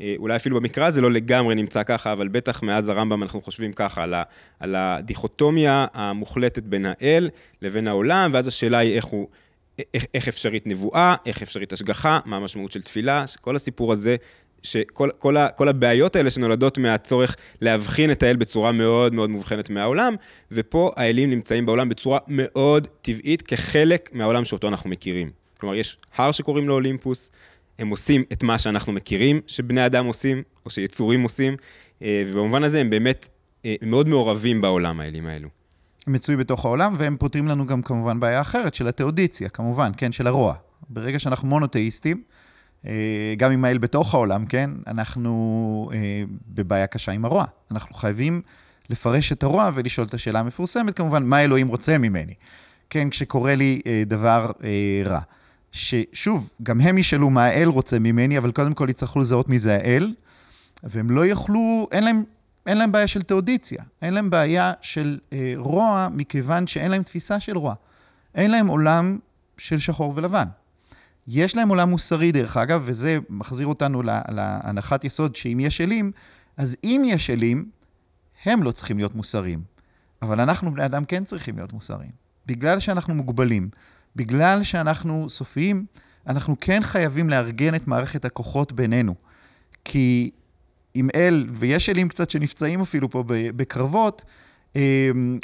אה, 0.00 0.14
אולי 0.18 0.36
אפילו 0.36 0.60
במקרא 0.60 0.86
הזה 0.86 1.00
לא 1.00 1.12
לגמרי 1.12 1.54
נמצא 1.54 1.82
ככה, 1.82 2.12
אבל 2.12 2.28
בטח 2.28 2.62
מאז 2.62 2.88
הרמב"ם 2.88 3.22
אנחנו 3.22 3.42
חושבים 3.42 3.72
ככה, 3.72 4.02
על, 4.02 4.14
ה, 4.14 4.22
על 4.60 4.74
הדיכוטומיה 4.74 5.86
המוחלטת 5.92 6.62
בין 6.62 6.86
האל 6.86 7.30
לבין 7.62 7.88
העולם, 7.88 8.30
ואז 8.34 8.48
השאלה 8.48 8.78
היא 8.78 8.96
איך 8.96 9.04
הוא, 9.04 9.28
איך, 9.94 10.04
איך 10.14 10.28
אפשרית 10.28 10.66
נבואה, 10.66 11.14
איך 11.26 11.42
אפשרית 11.42 11.72
השגחה, 11.72 12.20
מה 12.24 12.36
המשמעות 12.36 12.72
של 12.72 12.82
תפילה, 12.82 13.24
כל 13.40 13.56
הסיפור 13.56 13.92
הזה 13.92 14.16
שכל 14.62 15.10
כל 15.18 15.36
ה, 15.36 15.48
כל 15.48 15.68
הבעיות 15.68 16.16
האלה 16.16 16.30
שנולדות 16.30 16.78
מהצורך 16.78 17.36
להבחין 17.60 18.10
את 18.10 18.22
האל 18.22 18.36
בצורה 18.36 18.72
מאוד 18.72 19.14
מאוד 19.14 19.30
מובחנת 19.30 19.70
מהעולם, 19.70 20.14
ופה 20.52 20.92
האלים 20.96 21.30
נמצאים 21.30 21.66
בעולם 21.66 21.88
בצורה 21.88 22.18
מאוד 22.28 22.86
טבעית 23.02 23.42
כחלק 23.42 24.10
מהעולם 24.12 24.44
שאותו 24.44 24.68
אנחנו 24.68 24.90
מכירים. 24.90 25.30
כלומר, 25.60 25.74
יש 25.74 25.96
הר 26.16 26.32
שקוראים 26.32 26.68
לו 26.68 26.74
אולימפוס, 26.74 27.30
הם 27.78 27.88
עושים 27.88 28.24
את 28.32 28.42
מה 28.42 28.58
שאנחנו 28.58 28.92
מכירים 28.92 29.40
שבני 29.46 29.86
אדם 29.86 30.06
עושים, 30.06 30.42
או 30.64 30.70
שיצורים 30.70 31.22
עושים, 31.22 31.56
אה, 32.02 32.22
ובמובן 32.26 32.64
הזה 32.64 32.80
הם 32.80 32.90
באמת 32.90 33.28
אה, 33.64 33.74
מאוד 33.82 34.08
מעורבים 34.08 34.60
בעולם, 34.60 35.00
האלים 35.00 35.26
האלו. 35.26 35.48
הם 36.06 36.12
מצוי 36.12 36.36
בתוך 36.36 36.64
העולם, 36.64 36.94
והם 36.98 37.16
פותרים 37.16 37.48
לנו 37.48 37.66
גם 37.66 37.82
כמובן 37.82 38.20
בעיה 38.20 38.40
אחרת 38.40 38.74
של 38.74 38.88
התאודיציה, 38.88 39.48
כמובן, 39.48 39.92
כן, 39.96 40.12
של 40.12 40.26
הרוע. 40.26 40.54
ברגע 40.90 41.18
שאנחנו 41.18 41.48
מונותאיסטים, 41.48 42.22
גם 43.36 43.52
עם 43.52 43.64
האל 43.64 43.78
בתוך 43.78 44.14
העולם, 44.14 44.46
כן? 44.46 44.70
אנחנו 44.86 45.90
אה, 45.92 46.22
בבעיה 46.48 46.86
קשה 46.86 47.12
עם 47.12 47.24
הרוע. 47.24 47.44
אנחנו 47.70 47.94
חייבים 47.94 48.42
לפרש 48.90 49.32
את 49.32 49.42
הרוע 49.42 49.70
ולשאול 49.74 50.06
את 50.06 50.14
השאלה 50.14 50.40
המפורסמת, 50.40 50.96
כמובן, 50.96 51.22
מה 51.22 51.42
אלוהים 51.42 51.68
רוצה 51.68 51.98
ממני? 51.98 52.34
כן, 52.90 53.10
כשקורה 53.10 53.54
לי 53.54 53.80
אה, 53.86 54.02
דבר 54.06 54.50
רע. 55.04 55.20
ששוב, 55.72 56.52
גם 56.62 56.80
הם 56.80 56.98
ישאלו 56.98 57.30
מה 57.30 57.44
האל 57.44 57.68
רוצה 57.68 57.98
ממני, 57.98 58.38
אבל 58.38 58.52
קודם 58.52 58.74
כל 58.74 58.86
יצטרכו 58.90 59.18
לזהות 59.18 59.48
מי 59.48 59.58
זה 59.58 59.74
האל, 59.74 60.14
והם 60.82 61.10
לא 61.10 61.26
יוכלו, 61.26 61.88
אין 61.92 62.04
להם, 62.04 62.24
אין 62.66 62.78
להם 62.78 62.92
בעיה 62.92 63.06
של 63.06 63.22
תאודיציה, 63.22 63.82
אין 64.02 64.14
להם 64.14 64.30
בעיה 64.30 64.72
של 64.80 65.18
אה, 65.32 65.52
רוע, 65.56 66.08
מכיוון 66.12 66.66
שאין 66.66 66.90
להם 66.90 67.02
תפיסה 67.02 67.40
של 67.40 67.58
רוע. 67.58 67.74
אין 68.34 68.50
להם 68.50 68.66
עולם 68.66 69.18
של 69.58 69.78
שחור 69.78 70.12
ולבן. 70.16 70.44
יש 71.30 71.56
להם 71.56 71.68
עולם 71.68 71.90
מוסרי, 71.90 72.32
דרך 72.32 72.56
אגב, 72.56 72.82
וזה 72.84 73.18
מחזיר 73.28 73.66
אותנו 73.66 74.02
להנחת 74.28 75.04
יסוד 75.04 75.36
שאם 75.36 75.60
יש 75.60 75.80
אלים, 75.80 76.12
אז 76.56 76.76
אם 76.84 77.02
יש 77.06 77.30
אלים, 77.30 77.70
הם 78.44 78.62
לא 78.62 78.72
צריכים 78.72 78.98
להיות 78.98 79.14
מוסריים. 79.14 79.62
אבל 80.22 80.40
אנחנו, 80.40 80.74
בני 80.74 80.84
אדם, 80.84 81.04
כן 81.04 81.24
צריכים 81.24 81.56
להיות 81.56 81.72
מוסריים. 81.72 82.10
בגלל 82.46 82.80
שאנחנו 82.80 83.14
מוגבלים, 83.14 83.68
בגלל 84.16 84.62
שאנחנו 84.62 85.30
סופיים, 85.30 85.86
אנחנו 86.26 86.56
כן 86.60 86.80
חייבים 86.82 87.30
לארגן 87.30 87.74
את 87.74 87.88
מערכת 87.88 88.24
הכוחות 88.24 88.72
בינינו. 88.72 89.14
כי 89.84 90.30
אם 90.96 91.08
אל, 91.14 91.46
ויש 91.52 91.88
אלים 91.88 92.08
קצת 92.08 92.30
שנפצעים 92.30 92.80
אפילו 92.80 93.10
פה 93.10 93.24
בקרבות, 93.28 94.24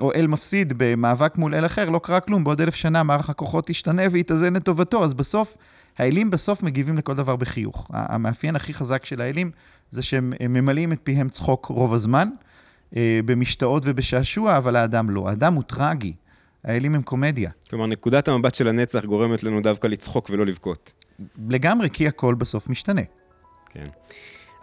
או 0.00 0.12
אל 0.14 0.26
מפסיד 0.26 0.72
במאבק 0.76 1.38
מול 1.38 1.54
אל 1.54 1.66
אחר, 1.66 1.90
לא 1.90 2.00
קרה 2.02 2.20
כלום, 2.20 2.44
בעוד 2.44 2.60
אלף 2.60 2.74
שנה 2.74 3.02
מערך 3.02 3.30
הכוחות 3.30 3.70
ישתנה 3.70 4.02
ויתאזן 4.10 4.54
לטובתו, 4.54 5.04
אז 5.04 5.14
בסוף, 5.14 5.56
האלים 5.98 6.30
בסוף 6.30 6.62
מגיבים 6.62 6.98
לכל 6.98 7.14
דבר 7.14 7.36
בחיוך. 7.36 7.86
המאפיין 7.90 8.56
הכי 8.56 8.74
חזק 8.74 9.04
של 9.04 9.20
האלים 9.20 9.50
זה 9.90 10.02
שהם 10.02 10.32
ממלאים 10.40 10.92
את 10.92 10.98
פיהם 11.02 11.28
צחוק 11.28 11.66
רוב 11.66 11.94
הזמן, 11.94 12.28
אה, 12.96 13.20
במשתאות 13.24 13.82
ובשעשוע, 13.86 14.56
אבל 14.56 14.76
האדם 14.76 15.10
לא. 15.10 15.28
האדם 15.28 15.54
הוא 15.54 15.62
טרגי, 15.62 16.14
האלים 16.64 16.94
הם 16.94 17.02
קומדיה. 17.02 17.50
כלומר, 17.70 17.86
נקודת 17.86 18.28
המבט 18.28 18.54
של 18.54 18.68
הנצח 18.68 19.04
גורמת 19.04 19.42
לנו 19.42 19.60
דווקא 19.60 19.86
לצחוק 19.86 20.30
ולא 20.30 20.46
לבכות. 20.46 20.92
לגמרי, 21.48 21.90
כי 21.90 22.08
הכל 22.08 22.34
בסוף 22.34 22.68
משתנה. 22.68 23.02
כן. 23.72 23.86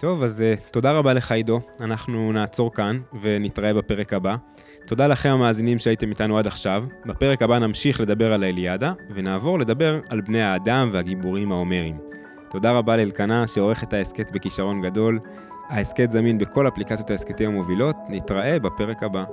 טוב, 0.02 0.24
אז 0.24 0.44
uh, 0.44 0.72
תודה 0.72 0.92
רבה 0.92 1.14
לך, 1.14 1.32
עידו. 1.32 1.60
אנחנו 1.82 2.32
נעצור 2.32 2.74
כאן 2.74 2.98
ונתראה 3.22 3.74
בפרק 3.74 4.14
הבא. 4.14 4.36
תודה 4.86 5.08
לכם 5.08 5.30
המאזינים 5.30 5.80
שהייתם 5.80 6.10
איתנו 6.10 6.38
עד 6.38 6.48
עכשיו. 6.48 6.84
בפרק 7.06 7.42
הבא 7.42 7.60
נמשיך 7.60 8.02
לדבר 8.02 8.34
על 8.34 8.44
האליאדה, 8.44 8.94
ונעבור 9.14 9.60
לדבר 9.60 10.00
על 10.10 10.22
בני 10.22 10.42
האדם 10.42 10.90
והגיבורים 10.94 11.52
ההומרים. 11.52 11.98
תודה 12.50 12.72
רבה 12.72 12.98
לאלקנה 12.98 13.48
שעורך 13.48 13.84
את 13.84 13.94
ההסכת 13.94 14.32
בכישרון 14.32 14.82
גדול. 14.82 15.20
ההסכת 15.70 16.12
זמין 16.12 16.38
בכל 16.38 16.68
אפליקציות 16.68 17.10
ההסכתים 17.10 17.50
המובילות. 17.50 17.96
נתראה 18.10 18.60
בפרק 18.60 19.04
הבא. 19.04 19.24